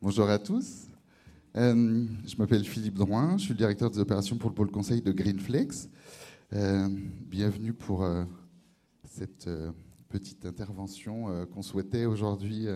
Bonjour 0.00 0.30
à 0.30 0.38
tous. 0.38 0.86
Euh, 1.56 2.06
je 2.24 2.36
m'appelle 2.36 2.62
Philippe 2.62 2.94
Drouin, 2.94 3.36
je 3.36 3.42
suis 3.42 3.52
le 3.52 3.58
directeur 3.58 3.90
des 3.90 3.98
opérations 3.98 4.38
pour 4.38 4.48
le 4.48 4.54
pôle 4.54 4.70
conseil 4.70 5.02
de 5.02 5.10
Greenflex. 5.10 5.88
Euh, 6.52 6.88
bienvenue 7.26 7.72
pour 7.72 8.04
euh, 8.04 8.22
cette 9.02 9.50
petite 10.08 10.46
intervention 10.46 11.44
qu'on 11.52 11.62
souhaitait 11.62 12.04
aujourd'hui 12.04 12.68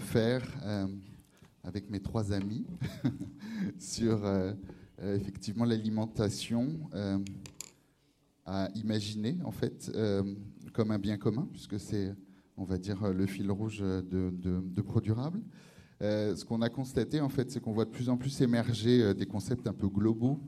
faire 0.00 0.50
avec 1.62 1.90
mes 1.90 2.00
trois 2.00 2.32
amis 2.32 2.64
sur 3.78 4.22
effectivement 5.02 5.66
l'alimentation 5.66 6.88
à 8.46 8.70
imaginer 8.74 9.36
en 9.44 9.52
fait 9.52 9.92
comme 10.72 10.90
un 10.90 10.98
bien 10.98 11.18
commun, 11.18 11.46
puisque 11.52 11.78
c'est, 11.78 12.14
on 12.56 12.64
va 12.64 12.78
dire, 12.78 13.12
le 13.12 13.26
fil 13.26 13.50
rouge 13.50 13.80
de, 13.80 14.02
de, 14.30 14.62
de 14.62 14.80
ProDurable. 14.80 15.42
Euh, 16.02 16.36
ce 16.36 16.44
qu'on 16.44 16.60
a 16.60 16.68
constaté, 16.68 17.20
en 17.20 17.28
fait, 17.28 17.50
c'est 17.50 17.60
qu'on 17.60 17.72
voit 17.72 17.86
de 17.86 17.90
plus 17.90 18.08
en 18.08 18.16
plus 18.16 18.42
émerger 18.42 19.02
euh, 19.02 19.14
des 19.14 19.26
concepts 19.26 19.66
un 19.66 19.72
peu 19.72 19.88
globaux 19.88 20.40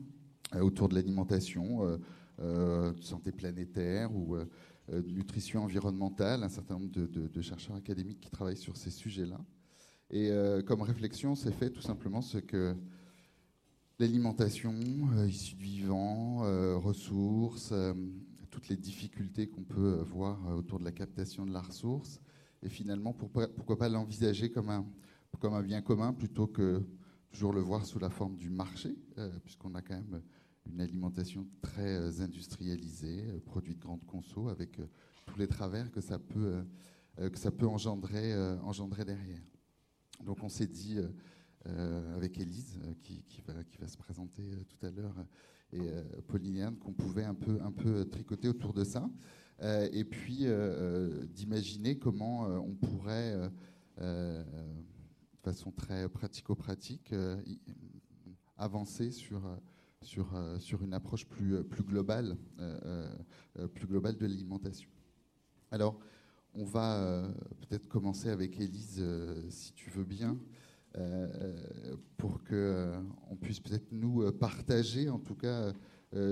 euh, 0.53 0.61
autour 0.61 0.89
de 0.89 0.95
l'alimentation, 0.95 1.99
de 2.39 3.01
santé 3.01 3.33
planétaire 3.33 4.15
ou 4.15 4.37
de 4.87 5.11
nutrition 5.11 5.63
environnementale, 5.63 6.41
un 6.41 6.47
certain 6.47 6.75
nombre 6.75 6.89
de, 6.89 7.41
chercheurs 7.41 7.75
académiques 7.75 8.21
qui 8.21 8.31
travaillent 8.31 8.55
sur 8.55 8.77
ces 8.77 8.91
sujets-là. 8.91 9.41
Et 10.09 10.31
comme 10.65 10.81
réflexion, 10.83 11.35
c'est 11.35 11.51
fait 11.51 11.69
tout 11.69 11.81
simplement 11.81 12.21
ce 12.21 12.37
que 12.37 12.73
l'alimentation, 13.99 14.73
issue 15.27 15.55
du 15.55 15.65
vivant, 15.65 16.37
ressources, 16.79 17.73
toutes 18.49 18.69
les 18.69 18.77
difficultés 18.77 19.49
qu'on 19.49 19.65
peut 19.65 20.01
voir 20.09 20.39
autour 20.55 20.79
de 20.79 20.85
la 20.85 20.93
captation 20.93 21.45
de 21.45 21.51
la 21.51 21.59
ressource, 21.61 22.21
et 22.63 22.69
finalement, 22.69 23.11
pourquoi 23.11 23.77
pas 23.77 23.89
l'envisager 23.89 24.49
comme 24.49 24.69
un, 24.69 24.85
comme 25.37 25.53
un 25.53 25.61
bien 25.61 25.81
commun 25.81 26.13
plutôt 26.13 26.47
que 26.47 26.83
toujours 27.31 27.53
le 27.53 27.61
voir 27.61 27.85
sous 27.85 27.99
la 27.99 28.09
forme 28.09 28.35
du 28.35 28.49
marché, 28.49 28.95
euh, 29.17 29.29
puisqu'on 29.43 29.75
a 29.75 29.81
quand 29.81 29.95
même 29.95 30.21
une 30.65 30.81
alimentation 30.81 31.47
très 31.61 31.97
euh, 31.97 32.21
industrialisée, 32.21 33.25
euh, 33.29 33.39
produit 33.39 33.75
de 33.75 33.79
grande 33.79 34.03
conso, 34.05 34.49
avec 34.49 34.79
tous 35.25 35.39
les 35.39 35.47
travers 35.47 35.91
que 35.91 36.01
ça 36.01 36.17
peut, 36.17 36.63
que 37.17 37.37
ça 37.37 37.51
peut 37.51 37.67
engendrer, 37.67 38.35
engendrer 38.63 39.05
derrière. 39.05 39.43
Donc 40.25 40.41
on 40.41 40.49
s'est 40.49 40.65
dit, 40.65 40.97
avec 41.65 42.39
Élise, 42.39 42.79
qui, 43.03 43.23
va, 43.45 43.63
qui, 43.63 43.77
va, 43.77 43.87
se 43.87 43.95
présenter 43.95 44.65
tout 44.67 44.83
à 44.83 44.89
l'heure, 44.89 45.13
et 45.71 45.87
Pauline 46.27 46.75
qu'on 46.79 46.93
pouvait 46.93 47.25
un 47.25 47.35
peu, 47.35 47.59
un 47.61 47.71
peu 47.71 48.05
tricoter 48.05 48.47
autour 48.47 48.73
de 48.73 48.83
ça, 48.83 49.07
et 49.61 50.03
puis 50.03 50.47
d'imaginer 51.27 51.99
comment 51.99 52.47
on 52.47 52.73
pourrait 52.73 53.51
de 55.39 55.51
façon 55.51 55.71
très 55.71 56.09
pratico-pratique, 56.09 57.13
euh, 57.13 57.41
avancer 58.57 59.11
sur, 59.11 59.45
euh, 59.45 59.55
sur, 60.01 60.35
euh, 60.35 60.59
sur 60.59 60.83
une 60.83 60.93
approche 60.93 61.25
plus, 61.25 61.63
plus, 61.63 61.83
globale, 61.83 62.37
plus 63.73 63.87
globale 63.87 64.17
de 64.17 64.25
l'alimentation. 64.25 64.89
Alors, 65.71 65.99
on 66.53 66.65
va 66.65 67.29
peut-être 67.61 67.87
commencer 67.87 68.29
avec 68.29 68.59
Élise, 68.59 69.03
si 69.49 69.73
tu 69.73 69.89
veux 69.91 70.03
bien, 70.03 70.37
pour 72.17 72.43
qu'on 72.43 73.35
puisse 73.39 73.59
peut-être 73.59 73.91
nous 73.91 74.31
partager, 74.33 75.09
en 75.09 75.19
tout 75.19 75.35
cas 75.35 75.73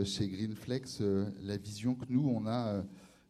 chez 0.04 0.28
Greenflex, 0.28 1.02
la 1.42 1.58
vision 1.58 1.96
que 1.96 2.06
nous, 2.10 2.28
on 2.28 2.48
a 2.48 2.84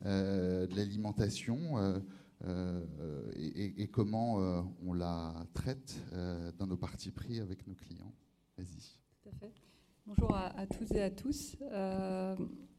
de 0.04 0.76
l'alimentation 0.76 2.02
euh, 2.46 3.32
et, 3.36 3.88
comment 3.88 4.40
euh, 4.40 4.62
on 4.86 4.94
la 4.94 5.34
traite 5.54 6.04
euh, 6.14 6.52
dans 6.58 6.68
nos 6.68 6.78
parties 6.78 7.12
pris 7.12 7.40
avec 7.40 7.66
nos 7.68 7.74
clients. 7.74 8.14
Vas-y. 8.58 9.00
Tout 9.24 9.30
à 9.30 9.32
fait. 9.40 9.52
Bonjour 10.06 10.36
à, 10.36 10.66
tous 10.68 10.92
et 10.92 11.02
à 11.02 11.10
tous. 11.10 11.58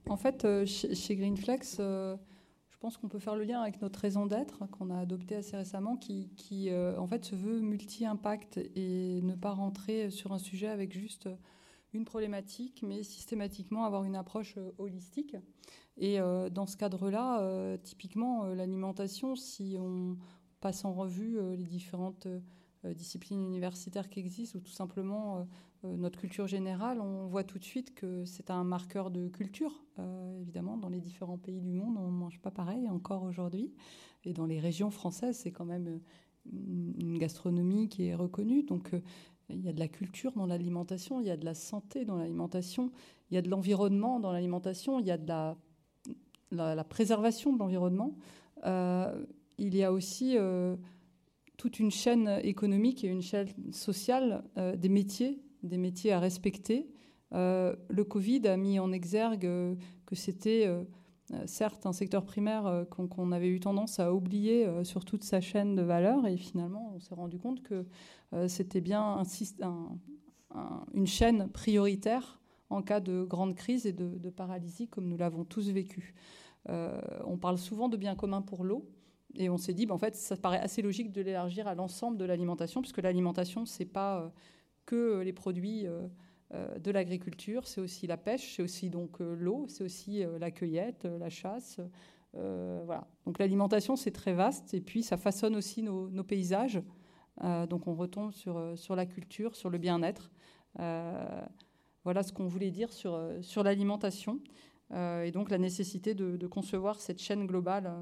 en 0.09 0.17
fait, 0.17 0.65
chez, 0.65 1.16
Greenflex, 1.16 1.77
je 1.77 2.78
pense 2.81 2.97
qu'on 2.97 3.09
peut 3.09 3.19
faire 3.19 3.37
le 3.37 3.44
lien 3.44 3.60
avec 3.60 3.83
notre 3.83 4.00
raison 4.00 4.27
d'être 4.27 4.66
qu'on 4.71 4.88
a 4.88 4.99
adoptée 4.99 5.34
assez 5.37 5.56
récemment, 5.56 5.97
qui, 5.97 6.31
qui 6.37 6.71
en 6.72 7.06
fait 7.06 7.27
se 7.27 7.34
veut 7.34 7.60
multi-impact 7.60 8.59
et 8.77 9.21
ne 9.22 9.34
pas 9.34 9.50
rentrer 9.50 10.10
sur 10.10 10.33
un 10.33 10.38
sujet 10.38 10.69
avec 10.69 10.93
juste 10.93 11.28
une 11.93 12.06
problématique, 12.06 12.83
mais 12.83 13.03
systématiquement 13.03 13.84
avoir 13.84 14.04
une 14.04 14.16
approche 14.16 14.56
holistique. 14.78 15.37
Et 15.98 16.20
euh, 16.20 16.48
dans 16.48 16.66
ce 16.66 16.76
cadre-là, 16.76 17.41
euh, 17.41 17.76
typiquement, 17.76 18.44
euh, 18.44 18.54
l'alimentation, 18.54 19.34
si 19.34 19.76
on 19.81 20.16
passe 20.60 20.84
en 20.84 20.92
revue 20.92 21.38
les 21.56 21.66
différentes 21.66 22.26
disciplines 22.84 23.41
universitaires 23.41 24.09
qui 24.09 24.19
existent 24.19 24.59
ou 24.59 24.60
tout 24.60 24.72
simplement 24.72 25.47
notre 25.84 26.19
culture 26.19 26.48
générale, 26.48 27.00
on 27.00 27.28
voit 27.28 27.44
tout 27.44 27.60
de 27.60 27.64
suite 27.64 27.94
que 27.94 28.25
c'est 28.25 28.50
un 28.50 28.64
marqueur 28.64 29.12
de 29.12 29.28
culture. 29.28 29.84
évidemment, 30.41 30.76
dans 30.76 30.88
les 30.88 31.00
différents 31.00 31.38
pays 31.38 31.60
du 31.60 31.70
monde, 31.70 31.97
on 31.97 32.10
ne 32.10 32.16
mange 32.16 32.41
pas 32.41 32.50
pareil 32.50 32.88
encore 32.88 33.22
aujourd'hui. 33.22 33.72
Et 34.25 34.32
dans 34.32 34.47
les 34.47 34.59
régions 34.59 34.91
françaises, 34.91 35.38
c'est 35.38 35.53
quand 35.53 35.65
même 35.65 36.00
une 36.53 37.19
gastronomie 37.19 37.88
qui 37.88 38.06
est 38.06 38.16
reconnue. 38.16 38.65
Donc, 38.65 38.91
il 39.48 39.60
y 39.60 39.69
a 39.69 39.72
de 39.72 39.78
la 39.78 39.88
culture 39.88 40.32
dans 40.32 40.47
l'alimentation, 40.47 41.20
il 41.20 41.28
y 41.28 41.30
a 41.30 41.36
de 41.36 41.44
la 41.44 41.54
santé 41.54 42.04
dans 42.04 42.16
l'alimentation, 42.16 42.91
il 43.30 43.36
y 43.36 43.38
a 43.38 43.42
de 43.42 43.48
l'environnement 43.48 44.19
dans 44.19 44.32
l'alimentation, 44.32 44.98
il 44.98 45.06
y 45.06 45.12
a 45.12 45.19
de 45.19 45.28
la 45.28 45.56
la, 46.50 46.84
préservation 46.84 47.53
de 47.53 47.59
l'environnement, 47.59 48.14
euh, 48.66 49.25
il 49.59 49.75
y 49.75 49.82
a 49.82 49.92
aussi 49.92 50.36
euh, 50.36 50.76
toute 51.56 51.78
une 51.78 51.91
chaîne 51.91 52.41
économique 52.42 53.04
et 53.04 53.09
une 53.09 53.22
chaîne 53.22 53.48
sociale 53.72 54.44
euh, 54.56 54.76
des 54.76 54.88
métiers, 54.88 55.42
des 55.62 55.78
métiers 55.78 56.12
à 56.12 56.20
respecter. 56.20 56.88
le 57.32 58.03
Covid 58.04 58.47
a 58.47 58.56
mis 58.56 58.78
en 58.78 58.92
exergue 58.92 59.76
que 60.06 60.14
c'était 60.14 60.66
certes 61.44 61.84
un 61.84 61.92
secteur 61.92 62.25
primaire 62.25 62.86
qu'on 62.91 63.32
avait 63.32 63.48
eu 63.48 63.60
tendance 63.60 63.98
à 64.00 64.15
oublier 64.15 64.66
sur 64.84 65.04
toute 65.04 65.25
sa 65.25 65.41
chaîne 65.41 65.75
de 65.75 65.82
valeur 65.82 66.26
et 66.26 66.38
finalement 66.38 66.92
on 66.94 67.00
s'est 67.00 67.15
rendu 67.15 67.38
compte 67.38 67.62
que 67.62 67.84
c'était 68.47 68.80
bien 68.80 69.22
une 70.94 71.06
chaîne 71.06 71.48
prioritaire 71.48 72.38
en 72.71 72.83
cas 72.83 73.01
de 73.01 73.23
grande 73.23 73.55
crise 73.55 73.87
et 73.87 73.93
de, 73.93 74.31
paralysie 74.31 74.89
comme 74.89 75.09
nous 75.09 75.17
l'avons 75.17 75.45
tous 75.45 75.71
vécu. 75.71 76.15
Euh, 76.69 77.01
on 77.25 77.39
parle 77.39 77.59
souvent 77.59 77.89
de 77.89 77.97
bien 77.97 78.15
commun 78.15 78.43
pour 78.43 78.65
l'eau. 78.65 78.89
Et 79.34 79.51
on 79.51 79.59
s'est 79.59 79.75
dit, 79.75 79.87
ben, 79.87 79.95
en 79.95 79.99
fait, 79.99 80.15
ça 80.15 80.37
paraît 80.37 80.61
assez 80.61 80.83
logique 80.83 81.12
de 81.12 81.21
l'élargir 81.21 81.67
à 81.69 81.75
l'ensemble 81.75 82.17
de 82.17 82.25
l'alimentation, 82.25 82.81
puisque 82.81 82.99
l'alimentation, 82.99 83.67
ce 83.67 83.81
n'est 83.81 83.89
pas 83.89 84.21
euh, 84.21 84.28
que 84.87 85.21
les 85.21 85.33
produits 85.33 85.87
euh, 85.87 86.78
de 86.78 86.91
l'agriculture, 86.91 87.67
c'est 87.67 87.81
aussi 87.81 88.07
la 88.07 88.17
pêche, 88.17 88.57
c'est 88.57 88.62
aussi 88.62 88.89
donc 88.89 89.21
l'eau, 89.21 89.67
c'est 89.69 89.84
aussi 89.84 90.25
la 90.41 90.51
cueillette, 90.51 91.05
la 91.05 91.28
chasse. 91.28 91.78
voilà. 92.33 93.07
Donc 93.27 93.39
l'alimentation, 93.39 93.97
c'est 93.97 94.12
très 94.12 94.33
vaste, 94.33 94.73
et 94.73 94.81
puis 94.81 95.03
ça 95.03 95.19
façonne 95.19 95.57
aussi 95.57 95.83
nos, 95.83 96.25
paysages. 96.25 96.81
donc 97.69 97.87
on 97.87 97.95
retombe 97.95 98.33
sur, 98.33 98.78
sur 98.78 98.97
la 98.97 99.05
culture, 99.05 99.57
sur 99.57 99.69
le 99.69 99.77
bien-être. 99.77 100.31
Voilà 102.04 102.22
ce 102.22 102.32
qu'on 102.32 102.47
voulait 102.47 102.70
dire 102.70 102.92
sur, 102.92 103.14
euh, 103.14 103.41
sur 103.42 103.62
l'alimentation 103.62 104.41
euh, 104.92 105.22
et 105.22 105.31
donc 105.31 105.50
la 105.50 105.59
nécessité 105.59 106.14
de, 106.14 106.47
concevoir 106.47 107.00
cette 107.00 107.20
chaîne 107.20 107.47
globale 107.47 107.92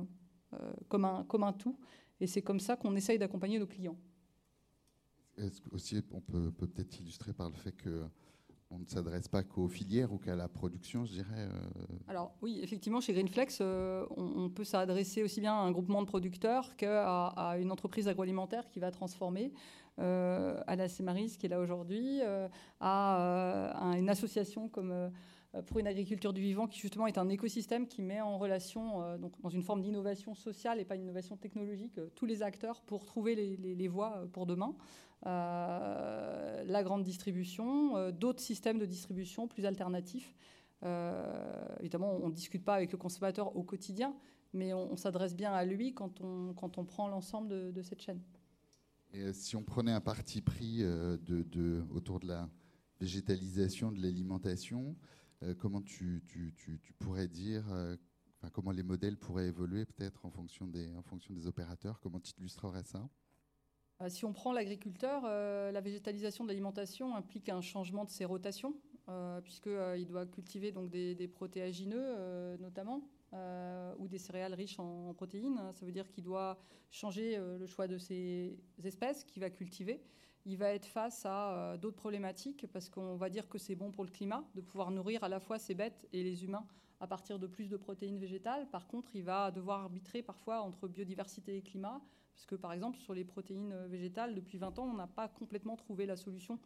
euh, 0.53 0.73
comme, 0.89 1.05
un, 1.05 1.25
comme 1.25 1.43
un 1.43 1.53
tout. 1.53 1.79
Et 2.21 2.27
c'est 2.27 2.43
comme 2.43 2.61
ça 2.61 2.77
qu'on 2.77 2.95
essaye 2.97 3.19
d'accompagner 3.19 3.59
nos 3.59 3.67
clients. 3.67 3.99
Est-ce 5.37 5.61
aussi 5.71 6.03
on 6.13 6.21
peut 6.21 6.51
peut-être 6.53 6.99
illustrer 7.01 7.33
par 7.33 7.51
le 7.51 7.57
fait 7.57 7.73
que 7.73 8.05
on 8.71 8.79
ne 8.81 8.87
s'adresse 8.87 9.29
pas 9.29 9.43
qu'aux 9.43 9.69
filières 9.69 10.13
ou 10.13 10.19
qu'à 10.19 10.35
la 10.35 10.49
production, 10.49 11.05
je 11.05 11.13
dirais. 11.13 11.49
Alors 12.09 12.35
oui, 12.43 12.61
effectivement, 12.63 13.01
chez 13.01 13.13
Greenflex, 13.13 13.61
on, 13.61 14.51
peut 14.51 14.65
s'adresser 14.65 15.23
aussi 15.23 15.41
bien 15.41 15.55
à 15.55 15.59
un 15.59 15.71
groupement 15.71 16.03
de 16.03 16.07
producteurs 16.07 16.77
qu'à 16.77 17.33
une 17.61 17.71
entreprise 17.71 18.09
agroalimentaire 18.09 18.69
qui 18.69 18.81
va 18.81 18.91
transformer. 18.91 19.53
Euh, 19.99 20.61
à 20.67 20.77
la 20.77 20.89
Cémaris 20.89 21.37
qui 21.39 21.47
est 21.47 21.49
là 21.49 21.59
aujourd'hui, 21.59 22.21
euh, 22.21 22.47
euh, 22.47 22.49
à, 22.81 23.95
une 23.97 24.11
association 24.11 24.69
comme 24.69 25.11
pour 25.69 25.79
une 25.79 25.87
agriculture 25.87 26.35
du 26.35 26.43
vivant 26.43 26.67
qui 26.67 26.79
justement 26.79 27.07
est 27.07 27.17
un 27.17 27.31
écosystème 27.31 27.87
qui 27.87 28.03
met 28.03 28.21
en 28.21 28.37
relation, 28.37 29.17
donc 29.17 29.41
dans 29.41 29.49
une 29.49 29.63
forme 29.63 29.81
d'innovation 29.81 30.35
sociale 30.35 30.81
et 30.81 30.85
pas 30.85 30.97
une 30.97 31.05
innovation 31.05 31.39
technologique, 31.39 31.99
tous 32.15 32.27
les 32.27 32.43
acteurs 32.43 32.83
pour 32.83 33.07
trouver 33.07 33.35
les, 33.35 33.89
voies 33.89 34.27
pour 34.35 34.45
demain. 34.45 34.75
La 35.25 36.83
grande 36.83 37.03
distribution, 37.03 38.11
d'autres 38.11 38.43
systèmes 38.43 38.79
de 38.79 38.87
distribution 38.87 39.49
plus 39.49 39.67
alternatifs. 39.67 40.35
évidemment, 41.81 42.19
on 42.23 42.29
ne 42.29 42.35
discute 42.35 42.65
pas 42.65 42.75
avec 42.75 42.93
le 42.93 42.99
consommateur 42.99 43.57
au 43.57 43.63
quotidien, 43.63 44.15
mais 44.53 44.73
on, 44.73 44.97
s'adresse 44.97 45.35
bien 45.35 45.53
à 45.53 45.65
lui 45.65 45.95
quand 45.95 46.21
on, 46.21 46.55
quand 46.55 46.79
on 46.79 46.85
prend 46.85 47.09
l'ensemble 47.09 47.73
de 47.73 47.83
cette 47.83 48.03
chaîne. 48.03 48.21
Et 49.13 49.33
si 49.33 49.57
on 49.57 49.63
prenait 49.63 49.93
un 49.93 50.01
parti 50.01 50.43
pris 50.43 50.83
euh, 50.83 51.17
autour 51.95 52.21
de 52.21 52.27
la 52.27 52.51
végétalisation 53.01 53.93
de 53.93 54.01
l'alimentation, 54.01 54.97
euh, 55.43 55.55
comment 55.55 55.81
tu, 55.81 56.23
pourrais 56.99 57.29
dire, 57.29 57.65
euh, 57.73 57.97
comment 58.53 58.73
les 58.73 58.83
modèles 58.83 59.17
pourraient 59.17 59.47
évoluer 59.47 59.87
peut-être 59.87 60.25
en, 60.27 60.31
fonction 60.31 60.67
des, 60.67 60.95
en 60.95 61.03
fonction 61.03 61.33
des 61.35 61.47
opérateurs? 61.47 62.01
Comment 62.01 62.21
tu 62.21 62.33
illustrerais 62.39 62.85
ça? 62.85 63.09
Si 64.09 64.25
on 64.25 64.33
prend 64.33 64.53
l'agriculteur, 64.53 65.23
la 65.23 65.81
végétalisation 65.81 66.45
de 66.45 66.49
l'alimentation 66.49 67.15
implique 67.15 67.49
un 67.49 67.63
changement 67.63 68.05
de 68.05 68.11
ses 68.11 68.27
rotations, 68.27 68.75
puisqu'il 69.43 70.07
doit 70.07 70.27
cultiver 70.27 70.71
donc 70.71 70.91
des, 70.91 71.29
protéagineux 71.29 72.57
notamment, 72.59 73.09
ou 73.99 74.07
des 74.07 74.19
céréales 74.19 74.53
riches 74.53 74.79
en, 74.79 75.15
protéines. 75.15 75.59
Ça 75.73 75.87
veut 75.87 75.93
dire 75.93 76.11
qu'il 76.11 76.25
doit 76.25 76.59
changer 76.91 77.39
le 77.39 77.67
choix 77.67 77.89
de 77.89 77.97
ses 77.97 78.59
espèces 78.85 79.25
qu'il 79.25 79.41
va 79.41 79.49
cultiver 79.49 80.03
il 80.47 80.57
va 80.57 80.73
être 80.73 80.87
face 80.87 81.27
à 81.27 81.51
euh, 81.53 81.77
d'autres 81.77 81.97
problématiques 81.97 82.67
parce 82.73 82.89
qu'on 82.89 83.17
va 83.17 83.29
dire 83.29 83.49
que 83.49 83.59
c'est 83.59 83.75
bon 83.75 83.91
pour 83.91 84.05
le 84.05 84.11
climat 84.11 84.45
de 84.55 84.61
pouvoir 84.61 84.93
nourrir 84.93 85.25
à 85.25 85.29
la 85.29 85.41
fois 85.41 85.59
ces 85.59 85.75
bêtes 85.75 86.07
et 86.13 86.23
les 86.23 86.45
humains 86.45 86.65
à 87.01 87.07
partir 87.07 87.39
de 87.39 87.47
plus 87.47 87.69
de 87.69 87.77
protéines 87.77 88.19
végétales. 88.19 88.71
Par 88.71 88.87
contre, 88.87 89.15
il 89.15 89.25
va 89.25 89.51
devoir 89.51 89.83
arbitrer 89.83 90.23
parfois 90.23 90.63
entre 90.63 90.89
biodiversité 90.89 91.57
et 91.57 91.63
climat, 91.63 92.01
puisque 92.37 92.57
par 92.57 92.73
exemple 92.75 92.99
sur 92.99 93.15
les 93.15 93.25
protéines 93.25 93.87
végétales, 93.87 94.35
depuis 94.35 94.59
20 94.59 94.79
ans, 94.79 94.85
on 94.85 94.95
n'a 94.95 95.07
pas 95.07 95.27
complètement 95.27 95.75
trouvé 95.75 96.05
la 96.05 96.17
solution. 96.17 96.59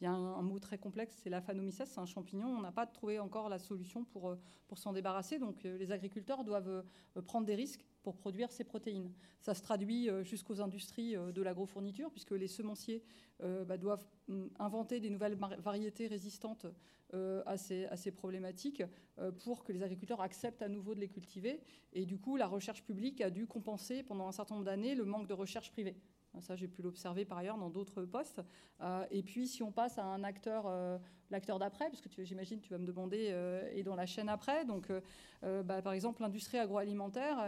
Il 0.00 0.04
y 0.04 0.06
a 0.06 0.12
un, 0.12 0.42
mot 0.42 0.58
très 0.58 0.76
complexe, 0.76 1.18
c'est 1.22 1.30
l'aphanomycèse, 1.30 1.88
c'est 1.88 2.00
un 2.00 2.06
champignon. 2.06 2.48
On 2.48 2.60
n'a 2.60 2.72
pas 2.72 2.86
trouvé 2.86 3.18
encore 3.18 3.48
la 3.48 3.58
solution 3.58 4.04
pour, 4.04 4.28
euh, 4.28 4.36
s'en 4.74 4.92
débarrasser. 4.92 5.38
Donc 5.38 5.64
euh, 5.64 5.78
les 5.78 5.90
agriculteurs 5.90 6.44
doivent 6.44 6.84
prendre 7.24 7.46
des 7.46 7.54
risques 7.54 7.84
pour 8.02 8.16
produire 8.16 8.52
ces 8.52 8.64
protéines. 8.64 9.12
Ça 9.40 9.54
se 9.54 9.62
traduit 9.62 10.08
jusqu'aux 10.22 10.60
industries 10.60 11.14
de 11.14 11.42
l'agrofourniture, 11.42 12.10
puisque 12.10 12.32
les 12.32 12.46
semenciers 12.46 13.02
euh, 13.42 13.64
bah, 13.64 13.76
doivent 13.76 14.06
mm, 14.28 14.46
inventer 14.58 14.98
des 14.98 15.10
nouvelles 15.10 15.36
variétés 15.58 16.06
résistantes 16.06 16.66
euh, 17.12 17.42
à 17.44 17.58
ces, 17.58 18.10
problématiques 18.10 18.82
euh, 19.18 19.30
pour 19.30 19.62
que 19.62 19.72
les 19.72 19.82
agriculteurs 19.82 20.22
acceptent 20.22 20.62
à 20.62 20.68
nouveau 20.68 20.94
de 20.94 21.00
les 21.00 21.08
cultiver. 21.08 21.60
Et 21.92 22.06
du 22.06 22.18
coup, 22.18 22.36
la 22.36 22.46
recherche 22.46 22.82
publique 22.82 23.20
a 23.20 23.28
dû 23.28 23.46
compenser 23.46 24.02
pendant 24.02 24.26
un 24.26 24.32
certain 24.32 24.54
nombre 24.54 24.64
d'années 24.64 24.94
le 24.94 25.04
manque 25.04 25.26
de 25.26 25.34
recherche 25.34 25.70
privée. 25.70 25.96
Ça, 26.40 26.56
j'ai 26.56 26.68
pu 26.68 26.82
l'observer 26.82 27.24
par 27.24 27.38
ailleurs 27.38 27.58
dans 27.58 27.70
d'autres 27.70 28.04
postes. 28.04 28.40
et 29.10 29.22
puis, 29.22 29.46
si 29.46 29.62
on 29.62 29.72
passe 29.72 29.98
à 29.98 30.04
un 30.04 30.22
acteur, 30.24 30.70
l'acteur 31.30 31.58
d'après, 31.58 31.88
parce 31.88 32.00
que 32.00 32.24
j'imagine 32.24 32.60
tu 32.60 32.70
vas 32.70 32.78
me 32.78 32.86
demander, 32.86 33.34
et 33.72 33.82
dans 33.82 33.96
la 33.96 34.06
chaîne 34.06 34.28
après, 34.28 34.64
donc, 34.64 34.90
bah, 35.42 35.82
par 35.82 35.92
exemple, 35.92 36.22
l'industrie 36.22 36.58
agroalimentaire, 36.58 37.38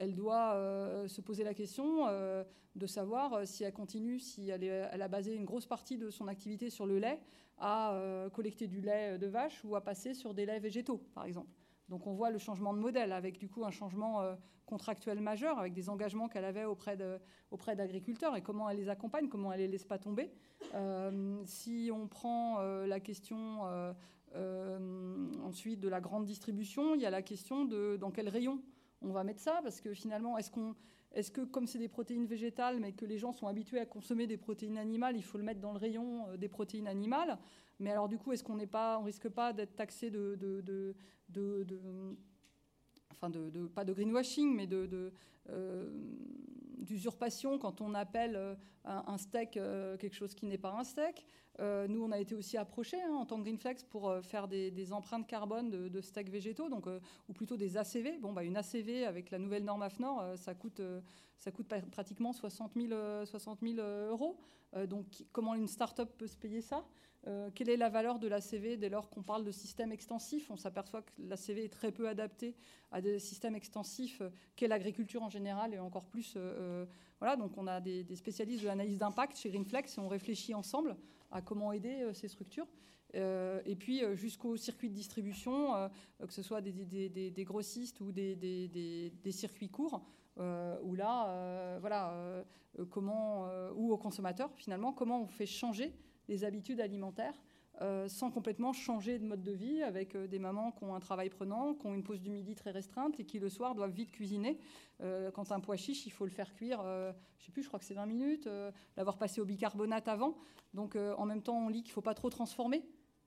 elle, 0.00 0.14
doit 0.14 0.54
euh, 0.54 1.08
se 1.08 1.20
poser 1.20 1.44
la 1.44 1.54
question 1.54 2.06
euh, 2.08 2.44
de 2.74 2.86
savoir 2.86 3.34
euh, 3.34 3.44
si 3.44 3.64
elle 3.64 3.72
continue, 3.72 4.18
si 4.18 4.48
elle, 4.48 5.02
a 5.02 5.08
basé 5.08 5.34
une 5.34 5.44
grosse 5.44 5.66
partie 5.66 5.98
de 5.98 6.10
son 6.10 6.28
activité 6.28 6.70
sur 6.70 6.86
le 6.86 6.98
lait, 6.98 7.20
à 7.58 7.94
collecter 8.32 8.66
du 8.66 8.80
lait 8.80 9.18
de 9.18 9.26
vache 9.26 9.62
ou 9.64 9.76
à 9.76 9.84
passer 9.84 10.14
sur 10.14 10.32
des 10.32 10.46
laits 10.46 10.62
végétaux, 10.62 11.02
par 11.14 11.26
exemple. 11.26 11.59
Donc 11.90 12.06
on 12.06 12.14
voit 12.14 12.30
le 12.30 12.38
changement 12.38 12.72
de 12.72 12.78
modèle 12.78 13.12
avec 13.12 13.38
du 13.38 13.48
coup 13.48 13.64
un 13.64 13.70
changement 13.70 14.22
contractuel 14.64 15.20
majeur, 15.20 15.58
avec 15.58 15.72
des 15.72 15.90
engagements 15.90 16.28
qu'elle 16.28 16.44
avait 16.44 16.64
auprès, 16.64 16.96
d'agriculteurs 16.96 18.36
et 18.36 18.42
comment 18.42 18.70
elle 18.70 18.78
les 18.78 18.88
accompagne, 18.88 19.28
comment 19.28 19.52
elle 19.52 19.60
les 19.60 19.68
laisse 19.68 19.84
pas 19.84 19.98
tomber. 19.98 20.30
si 21.44 21.90
on 21.92 22.06
prend 22.06 22.60
la 22.60 23.00
question 23.00 23.62
ensuite 25.44 25.80
de 25.80 25.88
la 25.88 26.00
grande 26.00 26.24
distribution, 26.24 26.94
il 26.94 27.00
y 27.00 27.06
a 27.06 27.10
la 27.10 27.22
question 27.22 27.64
de 27.64 27.96
dans 28.00 28.12
quel 28.12 28.28
rayon 28.28 28.62
on 29.02 29.12
va 29.12 29.24
mettre 29.24 29.40
ça 29.40 29.60
parce 29.62 29.80
que 29.80 29.92
finalement, 29.94 30.38
est-ce 30.38 30.50
qu'on, 30.50 30.74
est-ce 31.12 31.30
que 31.30 31.40
comme 31.40 31.66
c'est 31.66 31.78
des 31.78 31.88
protéines 31.88 32.26
végétales, 32.26 32.78
mais 32.80 32.92
que 32.92 33.04
les 33.04 33.18
gens 33.18 33.32
sont 33.32 33.48
habitués 33.48 33.80
à 33.80 33.86
consommer 33.86 34.26
des 34.26 34.36
protéines 34.36 34.78
animales, 34.78 35.16
il 35.16 35.24
faut 35.24 35.38
le 35.38 35.44
mettre 35.44 35.60
dans 35.60 35.72
le 35.72 35.78
rayon 35.78 36.28
euh, 36.28 36.36
des 36.36 36.48
protéines 36.48 36.86
animales? 36.86 37.38
Mais 37.80 37.90
alors 37.90 38.08
du 38.08 38.18
coup, 38.18 38.32
est-ce 38.32 38.44
qu'on 38.44 38.56
n'est 38.56 38.66
pas, 38.66 38.98
on 38.98 39.04
risque 39.04 39.28
pas 39.28 39.52
d'être 39.52 39.74
taxé 39.74 40.10
de, 40.10 40.36
de, 40.36 40.94
de, 41.28 41.66
enfin 43.10 43.30
de, 43.30 43.66
pas 43.66 43.84
de 43.84 43.92
greenwashing, 43.92 44.54
mais 44.54 44.66
de, 44.66 45.12
euh, 45.48 45.90
d'usurpation 46.80 47.58
quand 47.58 47.80
on 47.80 47.94
appelle 47.94 48.36
euh, 48.36 48.54
un 48.84 49.18
steak 49.18 49.52
quelque 49.52 50.14
chose 50.14 50.34
qui 50.34 50.46
n'est 50.46 50.58
pas 50.58 50.72
un 50.72 50.84
steak. 50.84 51.26
Euh, 51.60 51.86
nous, 51.88 52.02
on 52.02 52.10
a 52.10 52.18
été 52.18 52.34
aussi 52.34 52.56
approchés 52.56 53.00
hein, 53.02 53.14
en 53.14 53.26
tant 53.26 53.38
que 53.38 53.42
Greenflex 53.42 53.84
pour 53.84 54.08
euh, 54.08 54.22
faire 54.22 54.48
des, 54.48 54.92
empreintes 54.92 55.26
carbone 55.26 55.70
de, 55.70 56.00
steaks 56.00 56.30
végétaux, 56.30 56.68
donc, 56.68 56.86
euh, 56.86 57.00
ou 57.28 57.32
plutôt 57.32 57.56
des 57.56 57.76
ACV. 57.76 58.18
Bon, 58.18 58.32
bah, 58.32 58.44
une 58.44 58.56
ACV 58.56 59.04
avec 59.04 59.30
la 59.30 59.38
nouvelle 59.38 59.64
norme 59.64 59.82
AFNOR, 59.82 60.36
ça 60.36 60.54
coûte, 60.54 60.80
ça 61.36 61.50
coûte 61.50 61.68
pratiquement 61.90 62.32
60 62.32 62.72
000, 62.76 63.80
euros. 64.08 64.38
donc, 64.86 65.06
comment 65.32 65.54
une 65.54 65.68
start-up 65.68 66.10
peut 66.16 66.26
se 66.26 66.36
payer 66.36 66.62
ça? 66.62 66.84
Quelle 67.54 67.68
est 67.68 67.76
la 67.76 67.90
valeur 67.90 68.18
de 68.18 68.28
l'ACV 68.28 68.76
dès 68.76 68.88
lors 68.88 69.10
qu'on 69.10 69.22
parle 69.22 69.44
de 69.44 69.50
système 69.50 69.92
extensif? 69.92 70.50
On 70.50 70.56
s'aperçoit 70.56 71.02
que 71.02 71.12
l'ACV 71.18 71.64
est 71.64 71.72
très 71.72 71.92
peu 71.92 72.08
adapté 72.08 72.56
à 72.90 73.00
des 73.00 73.18
systèmes 73.18 73.54
extensifs 73.54 74.22
qu'est 74.56 74.68
l'agriculture 74.68 75.22
en 75.22 75.28
général 75.28 75.74
et 75.74 75.78
encore 75.78 76.06
plus. 76.06 76.38
voilà, 77.18 77.36
donc 77.36 77.58
on 77.58 77.66
a 77.66 77.80
des, 77.80 78.16
spécialistes 78.16 78.62
de 78.62 78.68
l'analyse 78.68 78.96
d'impact 78.96 79.36
chez 79.36 79.50
Greenflex 79.50 79.98
et 79.98 80.00
on 80.00 80.08
réfléchit 80.08 80.54
ensemble 80.54 80.96
à 81.30 81.42
comment 81.42 81.72
aider 81.72 82.02
euh, 82.02 82.12
ces 82.12 82.28
structures. 82.28 82.66
Euh, 83.16 83.60
et 83.66 83.74
puis 83.74 84.04
euh, 84.04 84.14
jusqu'au 84.14 84.56
circuit 84.56 84.88
de 84.88 84.94
distribution, 84.94 85.90
que 86.26 86.32
ce 86.32 86.42
soit 86.42 86.60
des, 86.60 87.44
grossistes 87.44 88.00
ou 88.00 88.12
des, 88.12 89.12
circuits 89.30 89.68
courts, 89.68 90.02
où 90.36 90.94
là, 90.94 91.78
voilà, 91.80 92.44
comment, 92.88 93.48
ou 93.74 93.92
aux 93.92 93.98
consommateurs 93.98 94.50
finalement, 94.54 94.92
comment 94.92 95.22
on 95.22 95.26
fait 95.26 95.46
changer 95.46 95.92
les 96.30 96.44
habitudes 96.44 96.80
alimentaires 96.80 97.34
euh, 97.82 98.08
sans 98.08 98.30
complètement 98.30 98.74
changer 98.74 99.18
de 99.18 99.24
mode 99.24 99.42
de 99.42 99.52
vie, 99.52 99.82
avec 99.82 100.14
euh, 100.14 100.26
des 100.26 100.38
mamans 100.38 100.70
qui 100.70 100.84
ont 100.84 100.94
un 100.94 101.00
travail 101.00 101.30
prenant, 101.30 101.72
qui 101.72 101.86
ont 101.86 101.94
une 101.94 102.02
pause 102.02 102.20
du 102.20 102.28
midi 102.28 102.54
très 102.54 102.72
restreinte 102.72 103.18
et 103.18 103.24
qui 103.24 103.38
le 103.38 103.48
soir 103.48 103.74
doivent 103.74 103.92
vite 103.92 104.12
cuisiner. 104.12 104.58
Euh, 105.00 105.30
quand 105.30 105.50
un 105.50 105.60
pois 105.60 105.76
chiche, 105.76 106.04
il 106.04 106.10
faut 106.10 106.26
le 106.26 106.30
faire 106.30 106.52
cuire, 106.52 106.82
je 107.38 107.44
sais 107.46 107.52
plus, 107.52 107.62
je 107.62 107.68
crois 107.68 107.80
que 107.80 107.86
c'est 107.86 107.94
20 107.94 108.04
minutes, 108.04 108.48
l'avoir 108.98 109.16
passé 109.16 109.40
au 109.40 109.46
bicarbonate 109.46 110.08
avant. 110.08 110.36
Donc 110.74 110.94
en 110.94 111.24
même 111.24 111.42
temps, 111.42 111.56
on 111.56 111.68
lit 111.68 111.82
qu'il 111.82 111.90
ne 111.90 111.94
faut 111.94 112.02
pas 112.02 112.12
trop 112.12 112.28
transformer. 112.28 112.84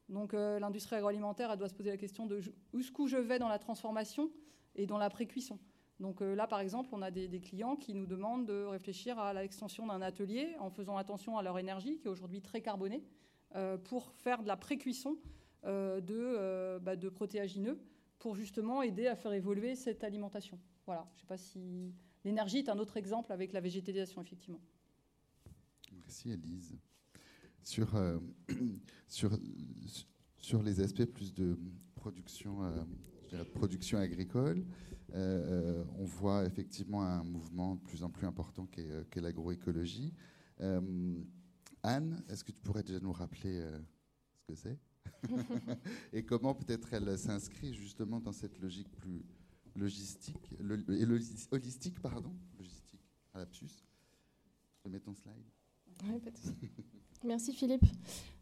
Donc 0.07 0.33
l'industrie 0.33 0.97
agroalimentaire, 0.97 1.49
elle 1.49 1.57
doit 1.57 1.69
se 1.69 1.73
poser 1.73 1.89
la 1.89 1.97
question 1.97 2.27
de 2.27 2.39
où 2.73 3.07
je 3.07 3.17
vais 3.17 3.39
dans 3.39 3.47
la 3.49 3.57
transformation 3.57 4.29
et 4.75 4.85
dans 4.85 4.99
la 4.99 5.09
pré-cuisson. 5.09 5.57
Donc 6.03 6.19
là, 6.19 6.47
par 6.47 6.59
exemple, 6.59 6.89
on 6.91 7.01
a 7.01 7.11
des, 7.11 7.39
clients 7.39 7.77
qui 7.77 7.93
nous 7.93 8.05
demandent 8.05 8.45
de 8.45 8.65
réfléchir 8.65 9.17
à 9.19 9.33
l'extension 9.33 9.87
d'un 9.87 10.01
atelier 10.01 10.53
en 10.59 10.69
faisant 10.69 10.97
attention 10.97 11.37
à 11.37 11.43
leur 11.43 11.57
énergie, 11.57 11.97
qui 11.97 12.07
est 12.07 12.11
aujourd'hui 12.11 12.41
très 12.41 12.61
carbonée. 12.61 13.01
Euh, 13.55 13.77
pour 13.77 14.11
faire 14.15 14.41
de 14.41 14.47
la 14.47 14.57
pré-cuisson 14.57 15.15
euh, 15.63 16.01
de, 16.01 16.13
euh, 16.17 16.79
bah, 16.79 16.97
de 16.97 17.07
protéagineux 17.07 17.79
pour 18.19 18.35
justement 18.35 18.81
aider 18.81 19.07
à 19.07 19.15
faire 19.15 19.31
évoluer 19.31 19.75
cette 19.75 20.03
alimentation. 20.03 20.59
Voilà, 20.85 21.07
je 21.11 21.17
ne 21.17 21.19
sais 21.21 21.27
pas 21.27 21.37
si 21.37 21.93
l'énergie 22.25 22.57
est 22.57 22.67
un 22.67 22.79
autre 22.79 22.97
exemple 22.97 23.31
avec 23.31 23.53
la 23.53 23.61
végétalisation, 23.61 24.21
effectivement. 24.21 24.59
Merci 25.93 26.31
Elise. 26.31 26.75
Sur, 27.61 27.93
sur, 29.07 29.39
sur 30.37 30.63
les 30.63 30.81
aspects 30.81 31.05
plus 31.05 31.33
de 31.33 31.57
production, 31.95 32.59
de 33.39 33.43
production 33.43 33.97
agricole, 33.97 34.65
on 35.13 36.05
voit 36.05 36.45
effectivement 36.45 37.03
un 37.03 37.23
mouvement 37.23 37.75
de 37.75 37.81
plus 37.81 38.03
en 38.03 38.09
plus 38.09 38.25
important 38.25 38.67
qu'est 38.67 39.21
l'agroécologie. 39.21 40.13
Anne, 41.83 42.23
est-ce 42.29 42.45
que 42.45 42.53
tu 42.53 42.61
pourrais 42.61 42.81
déjà 42.81 42.99
nous 43.01 43.11
rappeler 43.11 43.59
euh, 43.59 43.77
ce 44.37 44.45
que 44.45 44.55
c'est 44.55 44.79
Et 46.13 46.23
comment 46.23 46.55
peut-être 46.55 46.93
elle 46.93 47.17
s'inscrit 47.17 47.73
justement 47.73 48.21
dans 48.21 48.31
cette 48.31 48.57
logique 48.59 48.89
plus 48.95 49.25
logistique, 49.75 50.55
et 50.59 51.05
holistique, 51.51 51.99
pardon, 51.99 52.33
logistique, 52.57 53.11
à 53.33 53.39
lapsus? 53.39 53.83
Je 54.85 54.89
mets 54.89 54.99
ton 54.99 55.13
slide. 55.13 55.33
Oui, 56.05 56.19
pas 56.19 56.31
de 56.31 56.37
Merci 57.23 57.53
Philippe. 57.53 57.85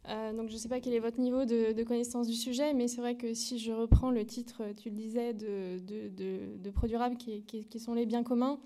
Euh, 0.08 0.32
donc 0.32 0.48
je 0.48 0.54
ne 0.54 0.58
sais 0.58 0.68
pas 0.68 0.80
quel 0.80 0.94
est 0.94 0.98
votre 0.98 1.20
niveau 1.20 1.44
de, 1.44 1.82
connaissance 1.84 2.26
du 2.26 2.34
sujet, 2.34 2.74
mais 2.74 2.88
c'est 2.88 3.00
vrai 3.00 3.16
que 3.16 3.34
si 3.34 3.58
je 3.58 3.72
reprends 3.72 4.10
le 4.10 4.24
titre, 4.24 4.62
tu 4.76 4.90
le 4.90 4.96
disais, 4.96 5.32
de, 5.32 5.78
de, 5.78 6.08
de 6.58 7.16
qui, 7.16 7.78
sont 7.78 7.94
les 7.94 8.06
biens 8.06 8.24
communs, 8.24 8.58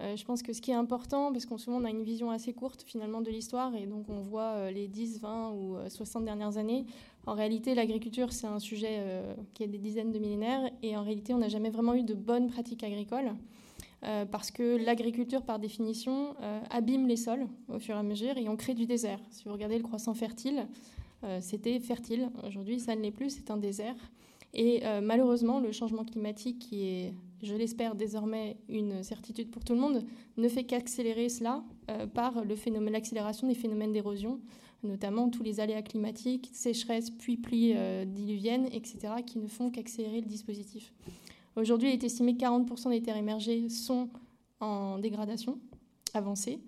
euh, 0.00 0.16
je 0.16 0.24
pense 0.24 0.42
que 0.42 0.52
ce 0.52 0.60
qui 0.60 0.70
est 0.70 0.74
important, 0.74 1.32
parce 1.32 1.46
qu'on 1.46 1.58
souvent 1.58 1.80
on 1.80 1.84
a 1.84 1.90
une 1.90 2.02
vision 2.02 2.30
assez 2.30 2.52
courte 2.52 2.82
finalement 2.82 3.20
de 3.20 3.30
l'histoire, 3.30 3.74
et 3.74 3.86
donc 3.86 4.08
on 4.08 4.20
voit 4.20 4.54
euh, 4.54 4.70
les 4.70 4.88
10, 4.88 5.20
20 5.20 5.52
ou 5.52 5.76
60 5.88 6.22
euh, 6.22 6.24
dernières 6.24 6.56
années. 6.56 6.86
En 7.26 7.34
réalité, 7.34 7.74
l'agriculture, 7.74 8.32
c'est 8.32 8.48
un 8.48 8.58
sujet 8.58 9.22
qui 9.54 9.62
a 9.62 9.68
des 9.68 9.78
dizaines 9.78 10.10
de 10.10 10.18
millénaires, 10.18 10.68
et 10.82 10.96
en 10.96 11.04
réalité, 11.04 11.32
on 11.34 11.38
n'a 11.38 11.48
jamais 11.48 11.70
vraiment 11.70 11.94
eu 11.94 12.02
de 12.02 12.14
bonnes 12.14 12.48
pratiques 12.48 12.82
agricoles. 12.82 13.32
Parce 14.30 14.50
que 14.50 14.84
l'agriculture, 14.84 15.42
par 15.42 15.58
définition, 15.58 16.34
abîme 16.70 17.06
les 17.06 17.16
sols 17.16 17.46
au 17.68 17.78
fur 17.78 17.94
et 17.94 17.98
à 17.98 18.02
mesure 18.02 18.36
et 18.36 18.48
on 18.48 18.56
crée 18.56 18.74
du 18.74 18.86
désert. 18.86 19.20
Si 19.30 19.44
vous 19.44 19.52
regardez 19.52 19.76
le 19.76 19.84
croissant 19.84 20.14
fertile, 20.14 20.66
c'était 21.40 21.78
fertile. 21.78 22.30
Aujourd'hui, 22.46 22.80
ça 22.80 22.96
ne 22.96 23.02
l'est 23.02 23.12
plus, 23.12 23.30
c'est 23.30 23.50
un 23.50 23.56
désert. 23.56 23.94
Et 24.54 24.82
malheureusement, 25.02 25.60
le 25.60 25.70
changement 25.70 26.04
climatique, 26.04 26.58
qui 26.58 26.84
est 26.84 27.14
je 27.42 27.54
l'espère 27.54 27.94
désormais 27.94 28.56
une 28.68 29.02
certitude 29.02 29.50
pour 29.50 29.64
tout 29.64 29.74
le 29.74 29.80
monde, 29.80 30.04
ne 30.36 30.48
fait 30.48 30.64
qu'accélérer 30.64 31.28
cela 31.28 31.64
euh, 31.90 32.06
par 32.06 32.44
l'accélération 32.44 33.48
des 33.48 33.54
phénomènes 33.54 33.92
d'érosion, 33.92 34.40
notamment 34.84 35.28
tous 35.28 35.42
les 35.42 35.60
aléas 35.60 35.82
climatiques, 35.82 36.50
sécheresse, 36.52 37.10
puis 37.10 37.36
pluies 37.36 37.72
euh, 37.74 38.04
diluviennes, 38.04 38.66
etc., 38.66 39.14
qui 39.26 39.38
ne 39.38 39.48
font 39.48 39.70
qu'accélérer 39.70 40.20
le 40.20 40.26
dispositif. 40.26 40.92
Aujourd'hui, 41.56 41.90
il 41.90 41.94
est 41.94 42.04
estimé 42.04 42.36
que 42.36 42.42
40% 42.44 42.90
des 42.90 43.02
terres 43.02 43.16
émergées 43.16 43.68
sont 43.68 44.08
en 44.60 44.98
dégradation 44.98 45.58
avancée. 46.14 46.60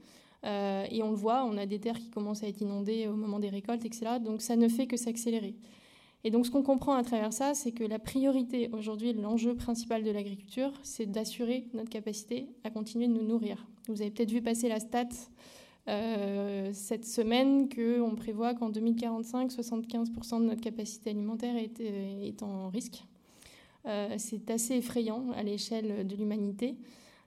et 0.45 1.03
on 1.03 1.11
le 1.11 1.17
voit, 1.17 1.45
on 1.45 1.57
a 1.57 1.67
des 1.67 1.79
terres 1.79 1.99
qui 1.99 2.11
commencent 2.11 2.43
à 2.43 2.49
être 2.49 2.61
inondées 2.61 3.09
au 3.09 3.14
moment 3.14 3.38
des 3.38 3.49
récoltes, 3.49 3.85
etc. 3.85 4.19
Donc 4.23 4.43
ça 4.43 4.57
ne 4.57 4.69
fait 4.69 4.87
que 4.87 4.97
s'accélérer. 4.97 5.55
Et 6.25 6.31
donc 6.31 6.47
ce 6.47 6.50
qu'on 6.50 6.62
comprend 6.62 6.95
à 6.95 7.03
travers 7.03 7.33
ça, 7.33 7.53
c'est 7.55 7.73
que 7.73 7.85
la 7.85 7.99
priorité 7.99 8.71
aujourd'hui, 8.73 9.12
l'enjeu 9.12 9.55
principal 9.55 10.03
de 10.03 10.11
l'agriculture, 10.11 10.73
c'est 10.83 11.05
d'assurer 11.07 11.69
notre 11.75 11.91
capacité 11.91 12.49
à 12.64 12.71
continuer 12.71 13.07
de 13.09 13.12
nous 13.12 13.26
nourrir. 13.26 13.67
Vous 13.88 14.00
avez 14.00 14.11
peut-être 14.11 14.31
vu 14.31 14.41
passer 14.41 14.71
la 14.71 14.81
stat 14.81 15.09
euh, 15.87 16.71
cette 16.73 17.05
semaine 17.05 17.69
qu'on 17.69 18.14
prévoit 18.17 18.55
qu'en 18.55 18.71
2045, 18.71 19.50
75% 19.50 20.41
de 20.41 20.47
notre 20.47 20.62
capacité 20.62 21.11
alimentaire 21.11 21.57
est, 21.57 21.79
est 21.81 22.43
en 22.43 22.71
risque. 22.71 23.05
Euh, 23.87 24.14
c'est 24.19 24.50
assez 24.50 24.76
effrayant 24.76 25.31
à 25.33 25.43
l'échelle 25.43 26.07
de 26.07 26.17
l'humanité. 26.17 26.76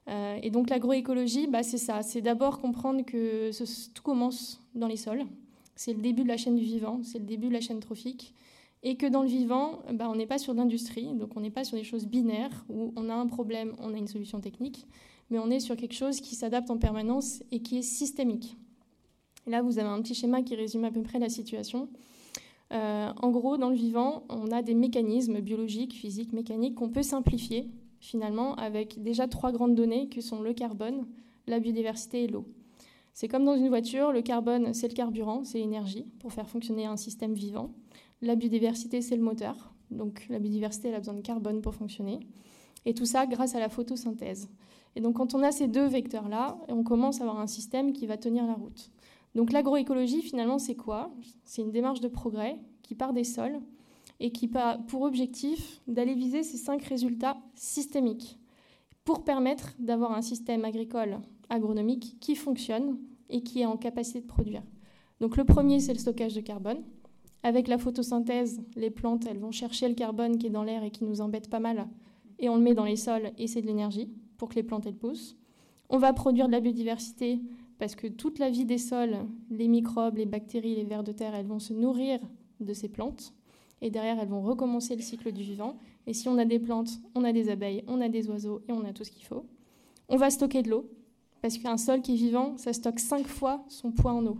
Euh, 0.08 0.38
et 0.42 0.50
donc 0.50 0.70
l'agroécologie, 0.70 1.46
bah, 1.46 1.62
c'est 1.62 1.78
ça. 1.78 2.02
C'est 2.02 2.20
d'abord 2.20 2.60
comprendre 2.60 3.04
que 3.04 3.50
tout 3.92 4.02
commence 4.02 4.60
dans 4.74 4.88
les 4.88 4.96
sols. 4.96 5.24
C'est 5.76 5.92
le 5.92 6.00
début 6.00 6.22
de 6.22 6.28
la 6.28 6.36
chaîne 6.36 6.56
du 6.56 6.64
vivant, 6.64 7.00
c'est 7.04 7.18
le 7.18 7.24
début 7.24 7.48
de 7.48 7.52
la 7.52 7.60
chaîne 7.60 7.80
trophique. 7.80 8.34
Et 8.82 8.96
que 8.96 9.06
dans 9.06 9.22
le 9.22 9.28
vivant, 9.28 9.80
bah, 9.92 10.08
on 10.08 10.14
n'est 10.14 10.26
pas 10.26 10.38
sur 10.38 10.54
l'industrie, 10.54 11.12
donc 11.14 11.36
on 11.36 11.40
n'est 11.40 11.50
pas 11.50 11.64
sur 11.64 11.76
des 11.76 11.84
choses 11.84 12.06
binaires 12.06 12.64
où 12.68 12.92
on 12.96 13.08
a 13.08 13.14
un 13.14 13.26
problème, 13.26 13.74
on 13.80 13.92
a 13.92 13.96
une 13.96 14.06
solution 14.06 14.40
technique, 14.40 14.86
mais 15.30 15.38
on 15.38 15.50
est 15.50 15.60
sur 15.60 15.76
quelque 15.76 15.94
chose 15.94 16.20
qui 16.20 16.36
s'adapte 16.36 16.70
en 16.70 16.78
permanence 16.78 17.42
et 17.50 17.60
qui 17.60 17.78
est 17.78 17.82
systémique. 17.82 18.56
Et 19.46 19.50
là, 19.50 19.62
vous 19.62 19.78
avez 19.78 19.88
un 19.88 20.00
petit 20.00 20.14
schéma 20.14 20.42
qui 20.42 20.54
résume 20.54 20.84
à 20.84 20.90
peu 20.90 21.02
près 21.02 21.18
la 21.18 21.28
situation. 21.28 21.88
Euh, 22.72 23.10
en 23.16 23.30
gros, 23.30 23.56
dans 23.56 23.70
le 23.70 23.76
vivant, 23.76 24.24
on 24.28 24.50
a 24.50 24.62
des 24.62 24.74
mécanismes 24.74 25.40
biologiques, 25.40 25.94
physiques, 25.94 26.32
mécaniques 26.32 26.74
qu'on 26.74 26.90
peut 26.90 27.02
simplifier 27.02 27.70
finalement 28.00 28.54
avec 28.56 29.02
déjà 29.02 29.26
trois 29.26 29.52
grandes 29.52 29.74
données 29.74 30.08
que 30.08 30.20
sont 30.20 30.40
le 30.40 30.52
carbone, 30.52 31.06
la 31.46 31.60
biodiversité 31.60 32.24
et 32.24 32.28
l'eau. 32.28 32.46
C'est 33.12 33.26
comme 33.26 33.44
dans 33.44 33.56
une 33.56 33.68
voiture, 33.68 34.12
le 34.12 34.22
carbone, 34.22 34.74
c'est 34.74 34.88
le 34.88 34.94
carburant, 34.94 35.42
c'est 35.42 35.58
l'énergie 35.58 36.06
pour 36.20 36.32
faire 36.32 36.48
fonctionner 36.48 36.86
un 36.86 36.96
système 36.96 37.34
vivant. 37.34 37.72
La 38.22 38.36
biodiversité, 38.36 39.02
c'est 39.02 39.16
le 39.16 39.22
moteur. 39.22 39.74
Donc 39.90 40.26
la 40.28 40.38
biodiversité, 40.38 40.88
elle 40.88 40.94
a 40.94 40.98
besoin 40.98 41.14
de 41.14 41.20
carbone 41.20 41.60
pour 41.60 41.74
fonctionner. 41.74 42.20
Et 42.84 42.94
tout 42.94 43.06
ça 43.06 43.26
grâce 43.26 43.54
à 43.54 43.60
la 43.60 43.68
photosynthèse. 43.68 44.48
Et 44.94 45.00
donc 45.00 45.16
quand 45.16 45.34
on 45.34 45.42
a 45.42 45.50
ces 45.50 45.66
deux 45.66 45.86
vecteurs-là, 45.86 46.58
on 46.68 46.84
commence 46.84 47.20
à 47.20 47.24
avoir 47.24 47.40
un 47.40 47.46
système 47.46 47.92
qui 47.92 48.06
va 48.06 48.16
tenir 48.16 48.46
la 48.46 48.54
route. 48.54 48.90
Donc 49.38 49.52
l'agroécologie, 49.52 50.20
finalement, 50.20 50.58
c'est 50.58 50.74
quoi? 50.74 51.12
C'est 51.44 51.62
une 51.62 51.70
démarche 51.70 52.00
de 52.00 52.08
progrès 52.08 52.58
qui 52.82 52.96
part 52.96 53.12
des 53.12 53.22
sols 53.22 53.60
et 54.18 54.32
qui 54.32 54.50
a 54.56 54.78
pour 54.78 55.02
objectif 55.02 55.80
d'aller 55.86 56.16
viser 56.16 56.42
ces 56.42 56.56
cinq 56.56 56.82
résultats 56.82 57.38
systémiques 57.54 58.36
pour 59.04 59.22
permettre 59.22 59.76
d'avoir 59.78 60.10
un 60.10 60.22
système 60.22 60.64
agricole 60.64 61.20
agronomique 61.50 62.16
qui 62.18 62.34
fonctionne 62.34 62.98
et 63.30 63.44
qui 63.44 63.60
est 63.60 63.64
en 63.64 63.76
capacité 63.76 64.20
de 64.20 64.26
produire. 64.26 64.64
Donc 65.20 65.36
le 65.36 65.44
premier, 65.44 65.78
c'est 65.78 65.92
le 65.92 66.00
stockage 66.00 66.34
de 66.34 66.40
carbone. 66.40 66.82
Avec 67.44 67.68
la 67.68 67.78
photosynthèse, 67.78 68.60
les 68.74 68.90
plantes, 68.90 69.24
elles 69.28 69.38
vont 69.38 69.52
chercher 69.52 69.88
le 69.88 69.94
carbone 69.94 70.36
qui 70.36 70.48
est 70.48 70.50
dans 70.50 70.64
l'air 70.64 70.82
et 70.82 70.90
qui 70.90 71.04
nous 71.04 71.20
embête 71.20 71.48
pas 71.48 71.60
mal, 71.60 71.86
et 72.40 72.48
on 72.48 72.56
le 72.56 72.62
met 72.62 72.74
dans 72.74 72.84
les 72.84 72.96
sols, 72.96 73.30
et 73.38 73.46
c'est 73.46 73.62
de 73.62 73.68
l'énergie 73.68 74.10
pour 74.36 74.48
que 74.48 74.56
les 74.56 74.64
plantes, 74.64 74.86
elles 74.86 74.98
poussent. 74.98 75.36
On 75.90 75.98
va 75.98 76.12
produire 76.12 76.48
de 76.48 76.52
la 76.52 76.60
biodiversité 76.60 77.40
parce 77.78 77.94
que 77.94 78.06
toute 78.06 78.38
la 78.38 78.50
vie 78.50 78.64
des 78.64 78.78
sols, 78.78 79.16
les 79.50 79.68
microbes, 79.68 80.16
les 80.16 80.26
bactéries, 80.26 80.76
les 80.76 80.84
vers 80.84 81.04
de 81.04 81.12
terre, 81.12 81.34
elles 81.34 81.46
vont 81.46 81.60
se 81.60 81.72
nourrir 81.72 82.20
de 82.60 82.72
ces 82.72 82.88
plantes, 82.88 83.32
et 83.80 83.90
derrière, 83.90 84.18
elles 84.18 84.28
vont 84.28 84.42
recommencer 84.42 84.96
le 84.96 85.02
cycle 85.02 85.30
du 85.30 85.42
vivant. 85.42 85.76
Et 86.06 86.12
si 86.12 86.28
on 86.28 86.36
a 86.38 86.44
des 86.44 86.58
plantes, 86.58 87.00
on 87.14 87.22
a 87.22 87.32
des 87.32 87.48
abeilles, 87.48 87.84
on 87.86 88.00
a 88.00 88.08
des 88.08 88.28
oiseaux, 88.28 88.60
et 88.68 88.72
on 88.72 88.84
a 88.84 88.92
tout 88.92 89.04
ce 89.04 89.10
qu'il 89.12 89.24
faut. 89.24 89.46
On 90.08 90.16
va 90.16 90.30
stocker 90.30 90.62
de 90.62 90.70
l'eau, 90.70 90.90
parce 91.42 91.58
qu'un 91.58 91.76
sol 91.76 92.02
qui 92.02 92.14
est 92.14 92.16
vivant, 92.16 92.56
ça 92.56 92.72
stocke 92.72 92.98
cinq 92.98 93.26
fois 93.26 93.64
son 93.68 93.92
poids 93.92 94.12
en 94.12 94.26
eau. 94.26 94.38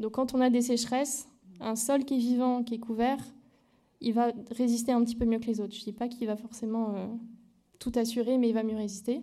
Donc 0.00 0.12
quand 0.12 0.34
on 0.34 0.40
a 0.40 0.50
des 0.50 0.62
sécheresses, 0.62 1.28
un 1.60 1.76
sol 1.76 2.04
qui 2.04 2.14
est 2.14 2.18
vivant, 2.18 2.64
qui 2.64 2.74
est 2.74 2.78
couvert, 2.78 3.24
il 4.00 4.12
va 4.12 4.32
résister 4.50 4.92
un 4.92 5.02
petit 5.04 5.14
peu 5.14 5.24
mieux 5.24 5.38
que 5.38 5.46
les 5.46 5.60
autres. 5.60 5.74
Je 5.74 5.80
ne 5.80 5.84
dis 5.84 5.92
pas 5.92 6.08
qu'il 6.08 6.26
va 6.26 6.36
forcément 6.36 6.94
euh, 6.94 7.06
tout 7.78 7.92
assurer, 7.94 8.36
mais 8.36 8.48
il 8.48 8.52
va 8.52 8.62
mieux 8.62 8.76
résister. 8.76 9.22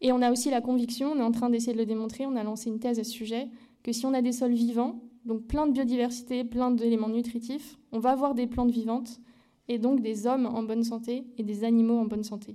Et 0.00 0.12
on 0.12 0.22
a 0.22 0.30
aussi 0.30 0.50
la 0.50 0.60
conviction, 0.60 1.12
on 1.12 1.18
est 1.18 1.22
en 1.22 1.32
train 1.32 1.50
d'essayer 1.50 1.72
de 1.72 1.78
le 1.78 1.86
démontrer, 1.86 2.26
on 2.26 2.36
a 2.36 2.42
lancé 2.42 2.70
une 2.70 2.78
thèse 2.78 2.98
à 2.98 3.04
ce 3.04 3.10
sujet, 3.10 3.48
que 3.82 3.92
si 3.92 4.06
on 4.06 4.14
a 4.14 4.22
des 4.22 4.32
sols 4.32 4.52
vivants, 4.52 5.02
donc 5.24 5.46
plein 5.46 5.66
de 5.66 5.72
biodiversité, 5.72 6.44
plein 6.44 6.70
d'éléments 6.70 7.08
nutritifs, 7.08 7.78
on 7.92 7.98
va 7.98 8.10
avoir 8.10 8.34
des 8.34 8.46
plantes 8.46 8.70
vivantes 8.70 9.20
et 9.68 9.78
donc 9.78 10.00
des 10.00 10.26
hommes 10.26 10.46
en 10.46 10.62
bonne 10.62 10.82
santé 10.82 11.26
et 11.36 11.42
des 11.42 11.64
animaux 11.64 11.98
en 11.98 12.06
bonne 12.06 12.24
santé. 12.24 12.54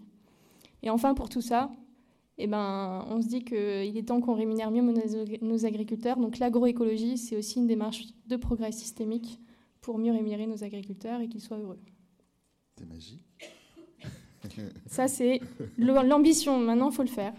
Et 0.82 0.90
enfin, 0.90 1.14
pour 1.14 1.30
tout 1.30 1.42
ça, 1.42 1.72
eh 2.38 2.48
ben, 2.48 3.06
on 3.10 3.22
se 3.22 3.28
dit 3.28 3.44
qu'il 3.44 3.98
est 3.98 4.08
temps 4.08 4.20
qu'on 4.20 4.34
rémunère 4.34 4.72
mieux 4.72 4.82
nos 5.42 5.66
agriculteurs. 5.66 6.18
Donc 6.18 6.40
l'agroécologie, 6.40 7.18
c'est 7.18 7.38
aussi 7.38 7.60
une 7.60 7.68
démarche 7.68 8.08
de 8.28 8.36
progrès 8.36 8.72
systémique 8.72 9.40
pour 9.82 9.98
mieux 9.98 10.12
rémunérer 10.12 10.48
nos 10.48 10.64
agriculteurs 10.64 11.22
et 11.22 11.30
qu'ils 11.30 11.42
soient 11.42 11.58
heureux. 11.58 11.80
C'est 12.78 12.88
magique. 12.88 13.24
Ça, 14.88 15.07
c'est 15.07 15.41
l'ambition. 15.77 16.59
Maintenant, 16.59 16.89
il 16.89 16.95
faut 16.95 17.03
le 17.03 17.09
faire. 17.09 17.33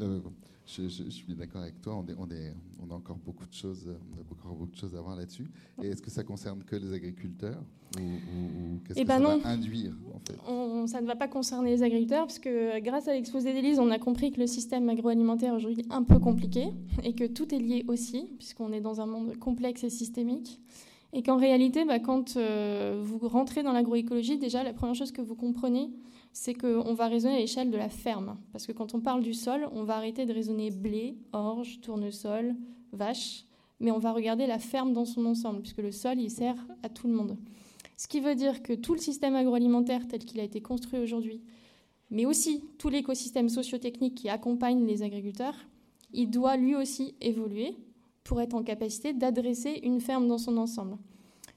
Euh, 0.00 0.20
je, 0.66 0.88
suis 0.88 1.34
d'accord 1.34 1.62
avec 1.62 1.80
toi. 1.80 1.94
On, 1.96 2.06
on, 2.22 2.28
on, 2.82 2.90
a 2.90 2.94
encore 2.94 3.16
beaucoup 3.16 3.46
de 3.46 3.52
choses, 3.52 3.88
on 4.12 4.18
a 4.18 4.38
encore 4.38 4.54
beaucoup 4.54 4.72
de 4.72 4.76
choses 4.76 4.94
à 4.94 5.00
voir 5.00 5.16
là-dessus. 5.16 5.46
Et 5.82 5.88
est-ce 5.88 6.02
que 6.02 6.10
ça 6.10 6.24
concerne 6.24 6.62
que 6.64 6.76
les 6.76 6.92
agriculteurs 6.92 7.62
ou, 7.96 8.80
qu'est-ce 8.84 8.98
eh 8.98 9.02
que 9.02 9.08
ben 9.08 9.18
ça 9.18 9.36
va 9.38 9.48
induire 9.48 9.94
en 10.14 10.20
fait? 10.20 10.88
Ça 10.88 11.00
ne 11.00 11.06
va 11.06 11.16
pas 11.16 11.28
concerner 11.28 11.70
les 11.70 11.82
agriculteurs 11.82 12.26
parce 12.26 12.38
que 12.38 12.78
grâce 12.80 13.08
à 13.08 13.14
l'exposé 13.14 13.54
d'Élise, 13.54 13.78
on 13.78 13.90
a 13.90 13.98
compris 13.98 14.30
que 14.30 14.40
le 14.40 14.46
système 14.46 14.88
agroalimentaire 14.90 15.54
aujourd'hui 15.54 15.80
est 15.80 15.92
un 15.92 16.02
peu 16.02 16.18
compliqué 16.18 16.68
et 17.02 17.14
que 17.14 17.24
tout 17.24 17.54
est 17.54 17.58
lié 17.58 17.84
aussi, 17.88 18.28
puisqu'on 18.38 18.72
est 18.72 18.80
dans 18.80 19.00
un 19.00 19.06
monde 19.06 19.36
complexe 19.38 19.84
et 19.84 19.90
systémique. 19.90 20.60
Et 21.14 21.22
qu'en 21.22 21.38
réalité, 21.38 21.86
bah, 21.86 21.98
quand 21.98 22.36
euh, 22.36 23.02
vous 23.02 23.26
rentrez 23.26 23.62
dans 23.62 23.72
l'agroécologie, 23.72 24.36
déjà, 24.36 24.62
la 24.62 24.74
première 24.74 24.94
chose 24.94 25.10
que 25.10 25.22
vous 25.22 25.34
comprenez, 25.34 25.88
c'est 26.38 26.54
qu'on 26.54 26.94
va 26.94 27.08
raisonner 27.08 27.34
à 27.34 27.38
l'échelle 27.40 27.68
de 27.68 27.76
la 27.76 27.88
ferme. 27.88 28.38
Parce 28.52 28.64
que 28.64 28.70
quand 28.70 28.94
on 28.94 29.00
parle 29.00 29.24
du 29.24 29.34
sol, 29.34 29.68
on 29.72 29.82
va 29.82 29.96
arrêter 29.96 30.24
de 30.24 30.32
raisonner 30.32 30.70
blé, 30.70 31.16
orge, 31.32 31.80
tournesol, 31.80 32.54
vache, 32.92 33.44
mais 33.80 33.90
on 33.90 33.98
va 33.98 34.12
regarder 34.12 34.46
la 34.46 34.60
ferme 34.60 34.92
dans 34.92 35.04
son 35.04 35.26
ensemble, 35.26 35.62
puisque 35.62 35.78
le 35.78 35.90
sol, 35.90 36.20
il 36.20 36.30
sert 36.30 36.54
à 36.84 36.88
tout 36.90 37.08
le 37.08 37.14
monde. 37.14 37.36
Ce 37.96 38.06
qui 38.06 38.20
veut 38.20 38.36
dire 38.36 38.62
que 38.62 38.72
tout 38.72 38.92
le 38.92 39.00
système 39.00 39.34
agroalimentaire 39.34 40.06
tel 40.06 40.20
qu'il 40.20 40.38
a 40.38 40.44
été 40.44 40.60
construit 40.62 41.00
aujourd'hui, 41.00 41.42
mais 42.08 42.24
aussi 42.24 42.62
tout 42.78 42.88
l'écosystème 42.88 43.48
socio-technique 43.48 44.14
qui 44.14 44.28
accompagne 44.28 44.86
les 44.86 45.02
agriculteurs, 45.02 45.56
il 46.12 46.30
doit 46.30 46.56
lui 46.56 46.76
aussi 46.76 47.16
évoluer 47.20 47.74
pour 48.22 48.40
être 48.40 48.54
en 48.54 48.62
capacité 48.62 49.12
d'adresser 49.12 49.80
une 49.82 50.00
ferme 50.00 50.28
dans 50.28 50.38
son 50.38 50.56
ensemble. 50.56 50.98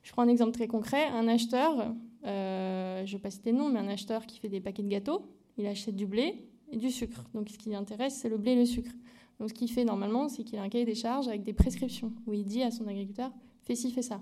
Je 0.01 0.11
prends 0.11 0.23
un 0.23 0.27
exemple 0.27 0.53
très 0.53 0.67
concret. 0.67 1.05
Un 1.09 1.27
acheteur, 1.27 1.93
euh, 2.25 3.05
je 3.05 3.11
ne 3.11 3.17
vais 3.17 3.21
pas 3.21 3.31
citer 3.31 3.51
le 3.51 3.57
nom, 3.57 3.69
mais 3.69 3.79
un 3.79 3.87
acheteur 3.87 4.25
qui 4.25 4.39
fait 4.39 4.49
des 4.49 4.59
paquets 4.59 4.83
de 4.83 4.87
gâteaux, 4.87 5.23
il 5.57 5.65
achète 5.65 5.95
du 5.95 6.05
blé 6.05 6.45
et 6.71 6.77
du 6.77 6.91
sucre. 6.91 7.23
Donc 7.33 7.49
ce 7.49 7.57
qui 7.57 7.69
l'intéresse, 7.69 8.15
c'est 8.15 8.29
le 8.29 8.37
blé 8.37 8.51
et 8.51 8.55
le 8.55 8.65
sucre. 8.65 8.91
Donc 9.39 9.49
ce 9.49 9.53
qu'il 9.53 9.71
fait 9.71 9.83
normalement, 9.83 10.29
c'est 10.29 10.43
qu'il 10.43 10.59
a 10.59 10.61
un 10.61 10.69
cahier 10.69 10.85
des 10.85 10.95
charges 10.95 11.27
avec 11.27 11.43
des 11.43 11.53
prescriptions 11.53 12.13
où 12.27 12.33
il 12.33 12.45
dit 12.45 12.63
à 12.63 12.71
son 12.71 12.87
agriculteur 12.87 13.31
fais 13.63 13.75
ci, 13.75 13.91
fais 13.91 14.01
ça. 14.01 14.21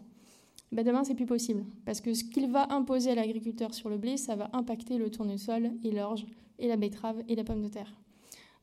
Ben 0.72 0.86
demain, 0.86 1.04
c'est 1.04 1.16
plus 1.16 1.26
possible. 1.26 1.66
Parce 1.86 2.00
que 2.00 2.14
ce 2.14 2.24
qu'il 2.24 2.50
va 2.50 2.72
imposer 2.72 3.12
à 3.12 3.16
l'agriculteur 3.16 3.74
sur 3.74 3.90
le 3.90 3.98
blé, 3.98 4.18
ça 4.18 4.36
va 4.36 4.50
impacter 4.54 4.98
le 4.98 5.10
tournesol 5.10 5.72
et 5.84 5.92
l'orge 5.92 6.26
et 6.60 6.68
la 6.68 6.78
betterave 6.78 7.24
et 7.28 7.36
la 7.36 7.44
pomme 7.44 7.62
de 7.62 7.70
terre. 7.70 7.96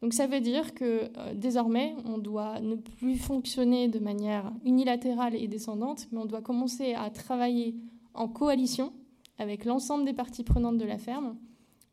Donc 0.02 0.12
ça 0.12 0.26
veut 0.26 0.40
dire 0.40 0.74
que 0.74 1.10
euh, 1.16 1.34
désormais, 1.34 1.94
on 2.04 2.18
doit 2.18 2.60
ne 2.60 2.76
plus 2.76 3.16
fonctionner 3.16 3.88
de 3.88 3.98
manière 3.98 4.52
unilatérale 4.64 5.34
et 5.34 5.48
descendante, 5.48 6.06
mais 6.12 6.18
on 6.18 6.26
doit 6.26 6.42
commencer 6.42 6.94
à 6.94 7.10
travailler 7.10 7.74
en 8.14 8.28
coalition 8.28 8.92
avec 9.38 9.64
l'ensemble 9.64 10.04
des 10.04 10.12
parties 10.12 10.44
prenantes 10.44 10.78
de 10.78 10.84
la 10.84 10.98
ferme 10.98 11.36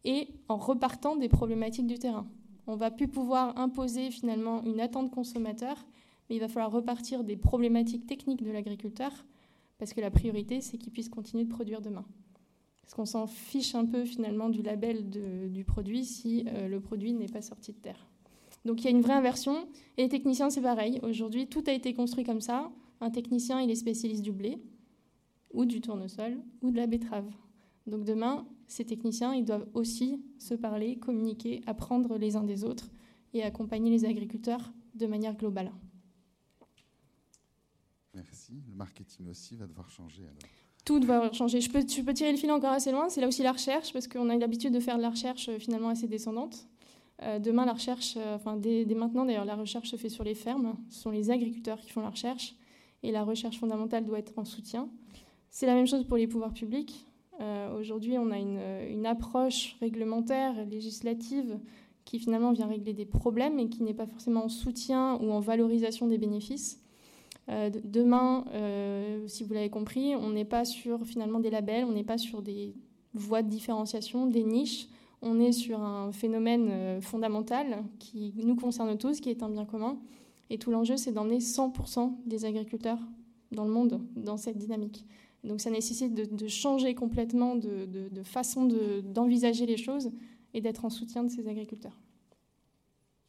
et 0.05 0.27
en 0.49 0.57
repartant 0.57 1.15
des 1.15 1.29
problématiques 1.29 1.87
du 1.87 1.99
terrain. 1.99 2.27
On 2.67 2.75
va 2.75 2.91
plus 2.91 3.07
pouvoir 3.07 3.57
imposer 3.57 4.11
finalement 4.11 4.63
une 4.63 4.79
attente 4.79 5.11
consommateur, 5.11 5.85
mais 6.29 6.37
il 6.37 6.39
va 6.39 6.47
falloir 6.47 6.71
repartir 6.71 7.23
des 7.23 7.35
problématiques 7.35 8.07
techniques 8.07 8.43
de 8.43 8.51
l'agriculteur, 8.51 9.11
parce 9.77 9.93
que 9.93 10.01
la 10.01 10.11
priorité, 10.11 10.61
c'est 10.61 10.77
qu'il 10.77 10.93
puisse 10.93 11.09
continuer 11.09 11.43
de 11.43 11.49
produire 11.49 11.81
demain. 11.81 12.05
Parce 12.81 12.93
qu'on 12.93 13.05
s'en 13.05 13.27
fiche 13.27 13.75
un 13.75 13.85
peu 13.85 14.05
finalement 14.05 14.49
du 14.49 14.61
label 14.61 15.09
du 15.09 15.63
produit 15.63 16.05
si 16.05 16.45
euh, 16.47 16.67
le 16.67 16.79
produit 16.79 17.13
n'est 17.13 17.27
pas 17.27 17.41
sorti 17.41 17.71
de 17.71 17.77
terre. 17.77 18.07
Donc 18.65 18.81
il 18.81 18.85
y 18.85 18.87
a 18.87 18.91
une 18.91 19.01
vraie 19.01 19.13
inversion. 19.13 19.67
Et 19.97 20.03
les 20.03 20.09
techniciens, 20.09 20.49
c'est 20.49 20.61
pareil. 20.61 20.99
Aujourd'hui, 21.01 21.47
tout 21.47 21.63
a 21.67 21.71
été 21.71 21.93
construit 21.93 22.23
comme 22.23 22.41
ça. 22.41 22.71
Un 23.01 23.09
technicien, 23.09 23.59
il 23.61 23.69
est 23.71 23.75
spécialiste 23.75 24.21
du 24.21 24.31
blé 24.31 24.61
ou 25.53 25.65
du 25.65 25.81
tournesol, 25.81 26.39
ou 26.61 26.71
de 26.71 26.77
la 26.77 26.87
betterave. 26.87 27.31
Donc 27.87 28.03
demain, 28.03 28.45
ces 28.67 28.85
techniciens, 28.85 29.33
ils 29.33 29.45
doivent 29.45 29.67
aussi 29.73 30.21
se 30.39 30.53
parler, 30.53 30.97
communiquer, 30.97 31.61
apprendre 31.65 32.17
les 32.17 32.35
uns 32.35 32.43
des 32.43 32.63
autres 32.63 32.89
et 33.33 33.43
accompagner 33.43 33.89
les 33.89 34.05
agriculteurs 34.05 34.73
de 34.95 35.05
manière 35.07 35.35
globale. 35.35 35.71
Merci. 38.13 38.61
Le 38.67 38.75
marketing 38.75 39.29
aussi 39.29 39.55
va 39.55 39.65
devoir 39.67 39.89
changer 39.89 40.23
alors. 40.23 40.37
Tout 40.85 40.99
va 40.99 41.31
changer. 41.31 41.61
Je 41.61 41.71
peux, 41.71 41.79
je 41.87 42.01
peux 42.01 42.13
tirer 42.13 42.31
le 42.31 42.37
fil 42.37 42.51
encore 42.51 42.71
assez 42.71 42.91
loin. 42.91 43.09
C'est 43.09 43.21
là 43.21 43.27
aussi 43.27 43.41
la 43.41 43.53
recherche, 43.53 43.93
parce 43.93 44.07
qu'on 44.07 44.29
a 44.29 44.35
l'habitude 44.35 44.73
de 44.73 44.79
faire 44.79 44.97
de 44.97 45.01
la 45.01 45.09
recherche 45.09 45.49
euh, 45.49 45.57
finalement 45.57 45.89
assez 45.89 46.07
descendante. 46.07 46.67
demain, 47.39 47.65
la 47.65 47.73
recherche, 47.73 48.17
enfin 48.17 48.57
dès, 48.57 48.85
maintenant 48.95 49.25
d'ailleurs, 49.25 49.45
la 49.45 49.55
recherche 49.55 49.89
se 49.89 49.95
fait 49.95 50.09
sur 50.09 50.23
les 50.23 50.35
fermes. 50.35 50.75
Ce 50.89 51.01
sont 51.01 51.11
les 51.11 51.31
agriculteurs 51.31 51.79
qui 51.79 51.89
font 51.89 52.01
la 52.01 52.09
recherche 52.09 52.55
et 53.01 53.11
la 53.11 53.23
recherche 53.23 53.59
fondamentale 53.59 54.05
doit 54.05 54.19
être 54.19 54.37
en 54.37 54.45
soutien. 54.45 54.89
C'est 55.55 55.67
la 55.67 55.75
même 55.75 55.85
chose 55.85 56.03
pour 56.03 56.17
les 56.17 56.25
pouvoirs 56.25 56.53
publics. 56.53 57.05
Aujourd'hui, 57.77 58.17
on 58.17 58.31
a 58.31 58.39
une, 58.39 58.61
une, 58.89 59.05
approche 59.05 59.75
réglementaire, 59.81 60.65
législative, 60.65 61.59
qui 62.05 62.17
finalement 62.17 62.53
vient 62.53 62.67
régler 62.67 62.93
des 62.93 63.05
problèmes 63.05 63.59
et 63.59 63.69
qui 63.69 63.83
n'est 63.83 63.93
pas 63.93 64.07
forcément 64.07 64.45
en 64.45 64.49
soutien 64.49 65.19
ou 65.21 65.31
en 65.31 65.39
valorisation 65.39 66.07
des 66.07 66.17
bénéfices. 66.17 66.81
Euh, 67.49 67.69
demain, 67.83 68.45
euh, 68.53 69.27
si 69.27 69.43
vous 69.43 69.53
l'avez 69.53 69.69
compris, 69.69 70.15
on 70.15 70.29
n'est 70.29 70.45
pas 70.45 70.65
sur 70.65 71.05
finalement 71.05 71.39
des 71.39 71.49
labels, 71.49 71.85
on 71.85 71.91
n'est 71.91 72.03
pas 72.03 72.17
sur 72.17 72.41
des 72.41 72.73
voies 73.13 73.41
de 73.41 73.49
différenciation, 73.49 74.27
des 74.27 74.43
niches. 74.43 74.87
On 75.21 75.39
est 75.39 75.51
sur 75.51 75.81
un 75.81 76.11
phénomène 76.11 76.69
euh, 76.71 77.01
fondamental 77.01 77.83
qui 77.99 78.33
nous 78.37 78.55
concerne 78.55 78.97
tous, 78.97 79.19
qui 79.19 79.29
est 79.29 79.43
un 79.43 79.49
bien 79.49 79.65
commun. 79.65 79.97
Et 80.49 80.57
tout 80.57 80.71
l'enjeu, 80.71 80.97
c'est 80.97 81.11
d'emmener 81.11 81.39
100% 81.39 82.13
des 82.25 82.45
agriculteurs 82.45 82.99
dans 83.51 83.65
le 83.65 83.71
monde 83.71 84.01
dans 84.15 84.37
cette 84.37 84.57
dynamique. 84.57 85.05
Donc 85.43 85.59
ça 85.61 85.69
nécessite 85.69 86.13
de, 86.13 86.47
changer 86.47 86.95
complètement 86.95 87.55
de, 87.55 87.85
de 87.85 88.23
façon 88.23 88.65
d'envisager 89.03 89.65
les 89.65 89.77
choses 89.77 90.11
et 90.53 90.61
d'être 90.61 90.85
en 90.85 90.89
soutien 90.89 91.23
de 91.23 91.29
ces 91.29 91.47
agriculteurs. 91.47 91.99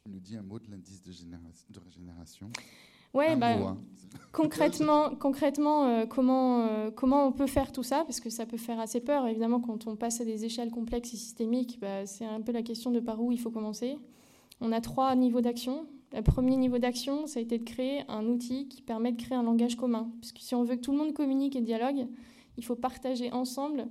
Tu 0.05 0.11
nous 0.11 0.19
dis 0.19 0.37
un 0.37 0.43
mot 0.43 0.59
de 0.59 0.69
l'indice 0.69 1.01
de, 1.01 1.11
de 1.11 1.79
régénération 1.79 2.51
Ouais, 3.15 3.37
bah, 3.37 3.53
hein. 3.53 3.77
concrètement, 4.33 5.15
concrètement 5.15 5.85
euh, 5.85 6.05
comment, 6.05 6.67
euh, 6.67 6.91
comment 6.91 7.25
on 7.25 7.31
peut 7.31 7.47
faire 7.47 7.71
tout 7.71 7.81
ça? 7.81 8.03
Parce 8.03 8.19
que 8.19 8.29
ça 8.29 8.45
peut 8.45 8.57
faire 8.57 8.79
assez 8.79 8.99
peur. 8.99 9.25
Évidemment, 9.25 9.61
quand 9.61 9.87
on 9.87 9.95
passe 9.95 10.19
à 10.19 10.25
des 10.25 10.43
échelles 10.43 10.69
complexes 10.69 11.13
et 11.13 11.17
systémiques, 11.17 11.79
bah, 11.79 12.05
c'est 12.05 12.25
un 12.25 12.41
peu 12.41 12.51
la 12.51 12.61
question 12.61 12.91
de 12.91 12.99
par 12.99 13.21
où 13.21 13.31
il 13.31 13.39
faut 13.39 13.51
commencer. 13.51 13.97
On 14.59 14.73
a 14.73 14.81
trois 14.81 15.15
niveaux 15.15 15.39
d'action. 15.39 15.87
Le 16.15 16.21
premier 16.21 16.55
niveau 16.55 16.77
d'action, 16.79 17.27
ça 17.27 17.39
a 17.39 17.41
été 17.41 17.57
de 17.57 17.63
créer 17.63 18.03
un 18.07 18.25
outil 18.25 18.67
qui 18.67 18.81
permet 18.81 19.11
de 19.11 19.21
créer 19.21 19.37
un 19.37 19.43
langage 19.43 19.75
commun. 19.75 20.11
Parce 20.21 20.31
que 20.31 20.39
si 20.39 20.55
on 20.55 20.63
veut 20.63 20.77
que 20.77 20.81
tout 20.81 20.93
le 20.93 20.97
monde 20.97 21.13
communique 21.13 21.55
et 21.55 21.61
dialogue, 21.61 22.07
il 22.57 22.63
faut 22.63 22.75
partager 22.75 23.31
ensemble 23.33 23.87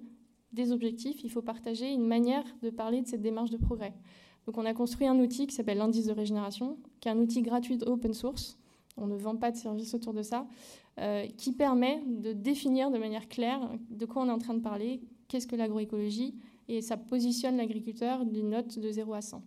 des 0.52 0.72
objectifs, 0.72 1.22
il 1.22 1.30
faut 1.30 1.42
partager 1.42 1.92
une 1.92 2.06
manière 2.06 2.44
de 2.62 2.70
parler 2.70 3.02
de 3.02 3.06
cette 3.06 3.20
démarche 3.20 3.50
de 3.50 3.58
progrès. 3.58 3.92
Donc 4.46 4.56
on 4.56 4.64
a 4.64 4.72
construit 4.72 5.06
un 5.06 5.18
outil 5.18 5.46
qui 5.46 5.54
s'appelle 5.54 5.78
l'indice 5.78 6.06
de 6.06 6.12
régénération, 6.12 6.78
qui 7.00 7.08
est 7.08 7.10
un 7.10 7.18
outil 7.18 7.42
gratuit 7.42 7.78
open 7.84 8.14
source 8.14 8.58
on 8.96 9.06
ne 9.06 9.16
vend 9.16 9.36
pas 9.36 9.50
de 9.50 9.56
services 9.56 9.94
autour 9.94 10.14
de 10.14 10.22
ça, 10.22 10.46
euh, 11.00 11.26
qui 11.36 11.52
permet 11.52 12.02
de 12.06 12.32
définir 12.32 12.90
de 12.90 12.98
manière 12.98 13.28
claire 13.28 13.60
de 13.90 14.06
quoi 14.06 14.22
on 14.22 14.28
est 14.28 14.32
en 14.32 14.38
train 14.38 14.54
de 14.54 14.60
parler, 14.60 15.00
qu'est-ce 15.28 15.46
que 15.46 15.56
l'agroécologie, 15.56 16.34
et 16.68 16.80
ça 16.80 16.96
positionne 16.96 17.56
l'agriculteur 17.56 18.24
d'une 18.24 18.50
note 18.50 18.78
de 18.78 18.90
0 18.90 19.14
à 19.14 19.20
100. 19.20 19.42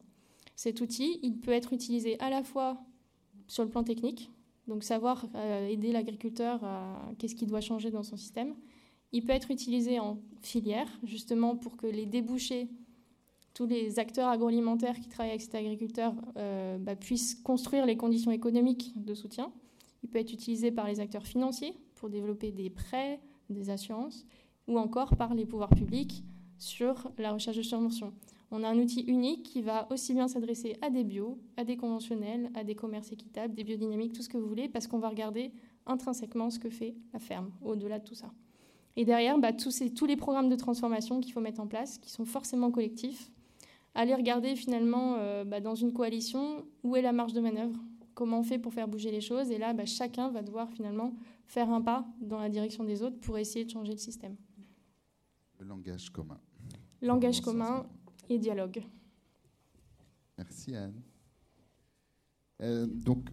Cet 0.57 0.81
outil, 0.81 1.19
il 1.21 1.37
peut 1.37 1.51
être 1.51 1.71
utilisé 1.71 2.19
à 2.19 2.31
la 2.31 2.43
fois 2.43 2.79
sur 3.47 3.63
le 3.63 3.69
plan 3.69 3.83
technique, 3.83 4.31
donc 4.67 4.83
savoir 4.83 5.27
euh, 5.35 5.67
aider 5.67 5.91
l'agriculteur 5.91 6.63
à 6.63 7.13
qu'est-ce 7.19 7.35
qu'il 7.35 7.47
doit 7.47 7.61
changer 7.61 7.91
dans 7.91 8.01
son 8.01 8.17
système. 8.17 8.55
Il 9.11 9.23
peut 9.23 9.33
être 9.33 9.51
utilisé 9.51 9.99
en 9.99 10.19
filière, 10.41 10.87
justement 11.03 11.55
pour 11.55 11.77
que 11.77 11.85
les 11.85 12.07
débouchés 12.07 12.67
tous 13.53 13.67
les 13.67 13.99
acteurs 13.99 14.29
agroalimentaires 14.29 14.99
qui 14.99 15.09
travaillent 15.09 15.31
avec 15.31 15.41
cet 15.41 15.55
agriculteur 15.55 16.13
euh, 16.37 16.79
bah, 16.79 16.95
puissent 16.95 17.35
construire 17.35 17.85
les 17.85 17.95
conditions 17.95 18.31
économiques 18.31 18.93
de 18.95 19.13
soutien. 19.13 19.51
Il 20.03 20.09
peut 20.09 20.19
être 20.19 20.33
utilisé 20.33 20.71
par 20.71 20.87
les 20.87 20.99
acteurs 20.99 21.25
financiers 21.25 21.75
pour 21.95 22.09
développer 22.09 22.51
des 22.51 22.71
prêts, 22.71 23.19
des 23.51 23.69
assurances, 23.69 24.25
ou 24.67 24.79
encore 24.79 25.15
par 25.15 25.35
les 25.35 25.45
pouvoirs 25.45 25.69
publics 25.69 26.23
sur 26.57 27.11
la 27.19 27.31
recherche 27.31 27.57
de 27.57 27.61
subventions. 27.61 28.13
On 28.51 28.63
a 28.63 28.69
un 28.69 28.77
outil 28.77 29.01
unique 29.01 29.43
qui 29.43 29.61
va 29.61 29.87
aussi 29.91 30.13
bien 30.13 30.27
s'adresser 30.27 30.77
à 30.81 30.89
des 30.89 31.03
bio, 31.03 31.37
à 31.57 31.65
des 31.65 31.75
conventionnels, 31.75 32.49
à 32.55 32.63
des 32.63 32.75
commerces 32.75 33.11
équitables, 33.11 33.53
des 33.53 33.63
biodynamiques, 33.63 34.13
tout 34.13 34.21
ce 34.21 34.29
que 34.29 34.37
vous 34.37 34.47
voulez, 34.47 34.69
parce 34.69 34.87
qu'on 34.87 34.99
va 34.99 35.09
regarder 35.09 35.51
intrinsèquement 35.85 36.49
ce 36.49 36.59
que 36.59 36.69
fait 36.69 36.95
la 37.13 37.19
ferme 37.19 37.51
au-delà 37.61 37.99
de 37.99 38.05
tout 38.05 38.15
ça. 38.15 38.31
Et 38.95 39.05
derrière, 39.05 39.37
bah, 39.37 39.53
tous, 39.53 39.83
tous 39.95 40.05
les 40.05 40.15
programmes 40.15 40.49
de 40.49 40.55
transformation 40.55 41.19
qu'il 41.19 41.33
faut 41.33 41.41
mettre 41.41 41.59
en 41.59 41.67
place, 41.67 41.97
qui 41.97 42.09
sont 42.09 42.25
forcément 42.25 42.71
collectifs, 42.71 43.31
aller 43.93 44.15
regarder 44.15 44.55
finalement 44.55 45.15
euh, 45.17 45.43
bah, 45.43 45.59
dans 45.59 45.75
une 45.75 45.91
coalition 45.91 46.65
où 46.83 46.95
est 46.95 47.01
la 47.01 47.11
marge 47.11 47.33
de 47.33 47.41
manœuvre, 47.41 47.77
comment 48.13 48.39
on 48.39 48.43
fait 48.43 48.59
pour 48.59 48.73
faire 48.73 48.87
bouger 48.87 49.11
les 49.11 49.21
choses. 49.21 49.51
Et 49.51 49.57
là, 49.57 49.73
bah, 49.73 49.85
chacun 49.85 50.29
va 50.29 50.41
devoir 50.41 50.69
finalement 50.71 51.13
faire 51.45 51.69
un 51.69 51.81
pas 51.81 52.07
dans 52.21 52.39
la 52.39 52.49
direction 52.49 52.83
des 52.83 53.03
autres 53.03 53.19
pour 53.19 53.37
essayer 53.37 53.65
de 53.65 53.69
changer 53.69 53.91
le 53.91 53.99
système. 53.99 54.35
Le 55.59 55.65
langage 55.65 56.09
commun. 56.09 56.39
Langage 57.01 57.41
commun 57.41 57.85
et 58.29 58.37
dialogue. 58.37 58.83
Merci 60.37 60.75
Anne. 60.75 61.01
Euh, 62.61 62.87
donc, 62.87 63.29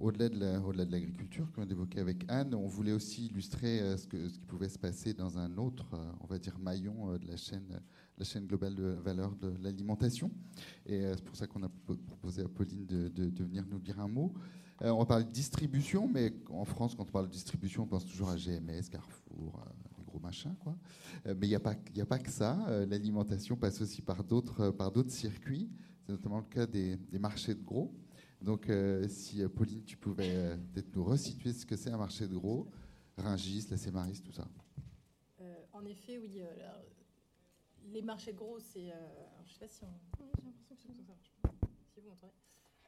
au-delà 0.00 0.28
de 0.28 0.90
l'agriculture 0.90 1.50
qu'on 1.52 1.62
a 1.62 1.70
évoqué 1.70 2.00
avec 2.00 2.24
Anne, 2.28 2.54
on 2.54 2.66
voulait 2.66 2.92
aussi 2.92 3.26
illustrer 3.26 3.80
euh, 3.80 3.96
ce, 3.96 4.06
qui 4.06 4.40
pouvait 4.46 4.68
se 4.68 4.78
passer 4.78 5.14
dans 5.14 5.38
un 5.38 5.56
autre, 5.58 5.86
on 6.20 6.26
va 6.26 6.38
dire, 6.38 6.58
maillon 6.58 7.16
de 7.16 7.26
la 7.26 7.36
chaîne 7.36 7.80
la 8.20 8.40
globale 8.40 8.74
de 8.74 8.84
valeur 9.02 9.34
de 9.36 9.52
l'alimentation. 9.62 10.30
Et 10.86 11.04
euh, 11.04 11.14
c'est 11.16 11.24
pour 11.24 11.36
ça 11.36 11.46
qu'on 11.46 11.62
a 11.62 11.68
proposé 12.06 12.42
à 12.42 12.48
Pauline 12.48 12.86
de, 12.86 13.42
venir 13.42 13.64
nous 13.70 13.78
dire 13.78 13.98
un 13.98 14.08
mot. 14.08 14.32
Euh, 14.82 14.90
on 14.90 14.98
va 14.98 15.06
parler 15.06 15.24
de 15.24 15.30
distribution, 15.30 16.08
mais 16.08 16.32
en 16.50 16.64
France, 16.64 16.94
quand 16.94 17.02
on 17.02 17.12
parle 17.12 17.26
de 17.26 17.32
distribution, 17.32 17.84
on 17.84 17.86
pense 17.86 18.04
toujours 18.04 18.30
à 18.30 18.36
GMS, 18.36 18.88
Carrefour, 18.90 19.60
euh, 19.66 19.99
gros 20.10 20.20
machins. 20.20 20.54
Quoi. 20.60 20.76
mais 21.24 21.46
il 21.46 21.48
n'y 21.48 21.54
a, 21.54 21.60
pas, 21.60 21.74
a 21.74 22.06
pas 22.06 22.18
que 22.18 22.30
ça. 22.30 22.56
L'alimentation 22.86 23.56
passe 23.56 23.80
aussi 23.80 24.02
par 24.02 24.24
d'autres 24.24 25.08
circuits. 25.08 25.70
C'est 26.02 26.12
notamment 26.12 26.38
le 26.38 26.44
cas 26.44 26.66
des, 26.66 26.98
marchés 27.18 27.54
de 27.54 27.62
gros. 27.62 27.94
Donc, 28.42 28.70
si 29.08 29.46
Pauline, 29.48 29.82
tu 29.84 29.96
pouvais 29.96 30.56
peut-être 30.72 30.94
nous 30.94 31.04
resituer 31.04 31.52
ce 31.52 31.64
que 31.64 31.76
c'est 31.76 31.90
un 31.90 31.98
marché 31.98 32.26
de 32.26 32.36
gros, 32.36 32.70
Ringis, 33.16 33.66
la 33.70 33.76
Sémaris, 33.76 34.20
tout 34.22 34.32
ça. 34.32 34.46
en 35.72 35.84
effet, 35.84 36.18
oui 36.18 36.42
les 37.92 38.02
marchés 38.02 38.32
gros, 38.32 38.58
c'est. 38.58 38.90
Euh, 38.90 38.94
je 39.44 39.50
ne 39.50 39.52
sais 39.52 39.58
pas 39.58 39.68
si 39.68 39.84
on. 39.84 39.88
Si 40.74 42.00
vous 42.00 42.10
entendez. 42.10 42.32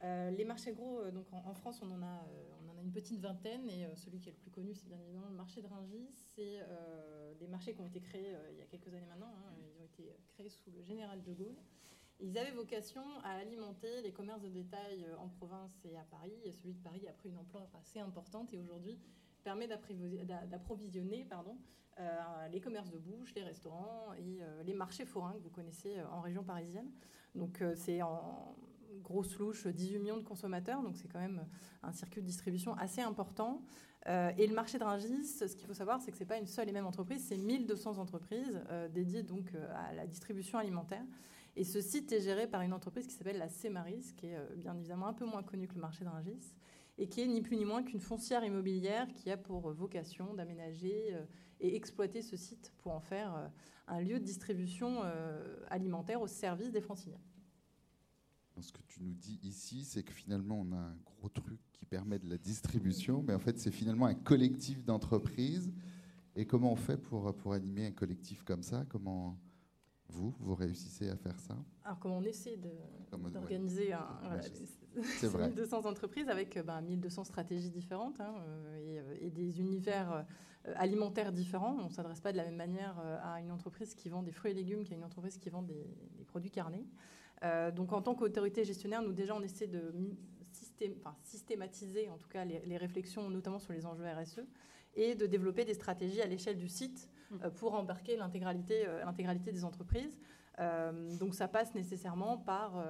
Euh, 0.05 0.31
les 0.31 0.45
marchés 0.45 0.73
gros, 0.73 1.01
euh, 1.01 1.11
donc 1.11 1.27
en, 1.33 1.55
France, 1.55 1.81
on 1.83 1.91
en, 1.91 2.03
a, 2.03 2.27
on 2.65 2.71
en 2.71 2.77
a 2.77 2.83
une 2.83 2.93
petite 2.93 3.21
vingtaine, 3.21 3.69
et 3.69 3.87
celui 3.97 4.19
qui 4.19 4.29
est 4.29 4.33
le 4.33 4.39
plus 4.39 4.51
connu, 4.51 4.75
c'est 4.75 4.89
bien 4.89 4.99
évidemment 5.01 5.29
le 5.29 5.37
marché 5.37 5.63
de 5.63 5.67
Rungis. 5.67 6.09
C'est 6.35 6.59
des 7.39 7.47
marchés 7.49 7.75
qui 7.75 7.81
ont 7.81 7.87
été 7.87 8.01
créés 8.01 8.35
il 8.51 8.59
y 8.59 8.63
a 8.63 8.67
quelques 8.67 8.93
années 8.95 9.07
maintenant. 9.07 9.35
Hein. 9.39 9.55
ils 9.59 9.81
ont 9.81 9.85
été 9.85 10.13
créés 10.29 10.49
sous 10.49 10.71
le 10.71 10.83
général 10.83 11.23
de 11.23 11.33
Gaulle. 11.33 11.57
ils 12.21 12.37
avaient 12.39 12.53
vocation 12.53 13.03
à 13.25 13.31
alimenter 13.31 14.03
les 14.03 14.13
commerces 14.13 14.43
de 14.43 14.49
détail 14.49 15.07
en 15.19 15.29
province 15.29 15.85
et 15.85 15.97
à 15.97 16.05
Paris. 16.05 16.37
Et 16.45 16.53
celui 16.53 16.75
de 16.75 16.83
Paris 16.83 17.07
a 17.09 17.13
pris 17.13 17.31
une 17.31 17.39
ampleur 17.39 17.69
assez 17.81 18.01
importante 18.01 18.53
et 18.53 18.59
aujourd'hui 18.59 18.99
permet 19.43 19.69
d'approvisionner 19.69 21.27
euh, 21.99 22.49
les 22.51 22.61
commerces 22.61 22.91
de 22.91 22.99
bouche, 22.99 23.35
les 23.35 23.43
restaurants 23.43 24.15
et 24.15 24.43
euh, 24.43 24.63
les 24.63 24.73
marchés 24.73 25.05
forains 25.05 25.35
que 25.35 25.43
vous 25.43 25.51
connaissez 25.51 25.99
euh, 25.99 26.09
en 26.09 26.21
région 26.21 26.43
parisienne. 26.43 26.91
Donc 27.35 27.63
c'est 27.77 28.03
en 28.03 28.55
grosse 29.01 29.39
louche 29.39 29.67
18 29.67 29.99
millions 29.99 30.17
de 30.17 30.23
consommateurs, 30.23 30.83
donc 30.83 30.97
c'est 30.97 31.09
quand 31.09 31.21
même 31.21 31.45
un 31.83 31.93
circuit 31.93 32.21
de 32.21 32.27
distribution 32.27 32.75
assez 32.75 33.01
important. 33.01 33.63
et 34.07 34.47
le 34.47 34.55
marché 34.55 34.79
de 34.79 34.85
Rungis, 34.85 35.25
ce 35.25 35.57
qu'il 35.57 35.67
faut 35.67 35.75
savoir, 35.75 36.01
c'est 36.01 36.11
que 36.11 36.17
ce 36.17 36.23
n'est 36.23 36.29
pas 36.29 36.39
une 36.39 36.47
seule 36.47 36.69
et 36.69 36.73
même 36.73 36.87
entreprise, 36.87 37.25
c'est 37.29 37.37
1200 37.37 37.99
entreprises 37.99 38.61
dédiées 38.93 39.23
donc 39.23 39.53
à 39.75 39.93
la 39.93 40.07
distribution 40.07 40.59
alimentaire. 40.59 41.05
Et 41.55 41.65
ce 41.65 41.81
site 41.81 42.11
est 42.13 42.21
géré 42.21 42.47
par 42.47 42.63
une 42.63 42.73
entreprise 42.73 43.07
qui 43.07 43.15
s'appelle 43.15 43.39
la 43.39 43.49
Cemaris, 43.49 44.15
qui 44.17 44.27
est 44.27 44.57
bien 44.57 44.77
évidemment 44.77 45.07
un 45.07 45.13
peu 45.13 45.25
moins 45.25 45.43
connue 45.43 45.69
que 45.69 45.75
le 45.75 45.81
marché 45.81 46.05
de 46.05 46.11
Rungis, 46.11 46.55
et 46.99 47.09
qui 47.09 47.21
est 47.21 47.27
ni 47.27 47.43
plus 47.43 47.57
ni 47.57 47.65
moins 47.65 47.83
qu'une 47.83 48.01
foncière 48.01 48.45
immobilière 48.45 49.07
qui 49.15 49.31
a 49.31 49.37
pour 49.37 49.71
vocation 49.73 50.35
d'aménager 50.35 51.17
et 51.63 51.77
exploiter 51.77 52.21
ce 52.23 52.37
site 52.37 52.73
pour 52.79 52.93
en 52.93 53.01
faire 53.01 53.35
euh, 53.37 53.49
un 53.87 54.01
lieu 54.01 54.19
de 54.19 54.25
distribution 54.25 55.01
euh, 55.05 55.57
alimentaire 55.71 56.21
au 56.21 56.27
service 56.27 56.71
des 56.73 56.81
franciliens. 56.81 57.21
Ce 58.61 58.73
que 58.73 58.83
tu 58.87 59.03
nous 59.03 59.15
dis 59.15 59.41
ici, 59.43 59.85
c'est 59.85 60.03
que 60.03 60.13
finalement, 60.13 60.61
on 60.61 60.73
a 60.73 60.77
un 60.77 60.97
gros 61.05 61.29
truc 61.29 61.61
qui 61.73 61.85
permet 61.87 62.19
de 62.19 62.29
la 62.29 62.39
distribution, 62.39 63.23
mais 63.27 63.35
en 63.35 63.39
fait, 63.39 63.59
c'est 63.59 63.71
finalement 63.71 64.07
un 64.07 64.15
collectif 64.15 64.85
d'entreprises. 64.85 65.73
Et 66.37 66.47
comment 66.47 66.73
on 66.73 66.77
fait 66.77 66.97
pour, 66.97 67.35
pour 67.35 67.53
animer 67.53 67.87
un 67.87 67.93
collectif 67.93 68.43
comme 68.45 68.63
ça? 68.63 68.85
Comment 68.89 69.39
vous, 70.09 70.35
vous 70.39 70.55
réussissez 70.55 71.09
à 71.09 71.17
faire 71.17 71.39
ça? 71.41 71.57
Alors, 71.85 71.99
comment 71.99 72.19
on 72.19 72.23
essaie 72.23 72.59
d'organiser 73.11 73.93
un, 73.93 74.39
1200 74.95 75.79
entreprises 75.87 76.29
avec 76.29 76.59
ben, 76.65 76.81
1200 76.83 77.25
stratégies 77.25 77.71
différentes 77.71 78.21
hein, 78.21 78.35
euh, 78.47 79.17
et, 79.21 79.27
et, 79.27 79.31
des 79.31 79.61
univers 79.61 80.13
euh, 80.13 80.23
alimentaires 80.77 81.33
différents. 81.33 81.77
On 81.81 81.87
ne 81.87 81.93
s'adresse 81.93 82.21
pas 82.21 82.33
de 82.33 82.37
la 82.37 82.45
même 82.45 82.57
manière 82.57 82.97
euh, 83.01 83.19
à 83.23 83.41
une 83.41 83.51
entreprise 83.51 83.95
qui 83.95 84.09
vend 84.09 84.23
des 84.23 84.33
fruits 84.33 84.53
et 84.53 84.55
légumes 84.55 84.85
qu'à 84.85 84.95
une 84.95 85.05
entreprise 85.05 85.39
qui 85.39 85.51
vend 85.51 85.63
des, 85.63 85.87
produits 86.27 86.51
carnés. 86.51 86.87
Euh, 87.45 87.71
donc 87.71 87.93
en 87.93 88.03
tant 88.03 88.15
qu'autorité 88.15 88.65
gestionnaire, 88.65 89.03
nous 89.03 89.13
déjà 89.13 89.35
on 89.35 89.43
essaie 89.43 89.67
de 89.67 89.93
systématiser 91.23 92.09
en 92.11 92.19
tout 92.19 92.29
cas 92.29 92.45
les, 92.45 92.77
réflexions, 92.77 93.29
notamment 93.31 93.59
sur 93.59 93.73
les 93.73 93.87
enjeux 93.87 94.05
RSE, 94.05 94.43
et 94.95 95.15
de 95.15 95.27
développer 95.27 95.65
des 95.65 95.75
stratégies 95.75 96.21
à 96.21 96.27
l'échelle 96.27 96.59
du 96.59 96.69
site 96.69 97.09
mmh. 97.31 97.49
pour 97.57 97.75
embarquer 97.75 98.17
l'intégralité 98.17 99.53
des 99.53 99.65
entreprises. 99.65 100.19
donc 101.19 101.35
ça 101.35 101.49
passe 101.49 101.75
nécessairement 101.75 102.37
par 102.37 102.85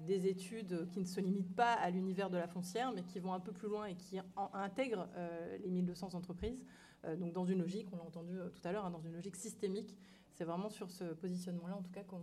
des 0.00 0.26
études 0.26 0.88
qui 0.88 0.98
ne 0.98 1.04
se 1.04 1.20
limitent 1.20 1.54
pas 1.54 1.74
à 1.74 1.90
l'univers 1.90 2.28
de 2.28 2.36
la 2.36 2.48
foncière, 2.48 2.92
mais 2.92 3.04
qui 3.04 3.20
vont 3.20 3.32
un 3.32 3.40
peu 3.40 3.52
plus 3.52 3.68
loin 3.68 3.86
et 3.86 3.94
qui 3.94 4.18
intègrent 4.54 5.08
les 5.62 5.70
1200 5.70 6.14
entreprises. 6.14 6.64
donc 7.18 7.32
dans 7.32 7.44
une 7.44 7.60
logique, 7.60 7.86
on 7.92 7.96
l'a 7.96 8.02
entendu 8.02 8.36
tout 8.52 8.68
à 8.68 8.72
l'heure, 8.72 8.84
hein, 8.84 8.90
dans 8.90 9.00
une 9.00 9.12
logique 9.12 9.36
systémique. 9.36 9.96
C'est 10.32 10.44
vraiment 10.44 10.70
sur 10.70 10.90
ce 10.90 11.04
positionnement-là, 11.04 11.76
en 11.76 11.82
tout 11.82 11.92
cas, 11.92 12.02
qu'on 12.02 12.22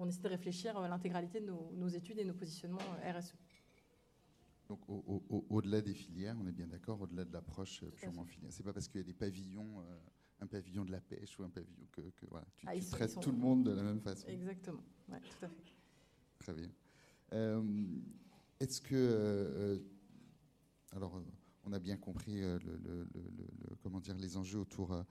on 0.00 0.08
essaie 0.08 0.22
de 0.22 0.28
réfléchir 0.28 0.76
à 0.76 0.88
l'intégralité 0.88 1.40
de 1.40 1.46
nos, 1.46 1.88
études 1.88 2.18
et 2.18 2.24
nos 2.24 2.34
positionnements 2.34 2.80
euh, 3.04 3.18
RSE. 3.18 3.34
Donc 4.68 4.80
au-delà 4.88 5.80
des 5.80 5.94
filières, 5.94 6.36
on 6.40 6.46
est 6.46 6.52
bien 6.52 6.68
d'accord, 6.68 7.00
au-delà 7.00 7.24
de 7.24 7.32
l'approche 7.32 7.82
euh, 7.82 7.90
purement 7.90 8.24
filière. 8.24 8.52
C'est 8.52 8.62
pas 8.62 8.72
parce 8.72 8.88
qu'il 8.88 9.00
y 9.00 9.04
a 9.04 9.06
des 9.06 9.12
pavillons, 9.12 9.80
euh, 9.80 9.98
un 10.40 10.46
pavillon 10.46 10.84
de 10.84 10.92
la 10.92 11.00
pêche 11.00 11.38
ou 11.38 11.42
un 11.42 11.50
pavillon 11.50 11.86
que, 11.92 12.02
voilà, 12.30 12.46
tu, 12.56 12.66
ah, 12.68 12.72
traites 12.90 13.20
tout 13.20 13.32
le 13.32 13.36
monde 13.36 13.64
de 13.64 13.72
la 13.72 13.82
même 13.82 14.00
façon. 14.00 14.28
Exactement, 14.28 14.82
tout 15.08 15.44
à 15.44 15.48
fait. 15.48 15.74
Très 16.38 16.54
bien. 16.54 16.70
Est-ce 18.60 18.80
que 18.80 19.82
alors 20.92 21.20
on 21.64 21.72
a 21.72 21.78
bien 21.78 21.96
compris 21.96 22.40
le, 22.40 23.06
comment 23.82 24.00
dire 24.00 24.16
les 24.16 24.36
enjeux 24.36 24.58
autour 24.58 25.04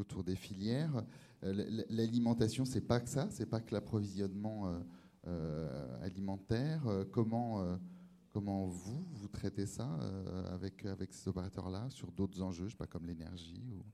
autour 0.00 0.24
des 0.24 0.36
filières. 0.36 1.04
Euh, 1.42 1.84
l'alimentation, 1.88 2.64
c'est 2.64 2.80
pas 2.80 3.00
que 3.00 3.08
ça, 3.08 3.28
c'est 3.30 3.46
pas 3.46 3.60
que 3.60 3.74
l'approvisionnement 3.74 4.68
euh, 4.68 4.78
euh, 5.26 6.04
alimentaire. 6.04 6.82
comment 7.10 8.66
vous 8.66 9.06
vous 9.12 9.28
traitez 9.28 9.66
ça 9.66 9.88
avec 10.50 10.84
ces 11.12 11.28
opérateurs-là 11.28 11.88
sur 11.90 12.10
d'autres 12.12 12.42
enjeux, 12.42 12.68
pas 12.76 12.86
comme 12.86 13.06
l'énergie 13.06 13.72
ou 13.74 13.84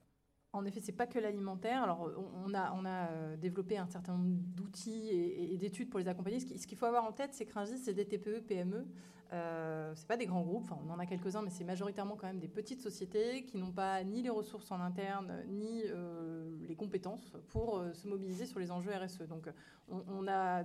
en 0.52 0.64
effet, 0.64 0.80
c'est 0.80 0.92
pas 0.92 1.06
que 1.06 1.18
l'alimentaire. 1.18 1.82
Alors, 1.82 2.10
on 2.44 2.54
a, 2.54 2.72
on 2.72 2.84
a 2.84 3.36
développé 3.36 3.78
un 3.78 3.86
certain 3.86 4.16
nombre 4.16 4.40
d'outils 4.56 5.08
et, 5.08 5.56
d'études 5.58 5.90
pour 5.90 6.00
les 6.00 6.08
accompagner. 6.08 6.40
Ce 6.40 6.66
qu'il 6.66 6.76
faut 6.76 6.86
avoir 6.86 7.04
en 7.04 7.12
tête, 7.12 7.34
c'est 7.34 7.46
que 7.46 7.54
Rungis, 7.54 7.78
c'est 7.78 7.94
des 7.94 8.04
TPE, 8.04 8.40
PME. 8.40 8.86
Euh, 9.32 9.92
c'est 9.94 10.08
pas 10.08 10.16
des 10.16 10.26
grands 10.26 10.42
groupes, 10.42 10.70
on 10.84 10.90
en 10.90 10.98
a 10.98 11.06
quelques-uns, 11.06 11.42
mais 11.42 11.50
c'est 11.50 11.64
majoritairement 11.64 12.16
quand 12.16 12.26
même 12.26 12.40
des 12.40 12.48
petites 12.48 12.80
sociétés 12.80 13.44
qui 13.44 13.58
n'ont 13.58 13.70
pas 13.70 14.02
ni 14.02 14.22
les 14.22 14.30
ressources 14.30 14.72
en 14.72 14.80
interne, 14.80 15.44
ni 15.48 15.84
euh, 15.86 16.50
les 16.66 16.74
compétences 16.74 17.32
pour 17.48 17.78
euh, 17.78 17.92
se 17.92 18.08
mobiliser 18.08 18.44
sur 18.46 18.58
les 18.58 18.72
enjeux 18.72 18.92
RSE. 18.92 19.28
Donc 19.28 19.48
on, 19.88 20.26
a 20.26 20.64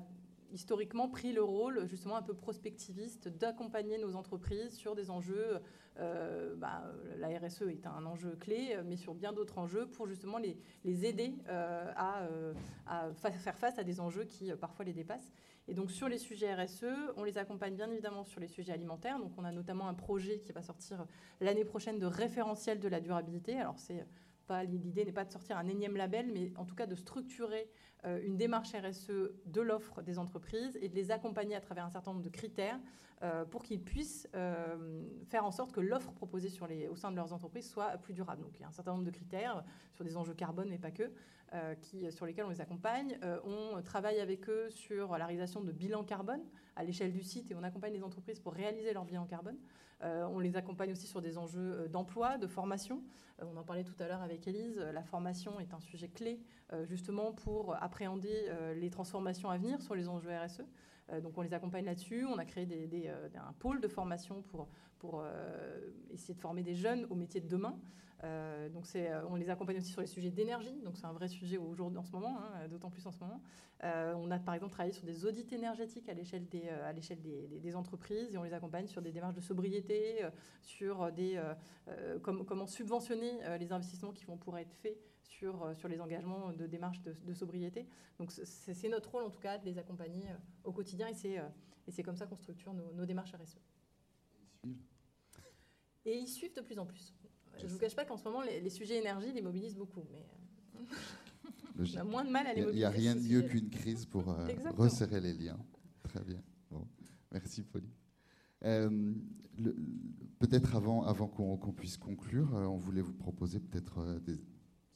historiquement 0.52 1.10
pris 1.10 1.32
le 1.32 1.44
rôle 1.44 1.86
justement 1.86 2.16
un 2.16 2.24
peu 2.24 2.34
prospectiviste 2.34 3.28
d'accompagner 3.28 4.00
nos 4.00 4.16
entreprises 4.16 4.76
sur 4.76 4.96
des 4.96 5.12
enjeux. 5.12 5.60
Bah, 5.98 6.84
la 7.18 7.28
RSE 7.40 7.64
est 7.64 7.86
un 7.88 8.06
enjeu 8.06 8.36
clé, 8.36 8.78
mais 8.86 8.98
sur 8.98 9.14
bien 9.14 9.32
d'autres 9.34 9.58
enjeux 9.58 9.88
pour 9.88 10.08
justement 10.08 10.38
les, 10.38 11.06
aider 11.06 11.34
à, 11.48 12.28
à, 12.86 13.14
faire 13.14 13.58
face 13.58 13.80
à 13.80 13.84
des 13.84 14.00
enjeux 14.00 14.26
qui 14.26 14.52
parfois 14.54 14.86
les 14.86 14.94
dépassent. 14.94 15.32
Et 15.68 15.74
donc 15.74 15.92
sur 15.92 16.08
les 16.08 16.20
sujets 16.20 16.54
RSE, 16.54 16.86
on 17.18 17.24
les 17.24 17.38
accompagne 17.38 17.76
bien 17.76 17.90
évidemment 17.90 18.24
sur 18.24 18.40
les 18.40 18.48
sujets 18.48 18.74
alimentaires. 18.74 19.18
Donc 19.20 19.32
on 19.38 19.44
a 19.44 19.52
notamment 19.52 19.88
un 19.88 19.96
projet 19.96 20.40
qui 20.40 20.52
va 20.52 20.62
sortir 20.62 21.06
l'année 21.42 21.66
prochaine 21.66 21.98
de 21.98 22.06
référentiel 22.06 22.80
de 22.80 22.88
la 22.88 23.00
durabilité. 23.00 23.58
Alors 23.60 23.80
c'est 23.80 24.06
l'idée 24.64 25.06
n'est 25.06 25.12
pas 25.12 25.26
de 25.26 25.32
sortir 25.32 25.58
un 25.58 25.68
énième 25.68 25.96
label, 25.96 26.32
mais 26.32 26.52
en 26.58 26.66
tout 26.66 26.76
cas 26.76 26.86
de 26.86 26.96
structurer 26.96 27.70
euh, 28.06 28.22
une 28.24 28.38
démarche 28.38 28.74
RSE 28.74 29.32
de 29.46 29.62
l'offre 29.62 30.02
des 30.02 30.20
entreprises 30.20 30.78
et 30.82 30.90
de 30.90 30.96
les 30.96 31.12
accompagner 31.12 31.56
à 31.56 31.62
travers 31.62 31.86
un 31.86 31.90
certain 31.90 32.12
nombre 32.12 32.24
de 32.24 32.30
critères 32.30 32.80
euh, 33.24 33.46
pour 33.46 33.64
qu'ils 33.64 33.82
puissent 33.82 34.28
euh, 34.36 35.04
faire 35.28 35.46
en 35.46 35.52
sorte 35.52 35.72
que 35.72 35.80
l'offre 35.80 36.12
proposée 36.12 36.50
au 36.90 36.96
sein 36.96 37.12
de 37.12 37.16
leurs 37.16 37.34
entreprises 37.34 37.70
soit 37.70 37.98
plus 37.98 38.14
durable. 38.14 38.44
Donc 38.44 38.58
il 38.58 38.62
y 38.62 38.66
a 38.66 38.68
un 38.68 38.72
certain 38.72 38.92
nombre 38.92 39.06
de 39.06 39.12
critères 39.12 39.64
sur 39.94 40.04
des 40.04 40.18
enjeux 40.18 40.34
carbone, 40.34 40.70
mais 40.70 40.78
pas 40.78 40.92
que, 40.92 41.12
qui, 41.82 42.12
sur 42.12 42.26
lesquels 42.26 42.46
on 42.46 42.50
les 42.50 42.62
accompagne. 42.62 43.18
on 43.46 43.82
travaille 43.82 44.20
avec 44.20 44.50
eux 44.50 44.70
sur 44.70 45.18
la 45.18 45.26
réalisation 45.26 45.62
de 45.62 45.72
bilans 45.72 46.04
carbone 46.04 46.42
à 46.76 46.84
l'échelle 46.84 47.14
du 47.14 47.24
site 47.24 47.50
et 47.50 47.56
on 47.56 47.64
accompagne 47.64 47.94
les 47.94 48.04
entreprises 48.04 48.40
pour 48.40 48.54
réaliser 48.54 48.94
leur 48.94 49.06
bilan 49.06 49.26
carbone. 49.26 49.58
On 50.06 50.40
les 50.40 50.56
accompagne 50.56 50.92
aussi 50.92 51.08
sur 51.08 51.22
des 51.22 51.38
enjeux 51.38 51.88
d'emploi, 51.90 52.38
de 52.38 52.48
formation. 52.48 53.02
on 53.42 53.58
en 53.58 53.64
parlait 53.64 53.84
tout 53.84 53.96
à 54.00 54.08
l'heure 54.08 54.22
avec 54.22 54.48
Elise. 54.48 54.78
La 54.78 55.04
formation 55.04 55.60
est 55.60 55.74
un 55.74 55.80
sujet 55.80 56.10
clé 56.10 56.40
justement 56.84 57.32
pour 57.32 57.76
appréhender 57.82 58.50
les 58.76 58.90
transformations 58.90 59.50
à 59.50 59.58
venir 59.58 59.82
sur 59.82 59.96
les 59.96 60.08
enjeux 60.08 60.30
RSE. 60.30 60.64
Euh, 61.12 61.22
donc 61.22 61.38
on 61.38 61.42
les 61.42 61.54
accompagne 61.54 61.86
là-dessus. 61.86 62.26
On 62.26 62.38
a 62.38 62.46
créé 62.46 62.68
euh, 63.08 63.28
un 63.36 63.54
pôle 63.54 63.82
de 63.82 63.88
formation 63.88 64.42
pour, 64.42 64.68
pour 65.06 65.22
euh, 65.24 65.80
essayer 66.12 66.34
de 66.34 66.40
former 66.40 66.64
des 66.64 66.76
jeunes 66.76 67.06
au 67.10 67.16
métier 67.16 67.42
de 67.42 67.48
demain. 67.48 67.78
donc 68.74 68.86
on 69.30 69.36
les 69.36 69.50
accompagne 69.50 69.78
aussi 69.78 69.92
sur 69.92 70.02
les 70.02 70.08
sujets 70.08 70.32
d'énergie, 70.32 70.82
donc 70.84 70.98
c'est 70.98 71.06
un 71.06 71.14
vrai 71.14 71.28
sujet 71.28 71.58
aujourd'hui 71.58 72.00
en 72.00 72.04
ce 72.04 72.12
moment, 72.12 72.40
hein, 72.40 72.68
d'autant 72.68 72.90
plus 72.90 73.06
en 73.06 73.12
ce 73.12 73.20
moment. 73.20 73.40
on 73.84 74.32
a 74.32 74.40
par 74.40 74.56
exemple 74.56 74.72
travaillé 74.72 74.94
sur 74.94 75.06
des 75.06 75.26
audits 75.26 75.54
énergétiques 75.54 76.10
à 76.10 76.14
l'échelle 76.14 76.48
des, 76.48 77.76
entreprises 77.76 78.34
et 78.34 78.38
on 78.38 78.44
les 78.44 78.54
accompagne 78.54 78.88
sur 78.88 79.02
des 79.02 79.12
démarches 79.12 79.36
de 79.36 79.42
sobriété, 79.42 80.26
sur 80.64 81.12
des, 81.12 81.40
comment 82.24 82.66
subventionner 82.66 83.58
les 83.60 83.72
investissements 83.72 84.14
qui 84.14 84.26
vont 84.26 84.38
pouvoir 84.38 84.62
être 84.62 84.74
faits 84.74 84.98
sur, 85.26 85.64
euh, 85.64 85.74
les 85.90 86.00
engagements 86.00 86.52
de 86.54 86.66
démarche 86.66 87.02
de, 87.02 87.34
sobriété. 87.34 87.86
Donc 88.20 88.32
c'est 88.32 88.90
notre 88.90 89.12
rôle 89.12 89.24
en 89.24 89.30
tout 89.30 89.40
cas 89.40 89.58
de 89.58 89.66
les 89.66 89.78
accompagner 89.78 90.24
euh, 90.30 90.36
au 90.64 90.72
quotidien 90.72 91.08
et 91.08 91.14
c'est 91.14 91.40
euh, 91.40 92.04
comme 92.04 92.16
ça 92.16 92.26
qu'on 92.26 92.36
structure 92.36 92.74
nos, 92.74 93.06
démarches 93.06 93.34
RSE. 93.34 93.60
Et 96.06 96.18
ils 96.18 96.28
suivent 96.28 96.56
de 96.56 96.62
plus 96.62 96.78
en 96.78 96.86
plus. 96.86 97.14
Je 97.58 97.66
ne 97.66 97.72
vous 97.72 97.78
cache 97.78 97.96
pas 97.96 98.06
qu'en 98.06 98.18
ce 98.18 98.24
moment, 98.26 98.42
les, 98.42 98.70
sujets 98.70 98.98
énergie 98.98 99.32
les 99.32 99.42
mobilisent 99.42 99.78
beaucoup, 99.78 100.04
mais 100.12 100.86
on 101.96 101.98
a 101.98 102.04
moins 102.04 102.26
de 102.26 102.30
mal 102.30 102.46
à 102.48 102.54
les 102.54 102.62
mobiliser. 102.62 102.78
Il 102.78 102.80
n'y 102.80 102.86
a 102.86 102.90
rien 102.90 103.16
de 103.16 103.22
mieux 103.22 103.42
qu'une 103.44 103.70
crise 103.70 104.06
pour 104.06 104.26
resserrer 104.78 105.22
les 105.22 105.34
liens. 105.34 105.58
Très 106.04 106.24
bien. 106.24 106.42
Bon. 106.70 106.86
Merci, 107.32 107.64
Pauline. 107.64 107.90
peut-être 110.40 110.76
avant, 110.76 111.04
avant 111.04 111.28
qu'on 111.28 111.72
puisse 111.72 111.98
conclure, 111.98 112.54
on 112.54 112.78
voulait 112.78 113.02
vous 113.02 113.14
proposer 113.14 113.60
peut-être 113.60 114.20
des, 114.26 114.38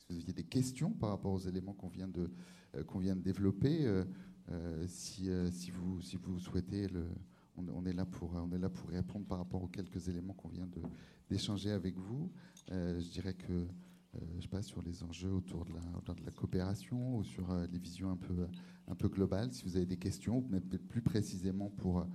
vous 0.10 0.16
aviez 0.16 0.34
des 0.34 0.44
questions 0.44 0.92
par 0.92 1.10
rapport 1.10 1.34
aux 1.34 1.40
éléments 1.40 1.74
qu'on 1.74 1.88
vient, 1.88 2.08
de, 2.08 2.32
euh, 2.76 2.84
qu'on 2.84 3.00
vient 3.00 3.16
de 3.16 3.22
développer. 3.22 3.86
Euh, 3.86 4.04
euh, 4.52 4.86
si, 4.88 5.30
si, 5.52 5.70
vous, 5.70 6.02
si 6.02 6.18
vous 6.18 6.40
souhaitez, 6.40 6.88
le, 6.88 7.06
on, 7.74 7.86
est 7.86 7.94
là 7.94 8.06
pour, 8.06 8.34
on 8.34 8.52
est 8.52 8.58
là 8.58 8.70
pour 8.70 8.90
répondre 8.90 9.26
par 9.26 9.38
rapport 9.38 9.64
aux 9.64 9.68
quelques 9.68 10.08
éléments 10.08 10.34
qu'on 10.34 10.50
vient 10.50 10.68
d'échanger 11.30 11.72
avec 11.72 11.98
vous. 11.98 12.32
je 12.70 13.10
dirais 13.12 13.34
que, 13.34 13.68
je 14.38 14.42
sais 14.42 14.48
pas, 14.48 14.62
sur 14.62 14.82
les 14.82 15.04
enjeux 15.04 15.32
autour 15.32 15.66
de 15.66 15.74
la, 15.74 16.32
coopération 16.32 17.18
ou 17.18 17.24
sur 17.24 17.54
les 17.72 17.80
visions 17.80 18.12
un 18.88 18.96
peu, 18.96 19.10
globales, 19.10 19.54
si 19.54 19.64
vous 19.64 19.76
avez 19.76 19.86
des 19.86 19.98
questions, 19.98 20.42
même 20.50 20.62
plus 20.62 21.02
précisément 21.02 21.70
pour 21.70 22.06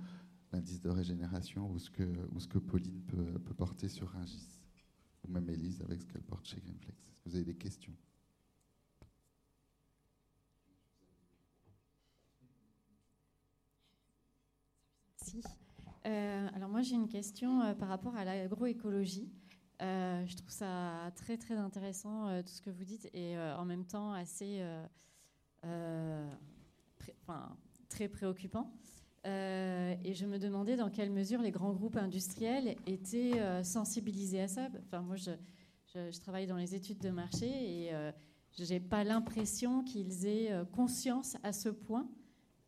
l'indice 0.51 0.81
de 0.81 0.89
régénération 0.89 1.69
ou 1.71 1.79
ce 1.79 1.89
que, 1.89 2.59
Pauline 2.59 3.01
peut, 3.01 3.53
porter 3.53 3.89
sur 3.89 4.09
Ringis, 4.09 4.61
ou 5.23 5.31
même 5.31 5.49
Elise 5.49 5.81
avec 5.81 6.01
ce 6.01 6.07
qu'elle 6.07 6.23
porte 6.23 6.45
chez 6.45 6.59
Greenflex 6.59 7.15
vous 7.25 7.35
avez 7.35 7.45
des 7.45 7.55
questions? 7.55 7.93
Euh, 16.05 16.47
alors 16.53 16.69
moi 16.69 16.81
j'ai 16.81 16.95
une 16.95 17.07
question 17.07 17.61
euh, 17.61 17.73
par 17.73 17.87
rapport 17.87 18.15
à 18.15 18.23
l'agroécologie. 18.23 19.29
Euh, 19.81 20.23
je 20.25 20.35
trouve 20.35 20.51
ça 20.51 21.11
très 21.15 21.37
très 21.37 21.55
intéressant 21.55 22.41
tout 22.43 22.51
ce 22.51 22.61
que 22.61 22.69
vous 22.69 22.85
dites 22.85 23.09
et 23.13 23.37
en 23.37 23.65
même 23.65 23.85
temps 23.85 24.13
assez 24.13 24.63
très 27.89 28.07
préoccupant. 28.07 28.71
et 29.25 30.13
je 30.13 30.25
me 30.25 30.37
demandais 30.37 30.77
dans 30.77 30.89
quelle 30.89 31.11
mesure 31.11 31.41
les 31.41 31.51
grands 31.51 31.73
groupes 31.73 31.97
industriels 31.97 32.75
étaient 32.85 33.63
sensibilisés 33.63 34.41
à 34.41 34.47
ça. 34.47 34.69
Enfin 34.85 35.01
moi 35.01 35.17
je, 35.17 35.31
je, 35.93 36.19
travaille 36.19 36.47
dans 36.47 36.57
les 36.57 36.73
études 36.73 36.99
de 36.99 37.09
marché 37.09 37.47
et 37.47 37.91
je 38.57 38.63
n'ai 38.63 38.79
pas 38.79 39.03
l'impression 39.03 39.83
qu'ils 39.83 40.25
aient 40.25 40.53
conscience 40.71 41.35
à 41.43 41.51
ce 41.51 41.67
point 41.67 42.07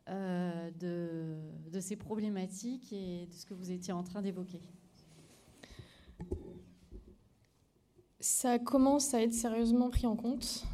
euh, 0.10 0.72
de, 0.80 1.80
ces 1.80 1.96
problématiques 1.96 2.92
et 2.92 3.28
de 3.28 3.34
ce 3.34 3.46
que 3.46 3.54
vous 3.54 3.72
étiez 3.72 3.94
en 3.94 4.04
train 4.04 4.22
d'évoquer. 4.22 4.60
Ça 8.20 8.58
commence 8.58 9.14
à 9.14 9.22
être 9.22 9.34
sérieusement 9.34 9.90
pris 9.90 10.08
en 10.08 10.16
compte. 10.16 10.66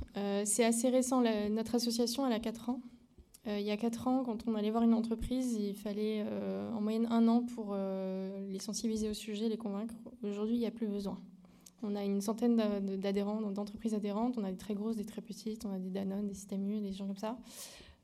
c'est 0.45 0.63
assez 0.63 0.89
récent. 0.89 1.21
notre 1.49 1.75
association, 1.75 2.25
elle 2.25 2.31
a 2.31 2.39
4 2.39 2.69
ans. 2.69 2.79
il 3.45 3.59
y 3.61 3.71
a 3.71 3.75
4 3.75 4.07
ans, 4.07 4.23
quand 4.23 4.47
on 4.47 4.55
allait 4.55 4.71
voir 4.71 4.83
une 4.83 4.93
entreprise, 4.93 5.53
il 5.53 5.75
fallait 5.75 6.25
en 6.73 6.79
moyenne 6.79 7.05
un 7.11 7.27
an 7.27 7.43
pour 7.43 7.75
les 7.75 8.59
sensibiliser 8.59 9.09
au 9.09 9.13
sujet, 9.13 9.49
les 9.49 9.57
convaincre. 9.57 9.93
Aujourd'hui, 10.23 10.55
il 10.55 10.59
n'y 10.59 10.67
a 10.67 10.71
plus 10.71 10.87
besoin. 10.87 11.19
On 11.83 11.95
a 11.97 12.03
une 12.03 12.21
centaine 12.21 12.55
d'adhérents, 12.97 13.41
d'entreprises 13.51 13.93
adhérentes. 13.93 14.37
On 14.37 14.43
a 14.45 14.51
des 14.51 14.57
très 14.57 14.73
grosses, 14.73 14.95
des 14.95 15.05
très 15.05 15.21
petites. 15.21 15.65
On 15.65 15.73
a 15.73 15.79
des 15.79 15.89
Danone, 15.89 16.29
des 16.29 16.33
Système 16.33 16.65
des 16.65 16.93
gens 16.93 17.07
comme 17.07 17.17
ça. 17.17 17.37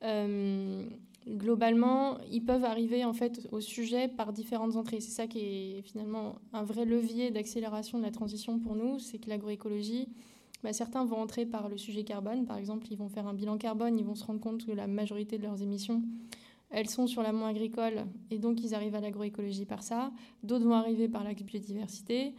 Euh, 0.02 0.86
globalement, 1.28 2.18
ils 2.30 2.44
peuvent 2.44 2.64
arriver 2.64 3.04
en 3.04 3.12
fait 3.12 3.48
au 3.52 3.60
sujet 3.60 4.08
par 4.08 4.32
différentes 4.32 4.76
entrées. 4.76 5.00
C'est 5.00 5.10
ça 5.10 5.26
qui 5.26 5.38
est 5.38 5.82
finalement 5.82 6.36
un 6.52 6.62
vrai 6.62 6.84
levier 6.84 7.30
d'accélération 7.30 7.98
de 7.98 8.04
la 8.04 8.10
transition 8.10 8.58
pour 8.58 8.76
nous, 8.76 8.98
c'est 8.98 9.18
que 9.18 9.28
l'agroécologie, 9.28 10.08
bah, 10.62 10.72
certains 10.72 11.04
vont 11.04 11.16
entrer 11.16 11.46
par 11.46 11.68
le 11.68 11.78
sujet 11.78 12.04
carbone. 12.04 12.44
Par 12.44 12.56
exemple, 12.56 12.86
ils 12.90 12.96
vont 12.96 13.08
faire 13.08 13.26
un 13.26 13.34
bilan 13.34 13.58
carbone, 13.58 13.98
ils 13.98 14.04
vont 14.04 14.14
se 14.14 14.24
rendre 14.24 14.40
compte 14.40 14.66
que 14.66 14.72
la 14.72 14.86
majorité 14.86 15.38
de 15.38 15.42
leurs 15.42 15.62
émissions, 15.62 16.02
elles 16.70 16.88
sont 16.88 17.06
sur 17.06 17.22
l'amont 17.22 17.46
agricole, 17.46 18.04
et 18.30 18.38
donc 18.38 18.62
ils 18.62 18.74
arrivent 18.74 18.94
à 18.94 19.00
l'agroécologie 19.00 19.64
par 19.64 19.82
ça. 19.82 20.12
D'autres 20.42 20.64
vont 20.64 20.74
arriver 20.74 21.08
par 21.08 21.24
la 21.24 21.34
biodiversité. 21.34 22.34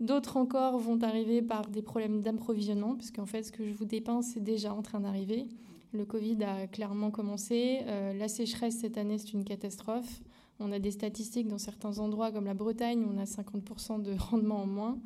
D'autres 0.00 0.36
encore 0.36 0.78
vont 0.78 1.02
arriver 1.02 1.40
par 1.40 1.68
des 1.68 1.82
problèmes 1.82 2.20
d'approvisionnement, 2.20 2.94
parce 2.94 3.10
qu'en 3.10 3.26
fait, 3.26 3.42
ce 3.42 3.52
que 3.52 3.66
je 3.66 3.72
vous 3.72 3.84
dépeins, 3.84 4.22
c'est 4.22 4.42
déjà 4.42 4.74
en 4.74 4.82
train 4.82 5.00
d'arriver. 5.00 5.46
Le 5.94 6.04
Covid 6.04 6.42
a 6.42 6.66
clairement 6.66 7.12
commencé. 7.12 7.78
Euh, 7.86 8.12
la 8.14 8.26
sécheresse 8.26 8.78
cette 8.78 8.98
année, 8.98 9.16
c'est 9.16 9.32
une 9.32 9.44
catastrophe. 9.44 10.22
On 10.58 10.72
a 10.72 10.80
des 10.80 10.90
statistiques 10.90 11.46
dans 11.46 11.58
certains 11.58 12.00
endroits, 12.00 12.32
comme 12.32 12.46
la 12.46 12.54
Bretagne, 12.54 13.06
on 13.08 13.16
a 13.16 13.24
50% 13.24 14.02
de 14.02 14.12
rendement 14.18 14.62
en 14.62 14.66
moins. 14.66 14.98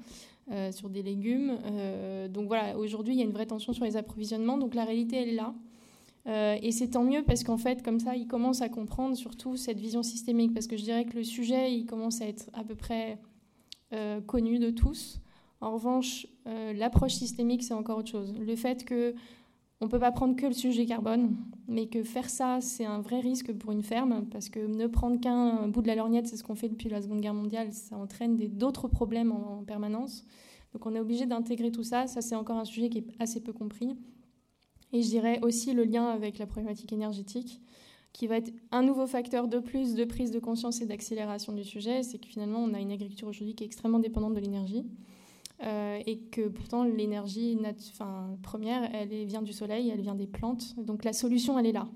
Euh, 0.51 0.73
sur 0.73 0.89
des 0.89 1.03
légumes. 1.03 1.59
Euh, 1.67 2.27
donc 2.27 2.47
voilà, 2.47 2.79
aujourd'hui, 2.79 3.13
il 3.13 3.19
y 3.19 3.21
a 3.21 3.25
une 3.27 3.33
vraie 3.33 3.45
tension 3.45 3.75
sur 3.75 3.85
les 3.85 3.99
approvisionnements. 3.99 4.57
Donc 4.57 4.75
la 4.75 4.87
réalité, 4.87 5.17
elle 5.17 5.29
est 5.29 5.35
là. 5.35 5.55
Et 6.63 6.73
c'est 6.73 6.89
tant 6.89 7.05
mieux 7.05 7.23
parce 7.23 7.43
qu'en 7.43 7.57
fait, 7.57 7.83
comme 7.83 8.01
ça, 8.01 8.15
ils 8.15 8.27
commencent 8.27 8.61
à 8.61 8.69
comprendre 8.69 9.17
surtout 9.17 9.57
cette 9.57 9.79
vision 9.79 10.03
systémique. 10.03 10.53
Parce 10.53 10.67
que 10.67 10.77
je 10.77 10.85
dirais 10.85 11.07
que 11.07 11.17
le 11.17 11.25
sujet, 11.25 11.73
il 11.73 11.87
commence 11.87 12.21
à 12.21 12.27
être 12.27 12.51
à 12.53 12.65
peu 12.65 12.75
près 12.75 13.19
connu 14.27 14.59
de 14.59 14.69
tous. 14.69 15.21
En 15.63 15.73
revanche, 15.73 16.27
l'approche 16.45 17.15
systémique, 17.15 17.63
c'est 17.63 17.73
encore 17.73 17.97
autre 17.97 18.11
chose. 18.11 18.35
Le 18.39 18.57
fait 18.57 18.85
que 18.85 19.15
on 19.81 19.85
ne 19.85 19.91
peut 19.91 20.01
pas 20.01 20.11
prendre 20.11 20.35
que 20.35 20.47
le 20.47 20.53
sujet 20.53 20.87
carbone, 20.87 21.37
mais 21.69 21.87
que 21.87 22.03
faire 22.03 22.29
ça, 22.29 22.61
c'est 22.61 22.85
un 22.85 23.01
vrai 23.01 23.21
risque 23.21 23.53
pour 23.53 23.71
une 23.71 23.83
ferme, 23.83 24.27
parce 24.31 24.49
que 24.49 24.59
ne 24.59 24.87
prendre 24.89 25.21
qu'un 25.21 25.69
bout 25.69 25.83
de 25.83 25.87
la 25.87 25.95
lorgnette, 25.95 26.27
c'est 26.27 26.37
ce 26.37 26.43
qu'on 26.43 26.57
fait 26.57 26.69
depuis 26.69 26.89
la 26.89 27.01
Seconde 27.01 27.21
Guerre 27.21 27.35
mondiale, 27.35 27.73
ça 27.73 27.97
entraîne 27.97 28.37
d'autres 28.37 28.89
problèmes 28.89 29.31
en, 29.31 29.63
permanence. 29.63 30.25
Donc 30.73 30.85
on 30.85 30.95
est 30.95 31.01
obligé 31.01 31.27
d'intégrer 31.27 31.71
tout 31.71 31.85
ça, 31.85 32.07
ça 32.09 32.21
c'est 32.21 32.35
encore 32.35 32.57
un 32.57 32.65
sujet 32.65 32.89
qui 32.89 32.99
est 32.99 33.07
assez 33.21 33.41
peu 33.41 33.53
compris. 33.53 33.97
Et 34.93 35.03
je 35.03 35.09
dirais 35.09 35.39
aussi 35.43 35.73
le 35.73 35.85
lien 35.85 36.07
avec 36.07 36.39
la 36.39 36.47
problématique 36.47 36.93
énergétique, 36.93 37.61
qui 38.13 38.27
va 38.27 38.39
être 38.39 38.53
un 38.73 38.83
nouveau 38.83 39.07
facteur 39.07 39.47
de 39.47 39.61
plus 39.61 39.95
de 39.95 40.05
prise 40.05 40.33
de 40.33 40.41
conscience 40.41 40.81
et 40.81 40.87
d'accélération 40.87 41.53
du 41.53 41.63
sujet, 41.63 42.03
c'est 42.03 42.19
que 42.19 42.27
finalement 42.27 42.59
on 42.59 42.75
a 42.75 42.81
une 42.81 42.91
agriculture 42.91 43.29
aujourd'hui 43.29 43.55
qui 43.55 43.63
est 43.63 43.67
extrêmement 43.67 44.01
dépendante 44.01 44.35
de 44.35 44.41
l'énergie. 44.41 44.85
Euh, 45.65 46.01
et 46.07 46.19
que 46.19 46.49
pourtant 46.49 46.85
l'énergie 46.85 47.59
première, 48.43 48.95
elle 48.95 49.27
vient 49.27 49.43
du 49.43 49.53
soleil, 49.53 49.91
elle 49.91 50.01
vient 50.01 50.15
des 50.15 50.27
plantes. 50.27 50.75
Donc 50.79 51.05
la 51.05 51.13
solution, 51.13 51.59
elle 51.59 51.67
est 51.67 51.73
là. 51.73 51.89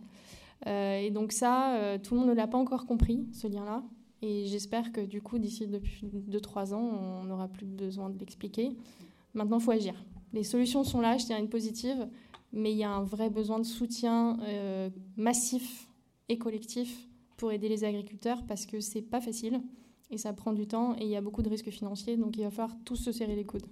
Euh, 0.67 0.99
et 0.99 1.11
donc 1.11 1.33
ça, 1.33 1.77
euh, 1.77 1.99
tout 1.99 2.15
le 2.15 2.21
monde 2.21 2.31
ne 2.31 2.35
l'a 2.35 2.47
pas 2.47 2.59
encore 2.59 2.87
compris, 2.87 3.27
ce 3.33 3.47
lien-là. 3.47 3.85
Et 4.21 4.47
j'espère 4.47 4.93
que 4.93 5.01
du 5.01 5.21
coup, 5.21 5.39
d'ici 5.39 5.67
2-3 5.67 6.75
ans, 6.75 7.21
on 7.23 7.25
n'aura 7.25 7.49
plus 7.49 7.67
besoin 7.67 8.11
de 8.11 8.19
l'expliquer. 8.19 8.77
Maintenant, 9.35 9.59
il 9.59 9.63
faut 9.63 9.73
agir. 9.73 9.95
Les 10.33 10.45
solutions 10.45 10.85
sont 10.85 11.01
là, 11.01 11.17
je 11.19 11.27
tiens 11.27 11.39
une 11.39 11.49
positive, 11.49 12.09
mais 12.53 12.73
il 12.73 12.79
y 12.79 12.85
a 12.85 12.91
un 12.91 13.03
vrai 13.03 13.31
besoin 13.31 13.59
de 13.59 13.65
soutien 13.65 14.39
massif 15.17 15.89
et 16.29 16.39
collectif 16.39 17.09
pour 17.37 17.51
aider 17.51 17.69
les 17.69 17.83
agriculteurs 17.83 18.45
parce 18.47 18.67
que 18.67 18.79
c'est 18.79 19.03
pas 19.03 19.21
facile 19.21 19.61
et 20.13 20.19
ça 20.19 20.33
prend 20.35 20.53
du 20.53 20.67
temps 20.67 20.95
et 20.99 21.05
il 21.05 21.09
y 21.09 21.17
a 21.17 21.21
beaucoup 21.21 21.43
de 21.43 21.49
risques 21.49 21.71
financiers, 21.71 22.17
donc 22.17 22.37
il 22.37 22.45
va 22.45 22.51
falloir 22.51 22.77
tous 22.85 22.97
se 22.97 23.11
serrer 23.13 23.35
les 23.35 23.45
coudes. 23.45 23.67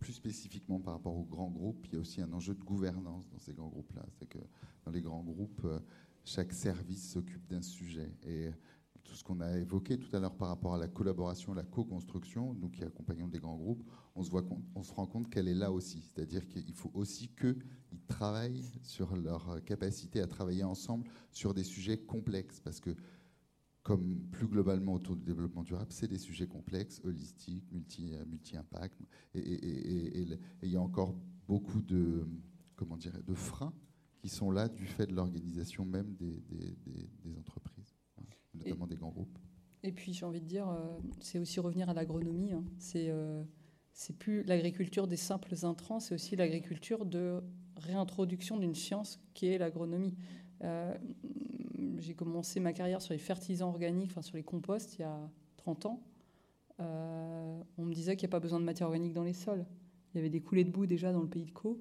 Plus, 0.00 0.12
spécifiquement 0.12 0.78
par 0.78 0.94
rapport 0.94 1.16
aux 1.16 1.24
grands 1.24 1.50
groupes, 1.50 1.86
il 1.86 1.94
y 1.94 1.96
a 1.96 2.00
aussi 2.00 2.20
un 2.20 2.32
enjeu 2.32 2.54
de 2.54 2.62
gouvernance 2.62 3.28
dans 3.28 3.38
ces 3.38 3.52
grands 3.52 3.68
groupes-là. 3.68 4.04
C'est 4.18 4.28
que 4.28 4.38
dans 4.84 4.92
les 4.92 5.00
grands 5.00 5.22
groupes, 5.22 5.62
euh, 5.64 5.80
chaque 6.24 6.52
service 6.52 7.10
s'occupe 7.10 7.44
d'un 7.48 7.62
sujet. 7.62 8.12
Et 8.24 8.50
tout 9.02 9.14
ce 9.14 9.24
qu'on 9.24 9.40
a 9.40 9.58
évoqué 9.58 9.98
tout 9.98 10.14
à 10.14 10.20
l'heure 10.20 10.36
par 10.36 10.48
rapport 10.48 10.74
à 10.74 10.78
la 10.78 10.86
collaboration, 10.86 11.54
la 11.54 11.64
co-construction, 11.64 12.54
nous 12.54 12.68
qui 12.68 12.84
accompagnons 12.84 13.26
des 13.26 13.38
grands 13.38 13.56
groupes, 13.56 13.82
on 14.14 14.22
se, 14.22 14.30
voit, 14.30 14.44
on 14.76 14.82
se 14.82 14.92
rend 14.92 15.06
compte 15.06 15.28
qu'elle 15.28 15.48
est 15.48 15.54
là 15.54 15.72
aussi. 15.72 16.02
C'est-à-dire 16.02 16.46
qu'il 16.46 16.74
faut 16.74 16.92
aussi 16.94 17.28
qu'ils 17.28 17.56
travaillent 18.06 18.64
sur 18.82 19.16
leur 19.16 19.62
capacité 19.64 20.20
à 20.20 20.28
travailler 20.28 20.64
ensemble 20.64 21.08
sur 21.32 21.52
des 21.52 21.64
sujets 21.64 21.98
complexes. 21.98 22.60
Parce 22.60 22.80
que 22.80 22.94
comme 23.86 24.18
plus 24.32 24.48
globalement 24.48 24.94
autour 24.94 25.14
du 25.14 25.22
développement 25.22 25.62
durable, 25.62 25.92
c'est 25.92 26.08
des 26.08 26.18
sujets 26.18 26.48
complexes, 26.48 27.00
holistiques, 27.04 27.70
multi-impact. 27.70 29.00
et, 29.36 30.26
il 30.62 30.68
y 30.68 30.74
a 30.74 30.80
encore 30.80 31.14
beaucoup 31.46 31.80
de, 31.82 32.26
comment 32.74 32.96
dire, 32.96 33.12
de 33.24 33.34
freins 33.34 33.72
qui 34.16 34.28
sont 34.28 34.50
là 34.50 34.68
du 34.68 34.86
fait 34.86 35.06
de 35.06 35.14
l'organisation 35.14 35.84
même 35.84 36.16
des, 36.16 36.42
entreprises, 37.38 37.94
hein, 38.18 38.24
notamment 38.54 38.88
des 38.88 38.96
grands 38.96 39.12
groupes. 39.12 39.38
Et 39.84 39.92
puis 39.92 40.12
j'ai 40.12 40.26
envie 40.26 40.40
de 40.40 40.46
dire, 40.46 40.68
euh, 40.68 40.98
c'est 41.20 41.38
aussi 41.38 41.60
revenir 41.60 41.88
à 41.88 41.94
l'agronomie. 41.94 42.54
Hein. 42.54 42.64
C'est 42.78 43.08
euh, 43.08 43.44
c'est 43.92 44.18
plus 44.18 44.42
l'agriculture 44.42 45.06
des 45.06 45.16
simples 45.16 45.54
intrants, 45.62 46.00
c'est 46.00 46.16
aussi 46.16 46.34
l'agriculture 46.34 47.06
de 47.06 47.40
réintroduction 47.76 48.56
d'une 48.56 48.74
science 48.74 49.20
qui 49.32 49.46
est 49.46 49.58
l'agronomie. 49.58 50.16
Euh, 50.64 50.92
j'ai 51.98 52.14
commencé 52.14 52.60
ma 52.60 52.72
carrière 52.72 53.02
sur 53.02 53.12
les 53.12 53.18
fertilisants 53.18 53.68
organiques, 53.68 54.10
enfin 54.10 54.22
sur 54.22 54.36
les 54.36 54.42
composts, 54.42 54.98
il 54.98 55.02
y 55.02 55.04
a 55.04 55.18
30 55.56 55.86
ans. 55.86 56.02
Euh, 56.80 57.60
on 57.78 57.84
me 57.84 57.94
disait 57.94 58.16
qu'il 58.16 58.26
n'y 58.26 58.30
a 58.30 58.36
pas 58.36 58.40
besoin 58.40 58.60
de 58.60 58.64
matière 58.64 58.88
organique 58.88 59.12
dans 59.12 59.24
les 59.24 59.32
sols. 59.32 59.64
Il 60.12 60.18
y 60.18 60.20
avait 60.20 60.30
des 60.30 60.40
coulées 60.40 60.64
de 60.64 60.70
boue 60.70 60.86
déjà 60.86 61.12
dans 61.12 61.22
le 61.22 61.28
pays 61.28 61.44
de 61.44 61.50
Caux. 61.50 61.80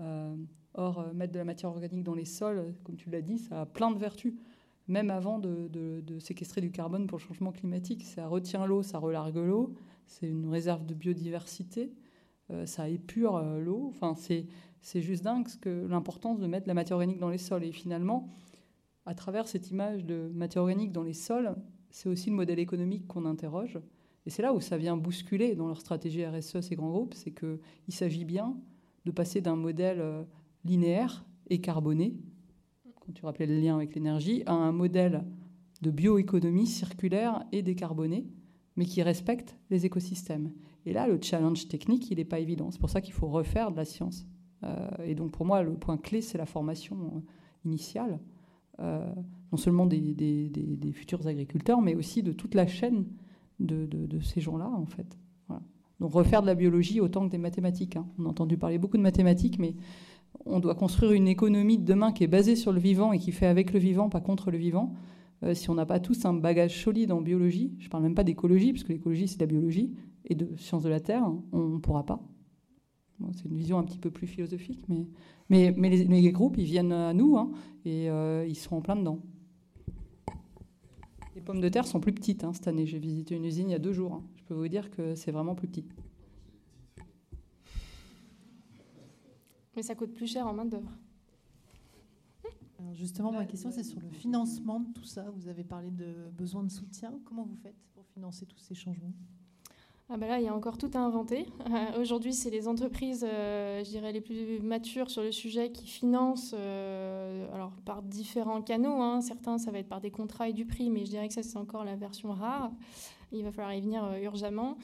Euh, 0.00 0.34
or, 0.74 1.00
euh, 1.00 1.12
mettre 1.12 1.32
de 1.32 1.38
la 1.38 1.44
matière 1.44 1.70
organique 1.70 2.02
dans 2.02 2.14
les 2.14 2.24
sols, 2.24 2.74
comme 2.84 2.96
tu 2.96 3.10
l'as 3.10 3.22
dit, 3.22 3.38
ça 3.38 3.62
a 3.62 3.66
plein 3.66 3.90
de 3.90 3.98
vertus. 3.98 4.34
Même 4.88 5.10
avant 5.10 5.38
de, 5.38 5.70
séquestrer 6.18 6.60
du 6.60 6.72
carbone 6.72 7.06
pour 7.06 7.18
le 7.18 7.22
changement 7.22 7.52
climatique. 7.52 8.04
Ça 8.04 8.26
retient 8.26 8.66
l'eau, 8.66 8.82
ça 8.82 8.98
relargue 8.98 9.36
l'eau. 9.36 9.74
C'est 10.06 10.28
une 10.28 10.48
réserve 10.48 10.84
de 10.84 10.94
biodiversité. 10.94 11.92
ça 12.64 12.88
épure 12.88 13.40
l'eau. 13.60 13.86
Enfin, 13.90 14.16
c'est 14.16 15.00
juste 15.00 15.22
dingue 15.22 15.46
l'importance 15.64 16.40
de 16.40 16.46
mettre 16.48 16.64
de 16.64 16.68
la 16.70 16.74
matière 16.74 16.96
organique 16.96 17.20
dans 17.20 17.28
les 17.28 17.38
sols. 17.38 17.62
Et 17.62 17.70
finalement, 17.70 18.28
à 19.10 19.14
travers 19.14 19.48
cette 19.48 19.72
image 19.72 20.04
de 20.04 20.30
matière 20.32 20.62
organique 20.62 20.92
dans 20.92 21.02
les 21.02 21.14
sols, 21.14 21.56
c'est 21.90 22.08
aussi 22.08 22.30
le 22.30 22.36
modèle 22.36 22.60
économique 22.60 23.08
qu'on 23.08 23.24
interroge. 23.24 23.76
Et 24.24 24.30
c'est 24.30 24.40
là 24.40 24.54
où 24.54 24.60
ça 24.60 24.78
vient 24.78 24.96
bousculer 24.96 25.56
dans 25.56 25.66
leur 25.66 25.80
stratégie 25.80 26.24
RSE, 26.24 26.60
ces 26.60 26.76
grands 26.76 26.92
groupes, 26.92 27.14
c'est 27.14 27.32
qu'il 27.32 27.58
s'agit 27.88 28.24
bien 28.24 28.56
de 29.06 29.10
passer 29.10 29.40
d'un 29.40 29.56
modèle 29.56 30.00
euh, 30.00 30.22
linéaire 30.64 31.24
et 31.48 31.60
carboné, 31.60 32.14
quand 33.00 33.12
tu 33.12 33.26
rappelais 33.26 33.46
le 33.46 33.58
lien 33.58 33.74
avec 33.74 33.96
l'énergie, 33.96 34.44
à 34.46 34.52
un 34.52 34.70
modèle 34.70 35.24
de 35.82 35.90
bioéconomie 35.90 36.68
circulaire 36.68 37.44
et 37.50 37.62
décarbonée, 37.62 38.28
mais 38.76 38.84
qui 38.84 39.02
respecte 39.02 39.56
les 39.70 39.86
écosystèmes. 39.86 40.52
Et 40.86 40.92
là, 40.92 41.08
le 41.08 41.18
challenge 41.20 41.66
technique, 41.66 42.12
il 42.12 42.18
n'est 42.18 42.24
pas 42.24 42.38
évident. 42.38 42.70
C'est 42.70 42.80
pour 42.80 42.90
ça 42.90 43.00
qu'il 43.00 43.14
faut 43.14 43.26
refaire 43.26 43.72
de 43.72 43.76
la 43.76 43.84
science. 43.84 44.24
Euh, 44.62 44.88
et 45.04 45.16
donc, 45.16 45.32
pour 45.32 45.46
moi, 45.46 45.64
le 45.64 45.72
point 45.72 45.96
clé, 45.96 46.20
c'est 46.20 46.38
la 46.38 46.46
formation 46.46 46.96
euh, 47.16 47.20
initiale. 47.64 48.20
Euh, 48.80 49.04
non 49.52 49.58
seulement 49.58 49.84
des, 49.86 50.92
futurs 50.92 51.26
agriculteurs, 51.26 51.80
mais 51.80 51.96
aussi 51.96 52.22
de 52.22 52.32
toute 52.32 52.54
la 52.54 52.68
chaîne 52.68 53.04
de, 53.58 53.88
ces 54.20 54.40
gens-là, 54.40 54.70
en 54.72 54.86
fait. 54.86 55.18
Donc 55.98 56.12
refaire 56.12 56.40
de 56.40 56.46
la 56.46 56.54
biologie 56.54 57.00
autant 57.00 57.26
que 57.26 57.30
des 57.30 57.38
mathématiques. 57.38 57.96
Hein. 57.96 58.06
On 58.18 58.24
a 58.24 58.28
entendu 58.28 58.56
parler 58.56 58.78
beaucoup 58.78 58.96
de 58.96 59.02
mathématiques, 59.02 59.58
mais 59.58 59.74
on 60.46 60.60
doit 60.60 60.74
construire 60.74 61.12
une 61.12 61.28
économie 61.28 61.78
de 61.78 61.84
demain 61.84 62.12
qui 62.12 62.24
est 62.24 62.28
basée 62.28 62.56
sur 62.56 62.72
le 62.72 62.80
vivant 62.80 63.12
et 63.12 63.18
qui 63.18 63.32
fait 63.32 63.46
avec 63.46 63.72
le 63.74 63.80
vivant, 63.80 64.08
pas 64.08 64.20
contre 64.20 64.50
le 64.50 64.56
vivant. 64.56 64.94
Euh, 65.42 65.52
si 65.52 65.68
on 65.68 65.74
n'a 65.74 65.84
pas 65.84 66.00
tous 66.00 66.24
un 66.24 66.32
bagage 66.32 66.82
solide 66.82 67.12
en 67.12 67.20
biologie, 67.20 67.74
je 67.80 67.86
ne 67.86 67.90
parle 67.90 68.04
même 68.04 68.14
pas 68.14 68.24
d'écologie, 68.24 68.72
puisque 68.72 68.88
l'écologie 68.88 69.28
c'est 69.28 69.36
de 69.36 69.42
la 69.42 69.48
biologie, 69.48 69.92
et 70.24 70.34
de 70.34 70.56
sciences 70.56 70.84
de 70.84 70.88
la 70.88 71.00
Terre, 71.00 71.30
on 71.52 71.68
ne 71.68 71.78
pourra 71.78 72.06
pas 72.06 72.22
c'est 73.34 73.44
une 73.44 73.56
vision 73.56 73.78
un 73.78 73.84
petit 73.84 73.98
peu 73.98 74.10
plus 74.10 74.26
philosophique, 74.26 74.82
mais, 74.88 75.06
mais, 75.48 75.74
mais 75.76 75.90
les, 75.90 76.32
groupes, 76.32 76.56
ils 76.58 76.64
viennent 76.64 76.92
à 76.92 77.12
nous 77.12 77.36
hein, 77.36 77.50
et 77.84 78.10
euh, 78.10 78.46
ils 78.46 78.56
sont 78.56 78.76
en 78.76 78.80
plein 78.80 78.96
dedans. 78.96 79.20
Les 81.34 81.40
pommes 81.40 81.60
de 81.60 81.68
terre 81.68 81.86
sont 81.86 82.00
plus 82.00 82.12
petites 82.12 82.44
hein, 82.44 82.52
cette 82.52 82.68
année. 82.68 82.86
J'ai 82.86 82.98
visité 82.98 83.34
une 83.34 83.44
usine 83.44 83.68
il 83.68 83.72
y 83.72 83.76
a 83.76 83.78
deux 83.78 83.92
jours. 83.92 84.14
Hein. 84.14 84.24
Je 84.36 84.42
peux 84.44 84.54
vous 84.54 84.68
dire 84.68 84.90
que 84.90 85.14
c'est 85.14 85.30
vraiment 85.30 85.54
plus 85.54 85.68
petit. 85.68 85.86
Mais 89.76 89.82
ça 89.82 89.94
coûte 89.94 90.12
plus 90.12 90.26
cher 90.26 90.46
en 90.46 90.52
main-d'œuvre. 90.52 90.90
justement, 92.92 93.32
ma 93.32 93.46
question, 93.46 93.70
c'est 93.70 93.84
sur 93.84 94.00
le 94.00 94.08
financement 94.08 94.80
de 94.80 94.92
tout 94.92 95.04
ça. 95.04 95.30
Vous 95.30 95.48
avez 95.48 95.64
parlé 95.64 95.90
de 95.90 96.30
besoin 96.36 96.62
de 96.64 96.70
soutien. 96.70 97.18
Comment 97.24 97.44
vous 97.44 97.56
faites 97.56 97.80
pour 97.94 98.04
financer 98.08 98.46
tous 98.46 98.58
ces 98.58 98.74
changements? 98.74 99.14
Ah 100.12 100.16
bah 100.16 100.26
là, 100.26 100.40
il 100.40 100.44
y 100.44 100.48
a 100.48 100.54
encore 100.54 100.76
tout 100.76 100.90
à 100.92 100.98
inventer. 100.98 101.46
Euh, 101.70 102.00
aujourd'hui, 102.00 102.32
c'est 102.32 102.50
les 102.50 102.66
entreprises, 102.66 103.24
euh, 103.24 103.84
je 103.84 103.90
dirais, 103.90 104.10
les 104.10 104.20
plus 104.20 104.58
matures 104.60 105.08
sur 105.08 105.22
le 105.22 105.30
sujet 105.30 105.70
qui 105.70 105.86
financent 105.86 106.52
euh, 106.58 107.46
alors, 107.54 107.70
par 107.84 108.02
différents 108.02 108.60
canaux. 108.60 109.00
Hein. 109.00 109.20
Certains, 109.20 109.58
ça 109.58 109.70
va 109.70 109.78
être 109.78 109.88
par 109.88 110.00
des 110.00 110.10
contrats 110.10 110.48
et 110.48 110.52
du 110.52 110.66
prix, 110.66 110.90
mais 110.90 111.04
je 111.04 111.10
dirais 111.10 111.28
que 111.28 111.34
ça, 111.34 111.44
c'est 111.44 111.58
encore 111.58 111.84
la 111.84 111.94
version 111.94 112.32
rare. 112.32 112.72
Il 113.30 113.44
va 113.44 113.52
falloir 113.52 113.72
y 113.72 113.80
venir 113.80 114.04
urgemment. 114.20 114.76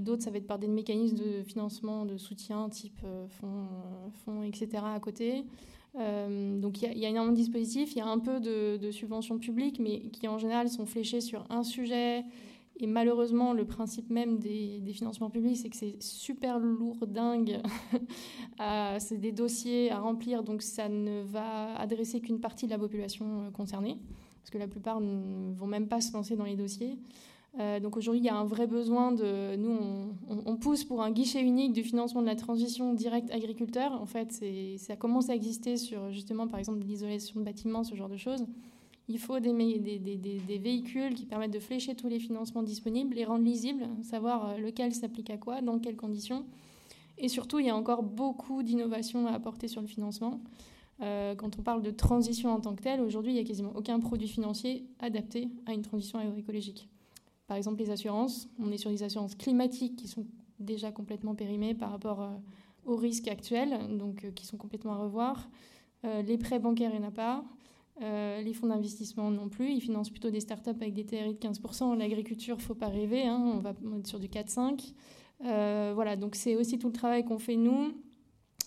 D'autres, 0.00 0.24
ça 0.24 0.30
va 0.30 0.36
être 0.36 0.46
par 0.46 0.58
des 0.58 0.68
mécanismes 0.68 1.16
de 1.16 1.42
financement, 1.44 2.04
de 2.04 2.18
soutien, 2.18 2.68
type 2.68 3.00
fonds, 3.28 3.68
fonds, 4.24 4.42
etc. 4.42 4.82
à 4.84 5.00
côté. 5.00 5.44
donc 5.94 6.82
il 6.82 6.98
y, 6.98 7.06
a 7.06 7.08
énormément 7.08 7.32
de 7.32 7.38
dispositifs. 7.38 7.92
Il 7.94 7.98
y 7.98 8.02
a 8.02 8.06
un 8.06 8.18
peu 8.18 8.40
de, 8.40 8.76
de 8.76 8.90
subventions 8.90 9.38
publiques, 9.38 9.78
mais 9.78 10.00
qui 10.10 10.28
en 10.28 10.36
général 10.36 10.68
sont 10.68 10.84
fléchées 10.84 11.22
sur 11.22 11.46
un 11.48 11.62
sujet 11.62 12.24
Et 12.80 12.86
malheureusement, 12.86 13.52
le 13.52 13.64
principe 13.64 14.08
même 14.08 14.38
des, 14.38 14.80
financements 14.92 15.30
publics, 15.30 15.56
c'est 15.56 15.68
que 15.68 15.76
c'est 15.76 16.00
super 16.00 16.60
lourd, 16.60 17.06
dingue. 17.08 17.60
c'est 18.98 19.18
des 19.18 19.32
dossiers 19.32 19.90
à 19.90 19.98
remplir, 19.98 20.44
donc 20.44 20.62
ça 20.62 20.88
ne 20.88 21.22
va 21.22 21.74
adresser 21.76 22.20
qu'une 22.20 22.40
partie 22.40 22.66
de 22.66 22.70
la 22.70 22.78
population 22.78 23.42
euh, 23.42 23.50
concernée, 23.50 23.98
parce 24.40 24.50
que 24.50 24.58
la 24.58 24.68
plupart 24.68 25.00
ne 25.00 25.52
vont 25.54 25.66
même 25.66 25.88
pas 25.88 26.00
se 26.00 26.12
lancer 26.12 26.36
dans 26.36 26.44
les 26.44 26.56
dossiers. 26.56 26.98
Euh, 27.58 27.80
donc 27.80 27.96
aujourd'hui, 27.96 28.20
il 28.20 28.24
y 28.24 28.28
a 28.28 28.36
un 28.36 28.44
vrai 28.44 28.68
besoin 28.68 29.10
de. 29.10 29.56
Nous, 29.56 30.14
on, 30.28 30.56
pousse 30.56 30.84
pour 30.84 31.02
un 31.02 31.10
guichet 31.10 31.42
unique 31.42 31.72
du 31.72 31.82
financement 31.82 32.20
de 32.20 32.26
la 32.26 32.36
transition 32.36 32.94
directe 32.94 33.30
agriculteur. 33.32 34.00
En 34.00 34.06
fait, 34.06 34.44
ça 34.76 34.94
commence 34.94 35.30
à 35.30 35.34
exister 35.34 35.76
sur 35.76 36.10
justement, 36.10 36.46
par 36.46 36.60
exemple, 36.60 36.80
l'isolation 36.80 37.40
de 37.40 37.44
bâtiments, 37.44 37.82
ce 37.82 37.96
genre 37.96 38.08
de 38.08 38.16
choses. 38.16 38.44
Il 39.08 39.18
faut 39.18 39.40
des, 39.40 40.58
véhicules 40.62 41.14
qui 41.14 41.24
permettent 41.24 41.52
de 41.52 41.58
flécher 41.58 41.94
tous 41.94 42.08
les 42.08 42.18
financements 42.18 42.62
disponibles, 42.62 43.16
les 43.16 43.24
rendre 43.24 43.44
lisibles, 43.44 43.88
savoir 44.02 44.50
euh, 44.50 44.58
lequel 44.58 44.94
s'applique 44.94 45.30
à 45.30 45.38
quoi, 45.38 45.62
dans 45.62 45.78
quelles 45.78 45.96
conditions. 45.96 46.44
Et 47.16 47.28
surtout, 47.28 47.58
il 47.58 47.66
y 47.66 47.70
a 47.70 47.76
encore 47.76 48.02
beaucoup 48.02 48.62
d'innovations 48.62 49.26
à 49.26 49.32
apporter 49.32 49.66
sur 49.66 49.80
le 49.80 49.86
financement. 49.86 50.40
Euh, 51.00 51.34
quand 51.34 51.58
on 51.58 51.62
parle 51.62 51.82
de 51.82 51.90
transition 51.90 52.52
en 52.52 52.60
tant 52.60 52.74
que 52.74 52.82
telle, 52.82 53.00
aujourd'hui, 53.00 53.32
il 53.32 53.36
n'y 53.36 53.40
a 53.40 53.44
quasiment 53.44 53.72
aucun 53.74 53.98
produit 53.98 54.28
financier 54.28 54.84
adapté 54.98 55.48
à 55.64 55.72
une 55.72 55.82
transition 55.82 56.18
agroécologique. 56.18 56.86
Par 57.46 57.56
exemple, 57.56 57.78
les 57.78 57.90
assurances, 57.90 58.50
on 58.58 58.70
est 58.70 58.76
sur 58.76 58.90
des 58.90 59.02
assurances 59.02 59.34
climatiques 59.34 59.96
qui 59.96 60.06
sont 60.06 60.26
déjà 60.60 60.92
complètement 60.92 61.34
périmées 61.34 61.74
par 61.74 61.90
rapport 61.90 62.20
euh, 62.20 62.28
aux 62.84 62.96
risques 62.96 63.28
actuels, 63.28 63.96
donc 63.96 64.30
qui 64.34 64.44
sont 64.44 64.58
complètement 64.58 64.92
à 64.92 64.96
revoir. 64.96 65.48
les 66.04 66.38
prêts 66.38 66.58
bancaires, 66.58 66.90
il 66.94 67.00
n'y 67.00 67.04
en 67.04 67.08
a 67.08 67.12
pas. 67.12 67.44
Euh, 68.00 68.40
les 68.42 68.52
fonds 68.52 68.68
d'investissement 68.68 69.30
non 69.30 69.48
plus, 69.48 69.72
ils 69.72 69.80
financent 69.80 70.10
plutôt 70.10 70.30
des 70.30 70.40
startups 70.40 70.70
avec 70.70 70.94
des 70.94 71.04
TRI 71.04 71.34
de 71.34 71.38
15%. 71.38 71.96
L'agriculture, 71.96 72.60
faut 72.60 72.74
pas 72.74 72.88
rêver, 72.88 73.26
hein, 73.26 73.40
on 73.40 73.58
va 73.58 73.70
être 73.70 74.06
sur 74.06 74.20
du 74.20 74.28
4-5. 74.28 74.94
Euh, 75.44 75.92
voilà, 75.94 76.16
donc 76.16 76.36
c'est 76.36 76.56
aussi 76.56 76.78
tout 76.78 76.88
le 76.88 76.92
travail 76.92 77.24
qu'on 77.24 77.38
fait 77.38 77.56
nous, 77.56 77.92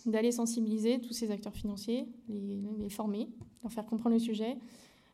d'aller 0.06 0.32
sensibiliser 0.32 1.00
tous 1.00 1.13
ces 1.13 1.32
acteurs 1.32 1.54
financiers, 1.54 2.08
les, 2.28 2.89
former, 2.89 3.30
leur 3.63 3.72
faire 3.72 3.86
comprendre 3.86 4.15
le 4.15 4.20
sujet, 4.20 4.58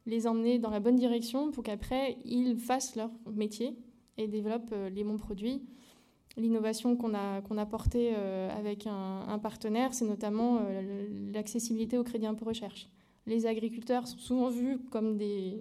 les 0.06 0.26
emmener 0.26 0.58
dans 0.58 0.70
la 0.72 0.80
bonne 0.80 0.96
direction 0.96 1.52
pour 1.52 1.64
qu'après 1.64 2.18
ils 2.26 2.58
fassent 2.58 2.96
leur 2.96 3.12
métier 3.32 3.78
et 4.18 4.28
développent 4.28 4.72
euh, 4.72 4.90
les 4.90 5.04
bons 5.04 5.18
produits. 5.18 5.62
L'innovation 6.38 6.96
qu'on 6.96 7.14
a, 7.14 7.42
qu'on 7.42 7.58
a 7.58 7.66
portée 7.66 8.14
avec 8.14 8.86
un, 8.86 9.22
un 9.28 9.40
partenaire, 9.40 9.96
c'est 9.96 10.06
notamment 10.06 10.60
l'accessibilité 11.34 11.98
au 11.98 12.04
crédit 12.04 12.28
impôt 12.28 12.46
recherche 12.46 12.92
les 13.28 13.46
agriculteurs 13.46 14.08
sont 14.08 14.18
souvent 14.18 14.50
vus 14.50 14.80
comme 14.90 15.18
des 15.18 15.60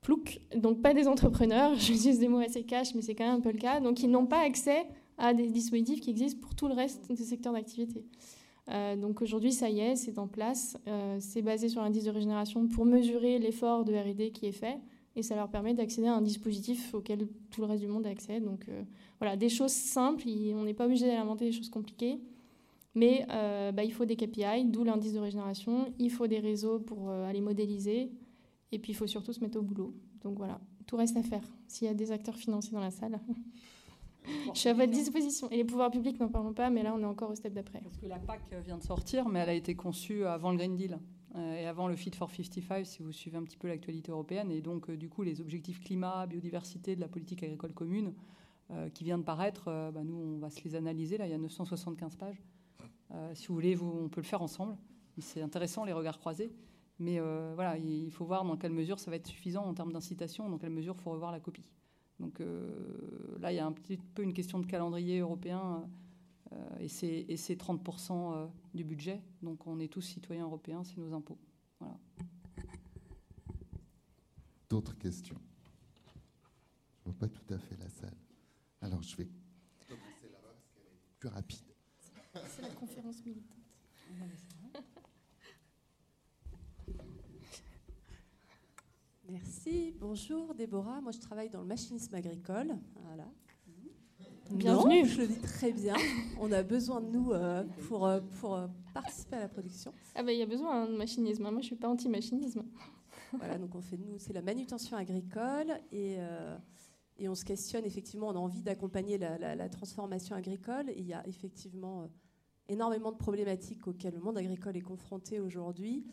ploucs, 0.00 0.40
donc 0.56 0.82
pas 0.82 0.94
des 0.94 1.06
entrepreneurs. 1.06 1.74
Je 1.76 1.92
utilise 1.92 2.18
des 2.18 2.28
mots 2.28 2.38
assez 2.38 2.64
cash, 2.64 2.94
mais 2.94 3.02
c'est 3.02 3.14
quand 3.14 3.26
même 3.26 3.36
un 3.36 3.40
peu 3.40 3.52
le 3.52 3.58
cas. 3.58 3.80
Donc 3.80 4.02
ils 4.02 4.10
n'ont 4.10 4.26
pas 4.26 4.40
accès 4.40 4.86
à 5.18 5.34
des 5.34 5.46
dispositifs 5.46 6.00
qui 6.00 6.10
existent 6.10 6.40
pour 6.40 6.54
tout 6.54 6.68
le 6.68 6.74
reste 6.74 7.08
des 7.12 7.24
secteurs 7.24 7.52
d'activité. 7.52 8.04
Euh, 8.70 8.96
donc 8.96 9.22
aujourd'hui, 9.22 9.52
ça 9.52 9.68
y 9.68 9.80
est, 9.80 9.96
c'est 9.96 10.18
en 10.18 10.26
place. 10.26 10.76
Euh, 10.86 11.16
c'est 11.20 11.42
basé 11.42 11.68
sur 11.68 11.82
l'indice 11.82 12.04
de 12.04 12.10
régénération 12.10 12.66
pour 12.66 12.84
mesurer 12.84 13.38
l'effort 13.38 13.84
de 13.84 13.92
R&D 13.92 14.30
qui 14.30 14.46
est 14.46 14.52
fait, 14.52 14.78
et 15.16 15.22
ça 15.22 15.34
leur 15.34 15.48
permet 15.48 15.74
d'accéder 15.74 16.06
à 16.06 16.14
un 16.14 16.22
dispositif 16.22 16.94
auquel 16.94 17.28
tout 17.50 17.60
le 17.60 17.66
reste 17.66 17.82
du 17.82 17.88
monde 17.88 18.06
accède. 18.06 18.44
Donc 18.44 18.66
euh, 18.68 18.82
voilà, 19.18 19.36
des 19.36 19.48
choses 19.48 19.72
simples. 19.72 20.24
On 20.54 20.64
n'est 20.64 20.74
pas 20.74 20.86
obligé 20.86 21.06
d'inventer 21.06 21.46
des 21.46 21.52
choses 21.52 21.70
compliquées. 21.70 22.18
Mais 22.94 23.24
euh, 23.30 23.72
bah, 23.72 23.84
il 23.84 23.92
faut 23.92 24.04
des 24.04 24.16
KPI, 24.16 24.66
d'où 24.66 24.84
l'indice 24.84 25.14
de 25.14 25.18
régénération. 25.18 25.92
Il 25.98 26.10
faut 26.10 26.26
des 26.26 26.40
réseaux 26.40 26.78
pour 26.78 27.10
euh, 27.10 27.26
aller 27.26 27.40
modéliser. 27.40 28.10
Et 28.70 28.78
puis 28.78 28.92
il 28.92 28.94
faut 28.94 29.06
surtout 29.06 29.32
se 29.32 29.40
mettre 29.40 29.58
au 29.58 29.62
boulot. 29.62 29.94
Donc 30.22 30.36
voilà, 30.36 30.60
tout 30.86 30.96
reste 30.96 31.16
à 31.16 31.22
faire. 31.22 31.42
S'il 31.68 31.86
y 31.86 31.90
a 31.90 31.94
des 31.94 32.12
acteurs 32.12 32.36
financiers 32.36 32.72
dans 32.72 32.80
la 32.80 32.90
salle, 32.90 33.20
je 34.54 34.58
suis 34.58 34.68
à 34.68 34.74
votre 34.74 34.92
disposition. 34.92 35.48
Et 35.50 35.56
les 35.56 35.64
pouvoirs 35.64 35.90
publics, 35.90 36.18
n'en 36.20 36.28
parlons 36.28 36.52
pas, 36.52 36.70
mais 36.70 36.82
là 36.82 36.94
on 36.94 37.00
est 37.00 37.06
encore 37.06 37.30
au 37.30 37.34
step 37.34 37.52
d'après. 37.52 37.80
Parce 37.80 37.96
que 37.96 38.06
la 38.06 38.18
PAC 38.18 38.40
vient 38.64 38.78
de 38.78 38.82
sortir, 38.82 39.28
mais 39.28 39.40
elle 39.40 39.48
a 39.48 39.54
été 39.54 39.74
conçue 39.74 40.24
avant 40.24 40.50
le 40.50 40.58
Green 40.58 40.76
Deal 40.76 40.98
euh, 41.34 41.60
et 41.60 41.66
avant 41.66 41.88
le 41.88 41.96
Fit 41.96 42.12
for 42.12 42.30
55, 42.30 42.86
si 42.86 43.02
vous 43.02 43.12
suivez 43.12 43.36
un 43.36 43.42
petit 43.42 43.58
peu 43.58 43.68
l'actualité 43.68 44.10
européenne. 44.10 44.50
Et 44.50 44.60
donc, 44.60 44.90
du 44.90 45.08
coup, 45.08 45.22
les 45.22 45.40
objectifs 45.40 45.80
climat, 45.80 46.26
biodiversité 46.26 46.94
de 46.94 47.00
la 47.00 47.08
politique 47.08 47.42
agricole 47.42 47.72
commune 47.72 48.14
qui 48.94 49.04
vient 49.04 49.18
de 49.18 49.22
paraître, 49.22 49.64
bah, 49.92 50.02
nous, 50.02 50.16
on 50.16 50.38
va 50.38 50.48
se 50.48 50.64
les 50.64 50.76
analyser. 50.76 51.18
Là, 51.18 51.26
il 51.26 51.30
y 51.30 51.34
a 51.34 51.38
975 51.38 52.16
pages. 52.16 52.42
Euh, 53.14 53.34
si 53.34 53.48
vous 53.48 53.54
voulez, 53.54 53.78
on 53.78 54.08
peut 54.08 54.20
le 54.20 54.26
faire 54.26 54.42
ensemble. 54.42 54.76
C'est 55.18 55.42
intéressant, 55.42 55.84
les 55.84 55.92
regards 55.92 56.18
croisés. 56.18 56.52
Mais 56.98 57.18
euh, 57.18 57.52
voilà, 57.54 57.76
il 57.78 58.10
faut 58.10 58.24
voir 58.24 58.44
dans 58.44 58.56
quelle 58.56 58.72
mesure 58.72 58.98
ça 58.98 59.10
va 59.10 59.16
être 59.16 59.26
suffisant 59.26 59.64
en 59.64 59.74
termes 59.74 59.92
d'incitation, 59.92 60.48
dans 60.48 60.58
quelle 60.58 60.70
mesure 60.70 60.94
il 60.98 61.02
faut 61.02 61.10
revoir 61.10 61.32
la 61.32 61.40
copie. 61.40 61.64
Donc 62.20 62.40
euh, 62.40 63.38
là, 63.40 63.52
il 63.52 63.56
y 63.56 63.58
a 63.58 63.66
un 63.66 63.72
petit 63.72 63.96
peu 63.96 64.22
une 64.22 64.32
question 64.32 64.58
de 64.58 64.66
calendrier 64.66 65.18
européen, 65.18 65.88
et 66.80 66.88
c'est 66.88 67.26
30% 67.26 68.50
du 68.74 68.84
budget. 68.84 69.22
Donc 69.42 69.66
on 69.66 69.80
est 69.80 69.88
tous 69.88 70.02
citoyens 70.02 70.44
européens, 70.44 70.84
c'est 70.84 70.98
nos 70.98 71.12
impôts. 71.14 71.38
Voilà. 71.80 71.96
D'autres 74.68 74.96
questions? 74.98 75.40
Je 77.04 77.08
ne 77.08 77.14
vois 77.14 77.18
pas 77.18 77.28
tout 77.28 77.54
à 77.54 77.58
fait 77.58 77.76
la 77.76 77.88
salle. 77.88 78.16
Alors 78.82 79.02
je 79.02 79.16
vais 79.16 79.28
commencer 79.88 80.28
là-bas 80.30 80.52
parce 80.54 80.68
qu'elle 80.74 80.84
est 80.84 81.18
plus 81.18 81.28
rapide. 81.28 81.71
C'est 82.34 82.62
la 82.62 82.70
conférence 82.70 83.22
militante. 83.26 83.58
Merci. 89.28 89.94
Bonjour 90.00 90.54
Déborah. 90.54 91.02
Moi 91.02 91.12
je 91.12 91.18
travaille 91.18 91.50
dans 91.50 91.60
le 91.60 91.66
machinisme 91.66 92.14
agricole. 92.14 92.78
Voilà. 93.04 93.28
Bienvenue. 94.50 95.06
je 95.06 95.20
le 95.22 95.26
dis 95.28 95.40
très 95.40 95.72
bien. 95.72 95.94
On 96.40 96.50
a 96.52 96.62
besoin 96.62 97.02
de 97.02 97.06
nous 97.08 97.32
euh, 97.32 97.64
pour, 97.88 98.06
euh, 98.06 98.20
pour 98.40 98.54
euh, 98.54 98.66
participer 98.94 99.36
à 99.36 99.40
la 99.40 99.48
production. 99.48 99.92
Ah 100.14 100.22
ben 100.22 100.32
il 100.32 100.38
y 100.38 100.42
a 100.42 100.46
besoin 100.46 100.86
de 100.86 100.96
machinisme. 100.96 101.42
Moi 101.42 101.60
je 101.60 101.66
suis 101.66 101.76
pas 101.76 101.88
anti-machinisme. 101.88 102.64
voilà, 103.34 103.58
donc 103.58 103.74
on 103.74 103.82
fait 103.82 103.98
nous, 103.98 104.18
c'est 104.18 104.32
la 104.32 104.42
manutention 104.42 104.96
agricole 104.96 105.72
et 105.90 106.16
et 107.18 107.28
on 107.28 107.34
se 107.34 107.44
questionne 107.44 107.84
effectivement, 107.84 108.28
on 108.28 108.36
a 108.36 108.38
envie 108.38 108.62
d'accompagner 108.62 109.18
la, 109.18 109.68
transformation 109.68 110.34
agricole. 110.34 110.90
il 110.96 111.06
y 111.06 111.12
a 111.12 111.26
effectivement 111.28 112.08
énormément 112.72 113.12
de 113.12 113.16
problématiques 113.16 113.86
auxquelles 113.86 114.14
le 114.14 114.20
monde 114.20 114.38
agricole 114.38 114.76
est 114.76 114.82
confronté 114.82 115.40
aujourd'hui. 115.40 116.04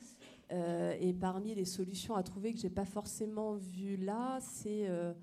Euh, 0.51 0.95
et 0.99 1.13
parmi 1.13 1.53
les 1.55 1.65
solutions 1.65 2.15
à 2.15 2.23
trouver 2.23 2.53
que 2.53 2.59
je 2.59 2.63
n'ai 2.63 2.73
pas 2.73 2.85
forcément 2.85 3.55
vues 3.55 3.97
là, 3.97 4.39
c'est 4.41 4.87
euh, 4.87 5.13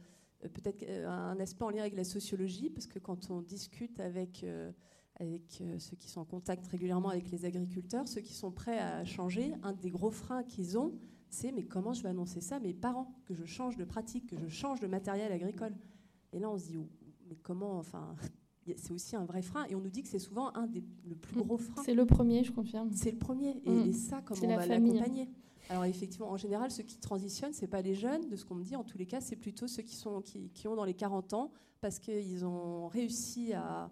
peut-être 0.41 0.85
un 1.07 1.39
aspect 1.41 1.65
en 1.65 1.71
lien 1.71 1.81
avec 1.81 1.97
la 1.97 2.05
sociologie, 2.05 2.71
parce 2.71 2.87
que 2.87 2.99
quand 2.99 3.31
on 3.31 3.43
discute 3.43 3.99
avec, 4.01 4.45
avec 5.19 5.63
ceux 5.79 5.97
qui 5.97 6.09
sont 6.09 6.21
en 6.21 6.25
contact 6.25 6.67
régulièrement 6.69 7.09
avec 7.09 7.31
les 7.31 7.45
agriculteurs, 7.45 8.07
ceux 8.07 8.21
qui 8.21 8.35
sont 8.35 8.53
prêts 8.53 8.79
à 8.79 9.05
changer, 9.05 9.55
un 9.63 9.73
des 9.73 9.91
gros 9.91 10.11
freins 10.11 10.45
qu'ils 10.45 10.79
ont, 10.79 10.93
c'est 11.29 11.53
mais 11.53 11.65
comment 11.65 11.93
je 11.93 12.03
vais 12.03 12.09
annoncer 12.09 12.41
ça 12.41 12.57
à 12.57 12.61
mes 12.61 12.75
parents, 12.75 13.13
que 13.25 13.35
je 13.35 13.45
change 13.45 13.77
de 13.77 13.85
pratique, 13.85 14.29
que 14.29 14.37
je 14.39 14.49
change 14.49 14.81
de 14.81 14.87
matériel 14.87 15.33
agricole. 15.33 15.75
Et 16.33 16.39
là, 16.39 16.51
on 16.51 16.59
se 16.59 16.67
dit, 16.67 16.77
oh, 16.79 16.89
mais 17.29 17.37
comment, 17.37 17.79
enfin, 17.79 18.15
c'est 18.77 18.93
aussi 18.93 19.17
un 19.17 19.25
vrai 19.25 19.43
frein. 19.43 19.65
Et 19.69 19.75
on 19.75 19.81
nous 19.81 19.91
dit 19.91 20.03
que 20.03 20.09
c'est 20.09 20.19
souvent 20.19 20.55
un 20.55 20.67
des 20.67 20.83
le 21.09 21.15
plus 21.15 21.37
gros 21.43 21.57
freins. 21.57 21.83
C'est 21.85 21.95
le 21.95 22.07
premier, 22.07 22.45
je 22.45 22.53
confirme. 22.53 22.91
C'est 22.93 23.13
le 23.13 23.19
premier. 23.19 23.61
Et, 23.65 23.71
mm. 23.71 23.93
ça, 23.93 24.23
comment 24.25 24.41
on 24.43 24.57
va 24.57 24.67
l'accompagner? 24.67 25.29
Alors 25.69 25.85
effectivement, 25.85 26.31
en 26.31 26.37
général, 26.37 26.71
ceux 26.71 26.85
qui 26.85 26.99
transitionnent, 26.99 27.53
c'est 27.53 27.67
pas 27.67 27.83
les 27.83 27.95
jeunes, 27.95 28.29
de 28.29 28.37
ce 28.37 28.45
qu'on 28.45 28.55
me 28.55 28.63
dit. 28.63 28.77
En 28.77 28.85
tous 28.85 28.99
les 28.99 29.07
cas, 29.07 29.21
c'est 29.21 29.37
plutôt 29.37 29.67
ceux 29.67 29.83
qui, 29.83 29.97
sont, 29.97 30.21
qui, 30.21 30.51
qui 30.51 30.69
ont 30.69 30.77
dans 30.77 30.85
les 30.85 30.95
40 30.95 31.35
ans, 31.35 31.51
parce 31.81 31.99
qu'ils 31.99 32.45
ont 32.45 32.87
réussi 32.89 33.53
à, 33.53 33.91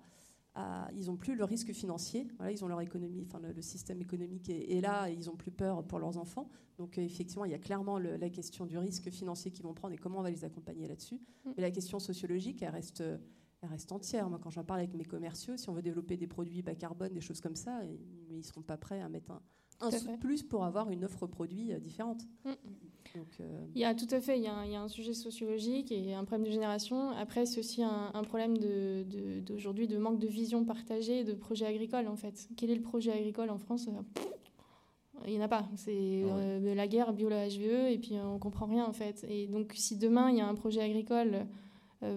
ils 0.95 1.07
n'ont 1.07 1.17
plus 1.17 1.35
le 1.35 1.45
risque 1.45 1.73
financier. 1.73 2.29
Voilà, 2.37 2.53
ils 2.53 2.65
ont 2.65 2.69
leur 2.69 2.81
économie, 2.81 3.27
enfin 3.27 3.41
le, 3.41 3.63
système 3.63 4.01
économique 4.01 4.49
est, 4.49 4.81
là, 4.81 5.11
et 5.11 5.15
ils 5.15 5.27
n'ont 5.27 5.37
plus 5.37 5.51
peur 5.51 5.83
pour 5.85 5.99
leurs 5.99 6.17
enfants. 6.17 6.49
Donc 6.79 6.99
euh, 6.99 7.03
effectivement, 7.03 7.45
il 7.45 7.51
y 7.51 7.55
a 7.55 7.59
clairement 7.59 7.99
la 7.99 8.31
question 8.31 8.67
du 8.67 8.79
risque 8.79 9.11
financier 9.11 9.51
qu'ils 9.51 9.65
vont 9.65 9.75
prendre 9.75 9.95
et 9.95 9.99
comment 9.99 10.21
on 10.21 10.23
va 10.23 10.31
les 10.31 10.45
accompagner 10.45 10.87
là-dessus. 10.87 11.21
Mm. 11.45 11.51
Mais 11.57 11.63
la 11.63 11.71
question 11.71 11.99
sociologique, 11.99 12.63
elle 12.63 12.71
reste, 12.71 13.03
elle 13.64 13.70
reste 13.70 13.92
entière. 13.92 14.29
Moi, 14.29 14.38
quand 14.42 14.50
j'en 14.50 14.64
parle 14.64 14.81
avec 14.81 14.94
mes 14.94 15.05
commerciaux, 15.05 15.57
si 15.57 15.68
on 15.68 15.72
veut 15.72 15.83
développer 15.83 16.16
des 16.16 16.27
produits 16.27 16.62
bas 16.62 16.74
carbone, 16.74 17.12
des 17.12 17.20
choses 17.20 17.40
comme 17.40 17.57
ça, 17.57 17.81
ils 18.31 18.37
ne 18.37 18.42
seront 18.42 18.62
pas 18.62 18.77
prêts 18.77 19.00
à 19.00 19.09
mettre 19.09 19.31
un, 19.31 19.40
un 19.81 19.90
sou 19.90 20.16
plus 20.18 20.42
pour 20.42 20.64
avoir 20.64 20.90
une 20.90 21.04
offre 21.04 21.27
produit 21.27 21.73
euh, 21.73 21.79
différente. 21.79 22.23
Mm. 22.44 22.50
Euh, 23.40 23.67
il 23.75 23.81
y 23.81 23.85
a 23.85 23.94
tout 23.94 24.08
à 24.10 24.21
fait, 24.21 24.38
il 24.38 24.42
y 24.42 24.48
a, 24.48 24.81
un, 24.81 24.88
sujet 24.88 25.15
sociologique 25.15 25.92
et 25.92 26.15
un 26.15 26.25
problème 26.25 26.46
de 26.46 26.52
génération. 26.52 27.10
Après, 27.10 27.46
c'est 27.46 27.60
aussi 27.60 27.83
un, 27.83 28.10
problème 28.25 28.56
d'aujourd'hui 28.58 29.87
de, 29.87 29.98
manque 29.98 30.19
de 30.19 30.27
vision 30.27 30.65
partagée 30.65 31.23
de 31.23 31.33
projet 31.33 31.67
agricole 31.67 32.08
en 32.08 32.17
fait. 32.17 32.48
Quel 32.56 32.71
est 32.71 32.75
le 32.75 32.83
projet 32.83 33.12
agricole 33.12 33.50
en 33.50 33.58
France 33.58 33.88
il 35.27 35.33
n'y 35.33 35.38
en 35.38 35.44
a 35.44 35.48
pas. 35.48 35.65
C'est 35.77 36.25
ah 36.29 36.37
euh, 36.37 36.75
la 36.75 36.87
guerre, 36.87 37.12
bio, 37.12 37.29
la 37.29 37.48
HVE, 37.48 37.92
et 37.92 37.98
puis 37.98 38.17
on 38.23 38.38
comprend 38.38 38.67
rien 38.67 38.85
en 38.85 38.92
fait. 38.92 39.25
Et 39.29 39.46
donc, 39.46 39.73
si 39.75 39.96
demain 39.96 40.31
il 40.31 40.37
y 40.37 40.40
a 40.40 40.46
un 40.46 40.54
projet 40.54 40.83
agricole 40.83 41.46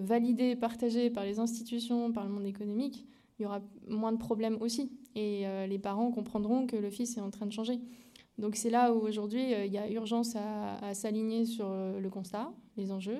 validé, 0.02 0.56
partagé 0.56 1.10
par 1.10 1.24
les 1.24 1.38
institutions, 1.38 2.12
par 2.12 2.24
le 2.24 2.30
monde 2.30 2.46
économique, 2.46 3.06
il 3.38 3.42
y 3.42 3.46
aura 3.46 3.60
moins 3.88 4.12
de 4.12 4.18
problèmes 4.18 4.56
aussi. 4.60 4.90
Et 5.14 5.44
les 5.68 5.78
parents 5.78 6.10
comprendront 6.10 6.66
que 6.66 6.76
le 6.76 6.90
fils 6.90 7.16
est 7.16 7.20
en 7.20 7.30
train 7.30 7.46
de 7.46 7.52
changer. 7.52 7.80
Donc 8.38 8.54
c'est 8.54 8.70
là 8.70 8.94
où 8.94 9.00
aujourd'hui 9.00 9.52
euh, 9.52 9.66
il 9.66 9.72
y 9.72 9.78
a 9.78 9.90
urgence 9.90 10.36
à, 10.36 10.94
s'aligner 10.94 11.44
sur 11.44 11.66
euh, 11.68 11.98
le 11.98 12.08
constat, 12.08 12.52
les 12.76 12.92
enjeux, 12.92 13.18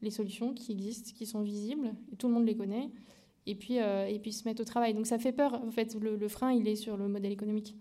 les 0.00 0.10
solutions 0.10 0.54
qui 0.54 0.72
existent, 0.72 1.12
qui 1.14 1.26
sont 1.26 1.42
visibles, 1.42 1.92
tout 2.18 2.28
le 2.28 2.34
monde 2.34 2.46
les 2.46 2.56
connaît, 2.56 2.90
et 3.48 3.54
puis, 3.54 3.78
euh, 3.78 4.08
se 4.30 4.44
mettre 4.48 4.60
au 4.60 4.64
travail. 4.64 4.92
Donc 4.92 5.06
ça 5.06 5.18
fait 5.18 5.32
peur. 5.32 5.54
En 5.62 5.70
fait, 5.70 5.94
le, 5.94 6.28
frein, 6.28 6.52
il 6.52 6.66
est 6.66 6.74
sur 6.74 6.96
le 6.96 7.06
modèle 7.06 7.30
économique. 7.32 7.76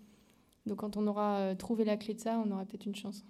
Donc 0.67 0.79
quand 0.79 0.95
on 0.95 1.07
aura 1.07 1.39
euh, 1.39 1.55
trouvé 1.55 1.83
la 1.85 1.97
clé 1.97 2.13
de 2.13 2.19
ça, 2.19 2.39
on 2.45 2.51
aura 2.51 2.65
peut-être 2.65 2.85
une 2.85 2.95
chance. 2.95 3.25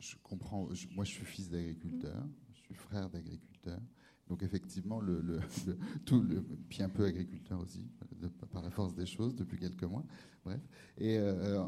Je, 0.00 0.16
comprends. 0.22 0.68
moi, 0.94 1.04
je 1.04 1.10
suis 1.10 1.24
fils 1.24 1.48
d'agriculteur, 1.48 2.24
suis 2.74 2.82
frère 2.82 3.08
d'agriculteur. 3.10 3.80
Donc 4.28 4.42
effectivement, 4.42 5.00
le, 5.00 5.40
tout 6.04 6.20
le, 6.20 6.42
puis 6.68 6.82
un 6.82 6.88
peu 6.88 7.04
agriculteur 7.04 7.60
aussi, 7.60 7.86
par 8.50 8.62
la 8.62 8.70
force 8.70 8.94
des 8.94 9.06
choses 9.06 9.34
depuis 9.34 9.58
quelques 9.58 9.84
mois. 9.84 10.04
Bref. 10.44 10.60
Et 10.98 11.18
euh, 11.18 11.64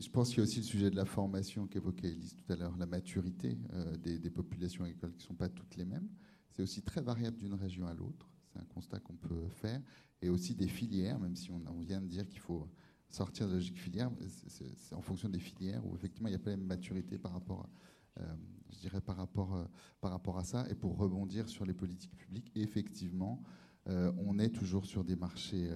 je 0.00 0.08
pense 0.08 0.28
qu'il 0.28 0.38
y 0.38 0.40
a 0.40 0.44
aussi 0.44 0.60
le 0.60 0.64
sujet 0.64 0.90
de 0.90 0.96
la 0.96 1.04
formation 1.04 1.66
qu'évoquait 1.66 2.08
Elise 2.08 2.34
tout 2.34 2.52
à 2.52 2.56
l'heure, 2.56 2.76
la 2.78 2.86
maturité 2.86 3.58
des, 4.02 4.18
des, 4.18 4.30
populations 4.30 4.84
agricoles 4.84 5.12
qui 5.12 5.24
ne 5.24 5.28
sont 5.28 5.34
pas 5.34 5.48
toutes 5.48 5.76
les 5.76 5.84
mêmes. 5.84 6.08
C'est 6.50 6.62
aussi 6.62 6.82
très 6.82 7.02
variable 7.02 7.36
d'une 7.36 7.54
région 7.54 7.86
à 7.86 7.94
l'autre. 7.94 8.30
C'est 8.46 8.60
un 8.60 8.64
constat 8.64 9.00
qu'on 9.00 9.16
peut 9.16 9.48
faire. 9.48 9.80
Et 10.22 10.28
aussi 10.28 10.54
des 10.54 10.68
filières, 10.68 11.18
même 11.18 11.36
si 11.36 11.50
on, 11.50 11.80
vient 11.80 12.00
de 12.00 12.06
dire 12.06 12.26
qu'il 12.28 12.40
faut 12.40 12.68
sortir 13.08 13.46
de 13.46 13.52
la 13.52 13.56
logique 13.58 13.78
filière, 13.78 14.10
c'est 14.48 14.94
en 14.94 15.02
fonction 15.02 15.28
des 15.28 15.38
filières 15.38 15.84
où 15.84 15.94
effectivement 15.94 16.28
il 16.28 16.32
n'y 16.32 16.36
a 16.36 16.38
pas 16.40 16.50
la 16.50 16.56
même 16.56 16.66
maturité 16.66 17.18
par 17.18 17.32
rapport, 17.32 17.60
à, 17.60 17.64
euh, 17.64 17.68
je 18.16 18.78
dirais 18.78 19.00
par 19.00 19.16
rapport, 19.16 19.54
euh, 19.54 19.64
par 20.00 20.10
rapport 20.10 20.38
à 20.38 20.44
ça. 20.44 20.66
Et 20.70 20.74
pour 20.74 20.96
rebondir 20.96 21.48
sur 21.48 21.64
les 21.64 21.74
politiques 21.74 22.16
publiques, 22.16 22.50
effectivement, 22.54 23.42
euh, 23.88 24.12
on 24.18 24.38
est 24.38 24.50
toujours 24.50 24.86
sur 24.86 25.04
des 25.04 25.16
marchés, 25.16 25.70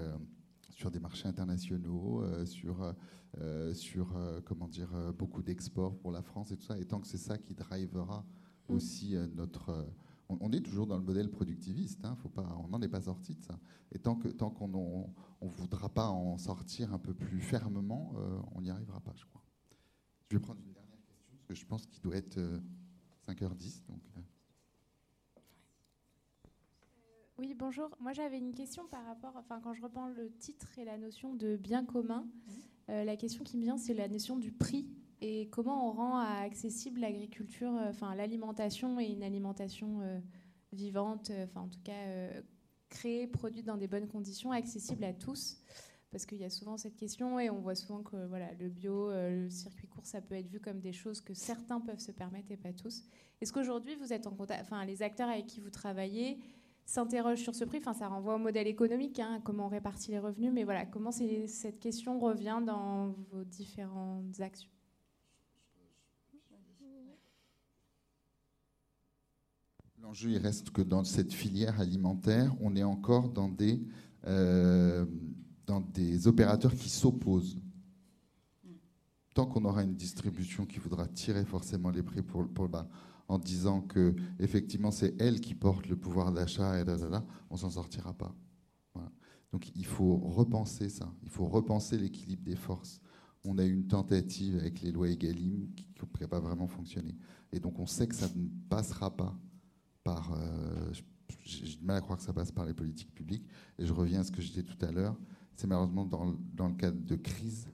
sur 0.71 0.91
des 0.91 1.01
marchés 1.01 1.29
internationaux, 1.29 2.25
sur, 2.47 2.95
sur 3.75 4.19
comment 4.45 4.69
dire, 4.69 5.13
beaucoup 5.17 5.43
d'exports 5.43 5.99
pour 5.99 6.13
la 6.13 6.23
France 6.23 6.53
et 6.53 6.57
tout 6.57 6.65
ça. 6.65 6.79
Et 6.79 6.85
tant 6.85 7.01
que 7.01 7.07
c'est 7.07 7.19
ça 7.19 7.39
qui 7.39 7.55
drivera 7.55 8.25
mm. 8.69 8.75
aussi 8.75 9.15
notre 9.35 9.87
on, 10.29 10.53
est 10.53 10.61
toujours 10.61 10.87
dans 10.87 10.97
le 10.97 11.03
modèle 11.03 11.31
productiviste. 11.31 12.05
Hein, 12.05 12.17
faut 12.17 12.29
pas, 12.29 12.57
on 12.63 12.69
n'en 12.69 12.81
est 12.83 12.89
pas 12.89 13.03
sorti 13.03 13.35
de 13.35 13.43
ça. 13.43 13.59
Et 13.93 13.99
tant 13.99 14.17
que 14.17 14.29
tant 14.29 14.51
qu'on 14.51 14.69
ne 14.69 15.49
voudra 15.49 15.89
pas 15.89 16.09
en 16.09 16.37
sortir 16.39 16.93
un 16.93 16.99
peu 16.99 17.15
plus 17.15 17.41
fermement, 17.41 18.13
euh, 18.17 18.39
on 18.55 18.61
n'y 18.61 18.71
arrivera 18.71 19.01
pas, 19.01 19.15
je 19.17 19.25
crois. 19.25 19.43
Je 20.31 20.37
vais 20.37 20.43
prendre 20.43 20.61
une 20.61 20.73
que 21.49 21.55
je 21.55 21.65
pense 21.67 21.87
qu'il 21.87 22.03
doit 22.03 22.17
être 22.17 22.39
5h10. 23.27 23.81
Euh, 23.81 23.93
donc, 23.93 24.03
euh. 24.17 24.21
Oui, 27.39 27.55
bonjour. 27.55 27.91
Moi, 28.01 28.13
j'avais 28.13 28.39
une 28.39 28.55
question 28.55 28.87
par 28.87 29.05
rapport, 29.05 29.35
enfin, 29.37 29.61
quand 29.61 29.73
je 29.73 29.83
reprends 29.83 30.09
le 30.09 30.31
titre 30.39 30.79
et 30.79 30.85
la 30.85 30.99
notion 30.99 31.35
de 31.35 31.57
bien 31.57 31.85
commun, 31.85 32.29
la 32.89 33.17
question 33.17 33.45
qui 33.45 33.59
me 33.59 33.63
vient, 33.63 33.77
c'est 33.77 33.93
la 33.93 34.09
notion 34.09 34.39
du 34.39 34.51
prix 34.51 34.89
et 35.21 35.49
comment 35.51 35.89
on 35.89 35.93
rend 35.93 36.19
accessible 36.19 37.01
l'agriculture, 37.01 37.75
euh, 37.75 37.91
enfin 37.91 38.15
l'alimentation 38.15 39.01
et 39.01 39.07
une 39.07 39.23
alimentation 39.23 40.01
euh, 40.03 40.21
vivante, 40.73 41.31
euh, 41.31 41.45
enfin 41.45 41.63
en 41.63 41.69
tout 41.69 41.81
cas 41.83 41.93
créée, 42.89 43.27
produite 43.27 43.67
dans 43.67 43.77
des 43.77 43.89
bonnes 43.89 44.09
conditions, 44.09 44.53
accessible 44.53 45.05
à 45.05 45.13
tous 45.13 45.59
parce 46.11 46.25
qu'il 46.25 46.39
y 46.39 46.45
a 46.45 46.51
souvent 46.51 46.77
cette 46.77 46.97
question 46.97 47.39
et 47.39 47.51
on 47.51 47.61
voit 47.61 47.75
souvent 47.75 48.03
que 48.03 48.27
voilà, 48.27 48.53
le 48.55 48.69
bio, 48.69 49.11
le 49.11 49.49
circuit 49.51 49.87
court, 49.87 50.07
ça 50.07 50.21
peut 50.21 50.35
être 50.35 50.49
vu 50.49 50.61
comme 50.61 50.81
des 50.81 50.93
choses 50.93 51.21
que 51.21 51.35
certains 51.35 51.81
peuvent 51.81 51.99
se 51.99 52.13
permettre 52.13 52.51
et 52.51 52.57
pas 52.57 52.73
tous. 52.73 53.05
Est-ce 53.41 53.53
qu'aujourd'hui 53.53 53.95
vous 53.97 54.13
êtes 54.13 54.27
en 54.27 54.35
contact, 54.35 54.63
enfin 54.63 54.85
les 54.85 55.03
acteurs 55.03 55.29
avec 55.29 55.47
qui 55.47 55.61
vous 55.61 55.71
travaillez 55.71 56.39
s'interrogent 56.87 57.43
sur 57.43 57.55
ce 57.55 57.65
prix? 57.65 57.79
Enfin, 57.79 57.93
ça 57.93 58.09
renvoie 58.09 58.37
au 58.37 58.39
modèle 58.39 58.67
économique, 58.67 59.21
hein, 59.21 59.43
comment 59.45 59.67
on 59.67 59.69
répartit 59.69 60.11
les 60.11 60.19
revenus, 60.19 60.51
mais 60.53 60.65
voilà, 60.65 60.87
comment 60.87 61.11
cette 61.11 61.79
question 61.79 62.19
revient 62.19 62.63
dans 62.65 63.15
vos 63.31 63.45
différentes 63.45 64.41
actions? 64.41 64.71
L'enjeu, 70.01 70.31
il 70.31 70.39
reste 70.39 70.71
que 70.71 70.81
dans 70.81 71.05
cette 71.05 71.35
filière 71.35 71.81
alimentaire, 71.81 72.55
on 72.63 72.75
est 72.77 72.85
encore 72.85 73.29
dans 73.29 73.49
des, 73.49 73.83
euh, 74.27 75.05
dans 75.69 75.81
des 75.81 76.27
opérateurs 76.27 76.75
qui 76.75 76.89
s'opposent. 76.89 77.59
Tant 79.35 79.47
qu'on 79.47 79.65
aura 79.67 79.85
une 79.85 79.95
distribution 79.95 80.65
qui 80.65 80.79
voudra 80.79 81.07
tirer 81.07 81.45
forcément 81.45 81.91
les 81.91 82.03
prix 82.03 82.23
pour, 82.23 82.43
le 82.43 82.69
bas, 82.69 82.89
en 83.29 83.39
disant 83.39 83.83
que 83.83 84.17
effectivement 84.41 84.91
c'est 84.91 85.15
elle 85.21 85.41
qui 85.41 85.55
porte 85.55 85.87
le 85.87 85.97
pouvoir 85.97 86.33
d'achat 86.33 86.81
et 86.81 86.85
là, 86.85 86.97
là, 86.97 87.09
là, 87.09 87.27
on 87.51 87.57
s'en 87.57 87.71
sortira 87.71 88.15
pas. 88.15 88.35
Donc 89.53 89.71
il 89.77 89.87
faut 89.87 90.17
repenser 90.17 90.89
ça, 90.89 91.11
il 91.23 91.31
faut 91.31 91.47
repenser 91.47 91.97
l'équilibre 91.97 92.43
des 92.43 92.57
forces. 92.57 93.01
On 93.45 93.57
a 93.59 93.65
eu 93.65 93.73
une 93.73 93.87
tentative 93.87 94.59
avec 94.59 94.83
les 94.83 94.91
lois 94.91 95.09
Egalim 95.09 95.69
qui 95.75 95.87
n'a 96.21 96.29
pas 96.29 96.41
vraiment 96.41 96.67
fonctionné. 96.67 97.17
Et 97.53 97.61
donc 97.61 97.79
on 97.79 97.87
sait 97.87 98.07
que 98.07 98.15
ça 98.15 98.29
ne 98.35 98.49
passera 98.69 99.15
pas 99.15 99.39
par. 100.03 100.33
Euh, 100.33 100.93
j'ai 101.45 101.79
du 101.79 101.85
mal 101.85 101.97
à 101.97 102.01
croire 102.01 102.19
que 102.19 102.25
ça 102.25 102.33
passe 102.33 102.53
par 102.53 102.67
les 102.67 102.75
politiques 102.75 103.15
publiques. 103.15 103.47
Et 103.79 103.87
je 103.87 103.93
reviens 103.93 104.21
à 104.21 104.25
ce 104.25 104.33
que 104.33 104.43
je 104.43 104.49
disais 104.49 104.63
tout 104.63 104.85
à 104.85 104.91
l'heure. 104.91 105.17
C'est 105.59 105.67
malheureusement 105.67 106.05
dans, 106.05 106.37
dans, 106.55 106.69
le 106.69 106.75
cadre 106.75 107.05
de 107.05 107.17
crise 107.17 107.69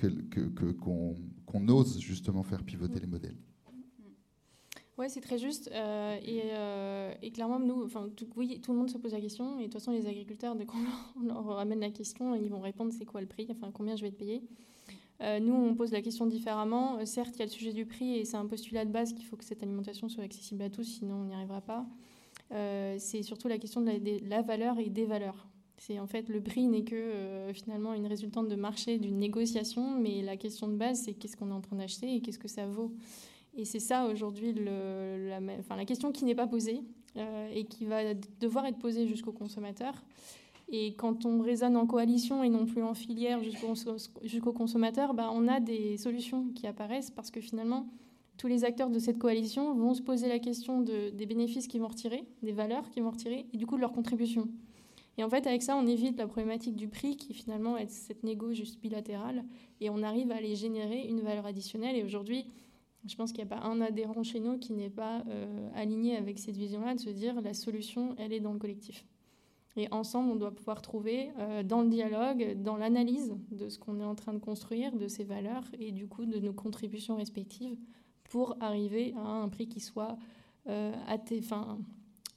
qu'on 0.00 0.08
que, 0.30 0.70
qu'on 1.44 1.68
ose 1.68 1.98
justement 1.98 2.44
faire 2.44 2.62
pivoter 2.62 3.00
les 3.00 3.08
modèles. 3.08 3.36
Oui, 4.96 5.06
c'est 5.08 5.20
très 5.20 5.38
juste. 5.38 5.68
Euh, 5.72 6.16
et, 6.24 6.42
euh, 6.52 7.12
et, 7.20 7.32
clairement, 7.32 7.58
nous, 7.58 7.82
enfin, 7.82 8.08
tout, 8.14 8.28
oui, 8.36 8.60
tout 8.60 8.72
le 8.72 8.78
monde 8.78 8.90
se 8.90 8.96
pose 8.96 9.12
la 9.12 9.20
question. 9.20 9.58
Et 9.58 9.62
de 9.62 9.64
toute 9.64 9.74
façon, 9.74 9.90
les 9.90 10.06
agriculteurs, 10.06 10.54
dès 10.54 10.66
qu'on 10.66 10.78
leur, 10.78 11.24
leur 11.44 11.56
ramène 11.56 11.80
la 11.80 11.90
question, 11.90 12.36
ils 12.36 12.48
vont 12.48 12.60
répondre 12.60 12.92
c'est 12.96 13.04
quoi 13.04 13.20
le 13.20 13.26
prix, 13.26 13.48
enfin, 13.50 13.72
combien 13.74 13.96
je 13.96 14.02
vais 14.02 14.12
te 14.12 14.16
payer. 14.16 14.44
Euh, 15.20 15.40
nous, 15.40 15.52
on 15.52 15.74
pose 15.74 15.90
la 15.90 16.00
question 16.00 16.26
différemment. 16.26 17.04
Certes, 17.06 17.34
il 17.34 17.40
y 17.40 17.42
a 17.42 17.46
le 17.46 17.50
sujet 17.50 17.72
du 17.72 17.86
prix 17.86 18.18
et 18.18 18.24
c'est 18.24 18.36
un 18.36 18.46
postulat 18.46 18.84
de 18.84 18.92
base 18.92 19.12
qu'il 19.14 19.24
faut 19.24 19.36
que 19.36 19.44
cette 19.44 19.64
alimentation 19.64 20.08
soit 20.08 20.22
accessible 20.22 20.62
à 20.62 20.70
tous, 20.70 20.84
sinon 20.84 21.16
on 21.16 21.24
n'y 21.24 21.34
arrivera 21.34 21.60
pas. 21.60 21.86
C'est 22.98 23.22
surtout 23.22 23.48
la 23.48 23.58
question 23.58 23.80
de 23.80 24.28
la, 24.28 24.42
valeur 24.42 24.78
et 24.78 24.90
des 24.90 25.06
valeurs. 25.06 25.48
C'est 25.76 25.98
en 25.98 26.06
fait 26.06 26.28
le 26.28 26.40
prix 26.40 26.66
n'est 26.66 26.84
que 26.84 27.50
finalement 27.52 27.94
une 27.94 28.06
résultante 28.06 28.48
de 28.48 28.56
marché, 28.56 28.98
d'une 28.98 29.18
négociation, 29.18 29.98
mais 29.98 30.22
la 30.22 30.36
question 30.36 30.68
de 30.68 30.76
base, 30.76 31.02
c'est 31.04 31.14
qu'est-ce 31.14 31.36
qu'on 31.36 31.50
est 31.50 31.54
en 31.54 31.60
train 31.60 31.76
d'acheter 31.76 32.14
et 32.14 32.20
qu'est-ce 32.20 32.38
que 32.38 32.48
ça 32.48 32.66
vaut. 32.66 32.92
Et 33.56 33.64
c'est 33.64 33.80
ça 33.80 34.06
aujourd'hui 34.06 34.52
la, 34.52 35.84
question 35.84 36.10
qui 36.12 36.24
n'est 36.24 36.34
pas 36.34 36.46
posée 36.46 36.82
et 37.16 37.64
qui 37.64 37.86
va 37.86 38.14
devoir 38.40 38.66
être 38.66 38.78
posée 38.78 39.06
jusqu'au 39.06 39.32
consommateur. 39.32 39.94
Et 40.68 40.94
quand 40.94 41.26
on 41.26 41.40
raisonne 41.40 41.76
en 41.76 41.86
coalition 41.86 42.42
et 42.42 42.48
non 42.48 42.66
plus 42.66 42.82
en 42.82 42.94
filière 42.94 43.40
jusqu'au 43.42 44.52
consommateur, 44.52 45.14
bah, 45.14 45.30
on 45.32 45.46
a 45.46 45.60
des 45.60 45.96
solutions 45.98 46.48
qui 46.54 46.66
apparaissent 46.66 47.10
parce 47.10 47.30
que 47.30 47.40
finalement, 47.40 47.86
tous 48.38 48.48
les 48.48 48.64
acteurs 48.64 48.90
de 48.90 48.98
cette 48.98 49.18
coalition 49.18 49.74
vont 49.74 49.94
se 49.94 50.02
poser 50.02 50.28
la 50.28 50.38
question 50.38 50.80
des 50.80 51.26
bénéfices 51.26 51.68
qu'ils 51.68 51.80
vont 51.80 51.88
retirer, 51.88 52.24
des 52.42 52.52
valeurs 52.52 52.90
qu'ils 52.90 53.02
vont 53.02 53.10
retirer 53.10 53.46
et 53.52 53.56
du 53.56 53.66
coup 53.66 53.76
de 53.76 53.80
leur 53.80 53.92
contribution. 53.92 54.48
Et 55.16 55.24
en 55.24 55.30
fait, 55.30 55.46
avec 55.46 55.62
ça, 55.62 55.76
on 55.76 55.86
évite 55.86 56.18
la 56.18 56.26
problématique 56.26 56.74
du 56.74 56.88
prix 56.88 57.16
qui 57.16 57.34
finalement 57.34 57.76
est 57.76 57.88
cette 57.88 58.24
négo 58.24 58.52
juste 58.52 58.80
bilatérale 58.80 59.44
et 59.80 59.90
on 59.90 60.02
arrive 60.02 60.32
à 60.32 60.36
aller 60.36 60.56
générer 60.56 61.06
une 61.06 61.20
valeur 61.20 61.46
additionnelle. 61.46 61.96
Et 61.96 62.02
aujourd'hui, 62.02 62.46
je 63.06 63.14
pense 63.16 63.32
qu'il 63.32 63.44
n'y 63.44 63.52
a 63.52 63.56
pas 63.56 63.64
un 63.64 63.80
adhérent 63.80 64.22
chez 64.22 64.40
nous 64.40 64.58
qui 64.58 64.72
n'est 64.72 64.90
pas 64.90 65.22
euh, 65.28 65.68
aligné 65.74 66.16
avec 66.16 66.38
cette 66.38 66.56
vision-là 66.56 66.94
de 66.94 67.00
se 67.00 67.10
dire 67.10 67.40
la 67.40 67.54
solution, 67.54 68.14
elle 68.18 68.32
est 68.32 68.40
dans 68.40 68.52
le 68.52 68.58
collectif. 68.58 69.06
Et 69.76 69.88
ensemble, 69.92 70.30
on 70.30 70.36
doit 70.36 70.54
pouvoir 70.54 70.82
trouver 70.82 71.30
euh, 71.38 71.62
dans 71.62 71.82
le 71.82 71.88
dialogue, 71.88 72.62
dans 72.62 72.76
l'analyse 72.76 73.34
de 73.50 73.68
ce 73.68 73.78
qu'on 73.78 74.00
est 74.00 74.04
en 74.04 74.14
train 74.14 74.32
de 74.32 74.38
construire, 74.38 74.96
de 74.96 75.08
ses 75.08 75.24
valeurs 75.24 75.64
et 75.78 75.90
du 75.90 76.06
coup 76.06 76.26
de 76.26 76.38
nos 76.38 76.52
contributions 76.52 77.16
respectives 77.16 77.76
pour 78.24 78.56
arriver 78.60 79.14
à 79.16 79.28
un 79.28 79.48
prix 79.48 79.68
qui 79.68 79.80
soit 79.80 80.16
euh, 80.68 80.92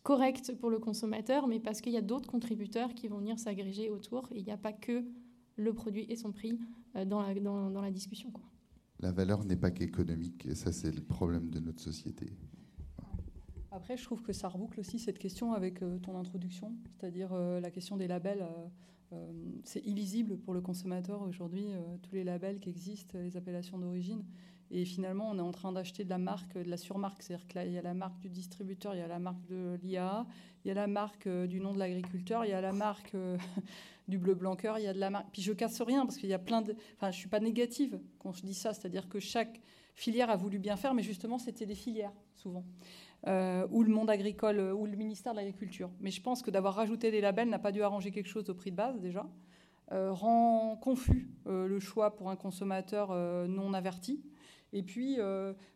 correct 0.08 0.54
pour 0.58 0.70
le 0.70 0.80
consommateur, 0.80 1.48
mais 1.48 1.60
parce 1.60 1.82
qu'il 1.82 1.92
y 1.92 1.98
a 1.98 2.02
d'autres 2.02 2.30
contributeurs 2.30 2.94
qui 2.94 3.10
vont 3.10 3.18
venir 3.18 3.38
s'agréger 3.38 3.90
autour 3.90 4.30
et 4.32 4.40
il 4.40 4.46
n'y 4.46 4.54
a 4.54 4.58
pas 4.58 4.72
que 4.72 5.04
le 5.58 5.74
produit 5.74 6.06
et 6.08 6.16
son 6.16 6.32
prix 6.32 6.58
euh, 6.96 7.04
dans, 7.04 7.22
la, 7.22 7.34
dans, 7.34 7.70
dans, 7.70 7.82
la 7.82 7.92
discussion. 7.92 8.32
Quoi. 8.32 8.46
La 9.02 9.12
valeur 9.12 9.44
n'est 9.44 9.58
pas 9.58 9.70
qu'économique 9.70 10.46
et 10.46 10.56
ça 10.56 10.72
c'est 10.72 10.96
le 10.96 11.02
problème 11.02 11.50
de 11.50 11.60
notre 11.60 11.82
société. 11.82 12.28
Après, 13.78 13.98
je 13.98 14.04
trouve 14.04 14.24
que 14.24 14.32
ça 14.32 14.48
reboucle 14.48 14.80
aussi 14.80 14.98
cette 14.98 15.20
question 15.20 15.52
avec 15.52 15.84
euh, 15.84 16.00
ton 16.00 16.18
introduction, 16.18 16.74
c'est-à-dire 16.96 17.34
euh, 17.34 17.60
la 17.60 17.70
question 17.70 17.98
des 17.98 18.08
labels. 18.08 18.48
Euh, 19.12 19.32
c'est 19.66 19.86
illisible 19.86 20.38
pour 20.38 20.54
le 20.54 20.62
consommateur 20.62 21.22
aujourd'hui, 21.22 21.68
tous 22.02 22.16
les 22.16 22.24
labels 22.24 22.60
qui 22.60 22.70
existent, 22.70 23.18
les 23.18 23.38
appellations 23.38 23.78
d'origine. 23.78 24.24
Et 24.72 24.86
finalement, 24.86 25.30
on 25.30 25.38
est 25.38 25.42
en 25.42 25.52
train 25.52 25.72
d'acheter 25.72 26.04
de 26.04 26.10
la 26.10 26.18
marque, 26.18 26.58
de 26.58 26.70
la 26.70 26.78
surmarque. 26.78 27.22
C'est-à-dire 27.22 27.48
qu'il 27.48 27.72
y 27.72 27.78
a 27.78 27.82
la 27.82 27.94
marque 27.94 28.20
du 28.20 28.30
distributeur, 28.30 28.96
il 28.96 29.00
y 29.00 29.02
a 29.02 29.08
la 29.08 29.20
marque 29.20 29.46
de 29.46 29.80
l'IA, 29.82 30.26
il 30.66 30.68
y 30.68 30.72
a 30.72 30.74
la 30.74 30.88
marque 30.88 31.28
du 31.28 31.60
nom 31.60 31.74
de 31.74 31.80
l'agriculteur, 31.80 32.44
il 32.46 32.50
y 32.50 32.54
a 32.54 32.62
la 32.62 32.74
marque 32.74 33.16
du 34.08 34.18
bleu 34.18 34.36
blanc 34.36 34.56
il 34.78 34.84
y 34.84 34.88
a 34.88 34.94
de 34.94 35.00
la 35.00 35.10
marque. 35.10 35.28
Puis 35.32 35.42
je 35.42 35.54
casse 35.54 35.82
rien 35.82 36.06
parce 36.06 36.18
qu'il 36.18 36.30
y 36.30 36.34
a 36.34 36.40
plein 36.40 36.62
de. 36.62 36.76
Enfin, 36.96 37.12
je 37.12 37.18
suis 37.18 37.30
pas 37.30 37.40
négative 37.40 38.00
quand 38.20 38.34
je 38.34 38.44
dis 38.44 38.54
ça. 38.54 38.74
C'est-à-dire 38.74 39.08
que 39.08 39.20
chaque 39.20 39.62
filière 39.96 40.30
a 40.30 40.36
voulu 40.36 40.60
bien 40.60 40.76
faire, 40.76 40.94
mais 40.94 41.04
justement, 41.04 41.38
c'était 41.38 41.66
des 41.66 41.76
filières 41.76 42.14
souvent. 42.36 42.64
Euh, 43.26 43.68
ou 43.72 43.84
le 43.84 43.92
monde 43.92 44.10
agricole, 44.10 44.60
ou 44.60 44.86
le 44.86 44.96
ministère 44.96 45.34
de 45.34 45.38
l'Agriculture. 45.38 45.90
Mais 46.00 46.12
je 46.12 46.22
pense 46.22 46.44
que 46.44 46.52
d'avoir 46.52 46.76
rajouté 46.76 47.10
des 47.10 47.20
labels 47.20 47.50
n'a 47.50 47.60
pas 47.60 47.72
dû 47.72 47.82
arranger 47.82 48.12
quelque 48.12 48.30
chose 48.30 48.50
au 48.50 48.54
prix 48.54 48.72
de 48.72 48.76
base 48.76 49.00
déjà. 49.02 49.26
Euh, 49.92 50.12
rend 50.12 50.76
confus 50.76 51.30
euh, 51.48 51.68
le 51.68 51.80
choix 51.80 52.16
pour 52.16 52.30
un 52.30 52.36
consommateur 52.36 53.10
non 53.48 53.74
averti. 53.74 54.22
Et 54.74 54.84
puis, 54.84 55.18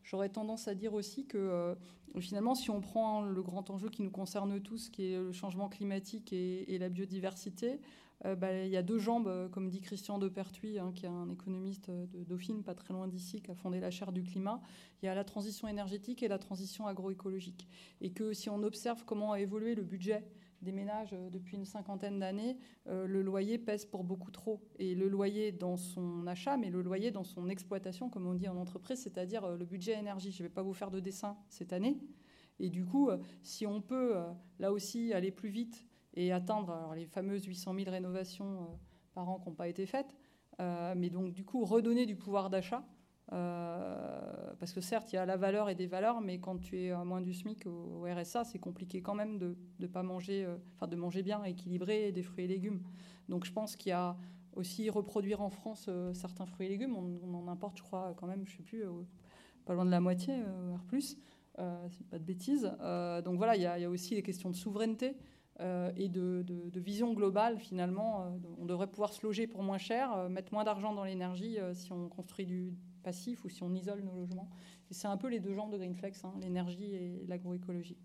j'aurais 0.04 0.30
tendance 0.30 0.68
à 0.68 0.76
dire 0.76 0.94
aussi 0.94 1.26
que 1.26 1.76
finalement, 2.20 2.56
si 2.56 2.70
on 2.70 2.82
prend 2.82 3.22
le 3.22 3.42
grand 3.42 3.70
enjeu 3.70 3.90
qui 3.90 4.02
nous 4.02 4.12
concerne 4.12 4.60
tous, 4.62 4.90
qui 4.90 5.14
est 5.14 5.18
le 5.18 5.32
changement 5.32 5.70
climatique 5.70 6.34
et, 6.34 6.78
la 6.78 6.90
biodiversité, 6.90 7.80
bah, 8.24 8.54
il 8.54 8.70
y 8.70 8.78
a 8.78 8.84
deux 8.84 9.00
jambes, 9.00 9.50
comme 9.52 9.70
dit 9.70 9.82
Christian 9.82 10.20
de 10.20 10.28
Pertuis, 10.28 10.78
hein, 10.78 10.92
qui 10.94 11.06
est 11.06 11.10
un 11.10 11.30
économiste 11.30 11.90
de 11.90 12.24
Dauphine, 12.24 12.64
pas 12.64 12.76
très 12.76 12.94
loin 12.94 13.08
d'ici, 13.08 13.42
qui 13.42 13.50
a 13.50 13.56
fondé 13.56 13.80
la 13.80 13.92
chaire 13.92 14.12
du 14.12 14.24
climat. 14.24 14.62
Il 15.02 15.06
y 15.06 15.10
a 15.10 15.16
la 15.16 15.24
transition 15.24 15.68
énergétique 15.68 16.22
et 16.22 16.28
la 16.28 16.38
transition 16.38 16.86
agroécologique. 16.86 17.68
Et 18.02 18.12
que 18.12 18.34
si 18.34 18.50
on 18.50 18.62
observe 18.64 19.04
comment 19.06 19.32
a 19.32 19.40
évolué 19.40 19.74
le 19.74 19.84
budget 19.84 20.24
des 20.62 20.72
ménages 20.72 21.14
euh, 21.14 21.30
depuis 21.30 21.58
une 21.58 21.66
cinquantaine 21.66 22.20
d'années, 22.20 22.58
euh, 22.88 23.06
le 23.08 23.22
loyer 23.22 23.58
pèse 23.58 23.86
pour 23.86 24.04
beaucoup 24.04 24.32
trop. 24.32 24.62
Et 24.78 24.96
le 24.96 25.08
loyer 25.08 25.52
dans 25.52 25.78
son 25.78 26.28
achat, 26.28 26.58
mais 26.58 26.70
le 26.70 26.82
loyer 26.82 27.12
dans 27.12 27.24
son 27.24 27.50
exploitation, 27.50 28.10
comme 28.10 28.28
on 28.28 28.34
dit 28.34 28.48
en 28.48 28.58
entreprise, 28.58 29.02
c'est-à-dire 29.02 29.44
euh, 29.44 29.58
le 29.58 29.66
budget 29.66 29.94
énergie. 29.98 30.32
Je 30.32 30.44
ne 30.44 30.48
vais 30.48 30.54
pas 30.54 30.62
vous 30.62 30.74
faire 30.74 30.92
de 30.92 31.00
dessin 31.00 31.38
cette 31.50 31.74
année. 31.74 31.98
Et 32.60 32.70
du 32.70 32.86
coup, 32.86 33.10
si 33.42 33.66
on 33.66 33.82
peut, 33.82 34.14
là 34.60 34.72
aussi, 34.72 35.14
aller 35.14 35.32
plus 35.32 35.50
vite 35.50 35.88
et 36.14 36.32
atteindre 36.32 36.94
les 36.96 37.08
fameuses 37.08 37.46
800 37.46 37.74
000 37.74 37.90
rénovations 37.90 38.80
par 39.16 39.28
an 39.30 39.40
qui 39.40 39.50
n'ont 39.50 39.56
pas 39.56 39.68
été 39.68 39.88
faites, 39.88 40.16
mais 40.60 41.10
donc 41.10 41.34
du 41.34 41.44
coup 41.44 41.66
redonner 41.66 42.06
du 42.06 42.16
pouvoir 42.16 42.52
d'achat, 42.52 42.86
euh, 43.34 44.54
parce 44.60 44.74
que 44.74 44.82
certes, 44.82 45.12
il 45.14 45.16
y 45.16 45.20
a 45.20 45.26
la 45.26 45.38
valeur 45.38 45.70
et 45.70 45.76
des 45.76 45.88
valeurs, 45.88 46.22
mais 46.22 46.40
quand 46.40 46.58
tu 46.58 46.80
es 46.80 46.92
à 46.92 47.04
moins 47.04 47.22
du 47.22 47.34
SMIC 47.34 47.66
au, 47.66 48.04
RSA, 48.04 48.44
c'est 48.44 48.60
compliqué 48.60 49.02
quand 49.02 49.16
même 49.16 49.38
de, 49.38 49.56
de 49.80 49.88
pas 49.88 50.04
manger, 50.04 50.44
euh, 50.44 50.58
enfin 50.76 50.88
de 50.88 50.96
manger 50.96 51.24
bien, 51.24 51.44
équilibré, 51.44 52.12
des 52.12 52.24
fruits 52.24 52.46
et 52.46 52.48
légumes. 52.48 52.82
Donc 53.30 53.46
je 53.46 53.54
pense 53.54 53.76
qu'il 53.76 53.90
y 53.90 53.94
a 53.94 54.18
aussi 54.54 54.90
reproduire 54.90 55.42
en 55.42 55.50
France 55.50 55.86
euh, 55.88 56.14
certains 56.14 56.46
fruits 56.46 56.68
et 56.68 56.70
légumes. 56.70 56.96
On, 56.98 57.34
en 57.34 57.48
importe, 57.48 57.78
je 57.78 57.84
crois, 57.84 58.14
quand 58.18 58.28
même, 58.28 58.46
je 58.46 58.58
sais 58.58 58.64
plus, 58.64 58.84
pas 59.66 59.74
loin 59.74 59.86
de 59.86 59.92
la 59.92 60.02
moitié, 60.02 60.36
voire 60.68 60.84
plus. 60.84 61.18
c'est 61.58 62.08
pas 62.10 62.20
de 62.20 62.24
bêtises. 62.24 62.70
donc 63.24 63.38
voilà, 63.38 63.56
il 63.56 63.62
y, 63.62 63.66
a, 63.66 63.90
aussi 63.90 64.16
les 64.16 64.24
questions 64.24 64.50
de 64.50 64.56
souveraineté. 64.56 65.16
et 65.96 66.10
de, 66.10 66.44
vision 66.76 67.14
globale, 67.14 67.60
finalement, 67.60 68.38
on 68.60 68.66
devrait 68.66 68.88
pouvoir 68.88 69.14
se 69.14 69.26
loger 69.26 69.48
pour 69.48 69.64
moins 69.64 69.78
cher, 69.78 70.30
mettre 70.30 70.54
moins 70.54 70.66
d'argent 70.66 70.94
dans 70.94 71.06
l'énergie 71.06 71.58
si 71.74 71.92
on 71.92 72.10
construit 72.10 72.46
du, 72.46 72.74
passif 73.02 73.44
ou 73.46 73.50
si 73.50 73.64
on 73.64 73.74
isole 73.74 74.02
nos 74.02 74.16
logements. 74.16 74.50
C'est 74.90 75.08
un 75.08 75.18
peu 75.18 75.30
les 75.30 75.40
deux 75.40 75.54
jambes 75.54 75.72
de 75.72 75.78
Greenflex, 75.78 76.24
hein, 76.26 76.34
l'énergie 76.40 76.94
et 76.94 77.26
l'agroécologie. 77.28 77.98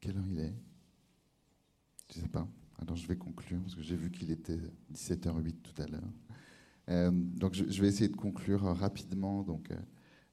Quelle 0.00 0.16
heure 0.16 0.28
il 0.28 0.38
est? 0.38 0.54
Je 2.12 2.18
ne 2.18 2.22
sais 2.22 2.28
pas. 2.28 2.46
Alors 2.80 2.96
je 2.96 3.06
vais 3.06 3.16
conclure 3.16 3.60
parce 3.60 3.74
que 3.74 3.82
j'ai 3.82 3.96
vu 3.96 4.10
qu'il 4.10 4.30
était 4.30 4.58
17h08 4.92 5.56
tout 5.62 5.82
à 5.82 5.86
l'heure. 5.86 6.12
Euh, 6.88 7.10
donc 7.12 7.54
je, 7.54 7.80
vais 7.80 7.88
essayer 7.88 8.08
de 8.08 8.16
conclure 8.16 8.62
rapidement, 8.62 9.42
donc 9.42 9.70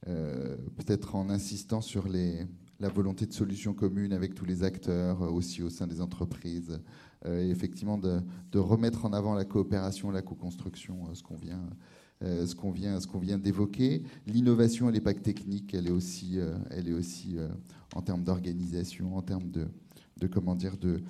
euh, 0.07 0.55
peut-être 0.75 1.15
en 1.15 1.29
insistant 1.29 1.81
sur 1.81 2.07
la 2.07 2.89
volonté 2.89 3.25
de 3.25 3.33
solutions 3.33 3.73
communes 3.73 4.13
avec 4.13 4.33
tous 4.33 4.45
les 4.45 4.63
acteurs, 4.63 5.21
aussi 5.21 5.61
au 5.61 5.69
sein 5.69 5.87
des 5.87 6.01
entreprises, 6.01 6.71
euh, 6.71 6.77
et 7.25 7.49
effectivement 7.49 7.97
de, 7.97 8.21
remettre 8.59 9.05
en 9.05 9.13
avant 9.13 9.33
la 9.33 9.45
coopération, 9.45 10.11
la 10.11 10.21
co-construction, 10.21 11.07
euh, 11.07 11.13
ce 11.13 11.23
qu'on 11.23 11.35
vient, 11.35 11.61
euh, 12.23 12.45
ce 12.45 12.55
qu'on 12.55 12.71
vient, 12.71 12.99
qu'on 12.99 13.19
vient 13.19 13.37
d'évoquer. 13.37 14.03
L'innovation, 14.25 14.87
elle 14.87 14.95
n'est 14.95 15.01
pas 15.01 15.13
que 15.13 15.21
technique, 15.21 15.73
elle 15.73 15.87
est 15.87 15.91
aussi, 15.91 16.39
elle 16.71 16.87
est 16.87 16.93
aussi 16.93 17.37
en 17.95 18.01
termes 18.01 18.23
d'organisation, 18.23 19.17
en 19.17 19.21
termes 19.21 19.51
de, 19.51 20.27
comment 20.27 20.55
dire, 20.55 20.77
de, 20.77 21.01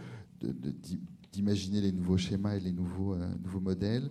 d'imaginer 1.32 1.82
les 1.82 1.92
nouveaux 1.92 2.18
schémas 2.18 2.56
et 2.56 2.60
les 2.60 2.72
nouveaux, 2.72 3.16
nouveaux 3.44 3.62
modèles, 3.62 4.10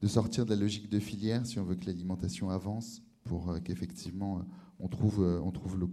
de 0.00 0.06
sortir 0.06 0.44
de 0.44 0.50
la 0.50 0.56
logique 0.56 0.90
de 0.90 0.98
filière 0.98 1.46
si 1.46 1.58
on 1.58 1.64
veut 1.64 1.76
que 1.76 1.86
l'alimentation 1.86 2.50
avance, 2.50 3.02
pour 3.24 3.54
qu'effectivement 3.64 4.44
on 4.80 4.88
trouve, 4.88 5.20
on 5.42 5.50
trouve 5.50 5.78
le, 5.78 5.88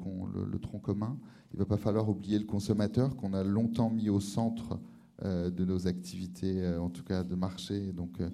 le, 0.45 0.59
tronc 0.59 0.79
commun. 0.79 1.17
Il 1.53 1.57
ne 1.57 1.59
va 1.59 1.65
pas 1.65 1.77
falloir 1.77 2.09
oublier 2.09 2.39
le 2.39 2.45
consommateur 2.45 3.15
qu'on 3.15 3.33
a 3.33 3.43
longtemps 3.43 3.89
mis 3.89 4.09
au 4.09 4.19
centre 4.19 4.73
euh, 4.73 4.77
de 5.23 5.65
nos 5.65 5.87
activités, 5.87 6.63
euh, 6.63 6.81
en 6.81 6.89
tout 6.89 7.03
cas 7.03 7.23
de 7.23 7.35
marché. 7.35 7.91
Donc, 7.91 8.19
euh, 8.19 8.29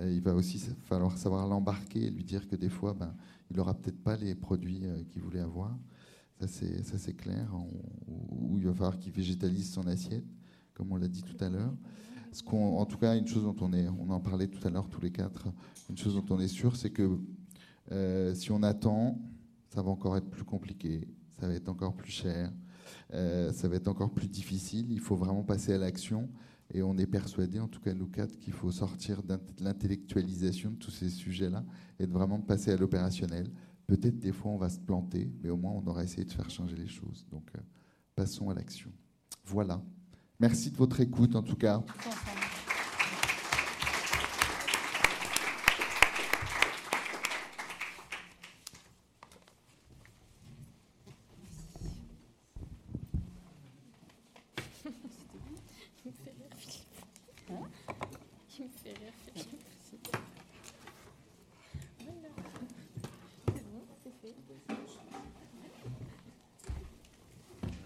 il 0.00 0.20
va 0.20 0.34
aussi 0.34 0.58
falloir 0.82 1.16
savoir 1.16 1.46
l'embarquer 1.46 2.04
et 2.04 2.10
lui 2.10 2.24
dire 2.24 2.46
que 2.46 2.56
des 2.56 2.68
fois, 2.68 2.94
ben, 2.94 3.14
il 3.50 3.56
n'aura 3.56 3.74
peut-être 3.74 4.02
pas 4.02 4.16
les 4.16 4.34
produits 4.34 4.82
qu'il 5.10 5.22
voulait 5.22 5.40
avoir. 5.40 5.76
Ça, 6.38 6.46
c'est 6.98 7.16
clair. 7.16 7.50
Ou 8.06 8.58
il 8.58 8.66
va 8.66 8.74
falloir 8.74 8.98
qu'il 8.98 9.12
végétalise 9.12 9.72
son 9.72 9.86
assiette, 9.86 10.26
comme 10.74 10.92
on 10.92 10.96
l'a 10.96 11.08
dit 11.08 11.22
tout 11.22 11.42
à 11.42 11.48
l'heure. 11.48 11.72
En 12.52 12.84
tout 12.84 12.98
cas, 12.98 13.16
une 13.16 13.26
chose 13.26 13.44
dont 13.44 13.56
on 13.62 13.72
est, 13.72 13.88
on 13.88 14.10
en 14.10 14.20
parlait 14.20 14.48
tout 14.48 14.66
à 14.66 14.70
l'heure 14.70 14.90
tous 14.90 15.00
les 15.00 15.10
quatre, 15.10 15.46
une 15.88 15.96
chose 15.96 16.14
dont 16.14 16.26
on 16.28 16.40
est 16.40 16.48
sûr, 16.48 16.76
c'est 16.76 16.90
que 16.90 17.18
si 18.34 18.50
on 18.50 18.62
attend, 18.62 19.18
ça 19.70 19.80
va 19.80 19.90
encore 19.90 20.16
être 20.18 20.28
plus 20.28 20.44
compliqué, 20.44 21.08
ça 21.40 21.48
va 21.48 21.54
être 21.54 21.70
encore 21.70 21.94
plus 21.94 22.12
cher. 22.12 22.52
Euh, 23.12 23.52
ça 23.52 23.68
va 23.68 23.76
être 23.76 23.88
encore 23.88 24.12
plus 24.12 24.28
difficile. 24.28 24.90
Il 24.90 25.00
faut 25.00 25.16
vraiment 25.16 25.42
passer 25.42 25.72
à 25.72 25.78
l'action. 25.78 26.28
Et 26.74 26.82
on 26.82 26.98
est 26.98 27.06
persuadé, 27.06 27.60
en 27.60 27.68
tout 27.68 27.80
cas 27.80 27.94
nous 27.94 28.08
quatre, 28.08 28.38
qu'il 28.38 28.52
faut 28.52 28.72
sortir 28.72 29.22
de 29.22 29.38
l'intellectualisation 29.60 30.70
de 30.70 30.76
tous 30.76 30.90
ces 30.90 31.10
sujets-là 31.10 31.64
et 32.00 32.06
de 32.06 32.12
vraiment 32.12 32.40
passer 32.40 32.72
à 32.72 32.76
l'opérationnel. 32.76 33.48
Peut-être 33.86 34.18
des 34.18 34.32
fois 34.32 34.50
on 34.50 34.56
va 34.56 34.68
se 34.68 34.80
planter, 34.80 35.30
mais 35.42 35.50
au 35.50 35.56
moins 35.56 35.72
on 35.72 35.86
aura 35.86 36.02
essayé 36.02 36.24
de 36.24 36.32
faire 36.32 36.50
changer 36.50 36.76
les 36.76 36.88
choses. 36.88 37.24
Donc 37.30 37.48
euh, 37.56 37.60
passons 38.16 38.50
à 38.50 38.54
l'action. 38.54 38.90
Voilà. 39.44 39.80
Merci 40.40 40.72
de 40.72 40.76
votre 40.76 41.00
écoute 41.00 41.36
en 41.36 41.42
tout 41.42 41.56
cas. 41.56 41.84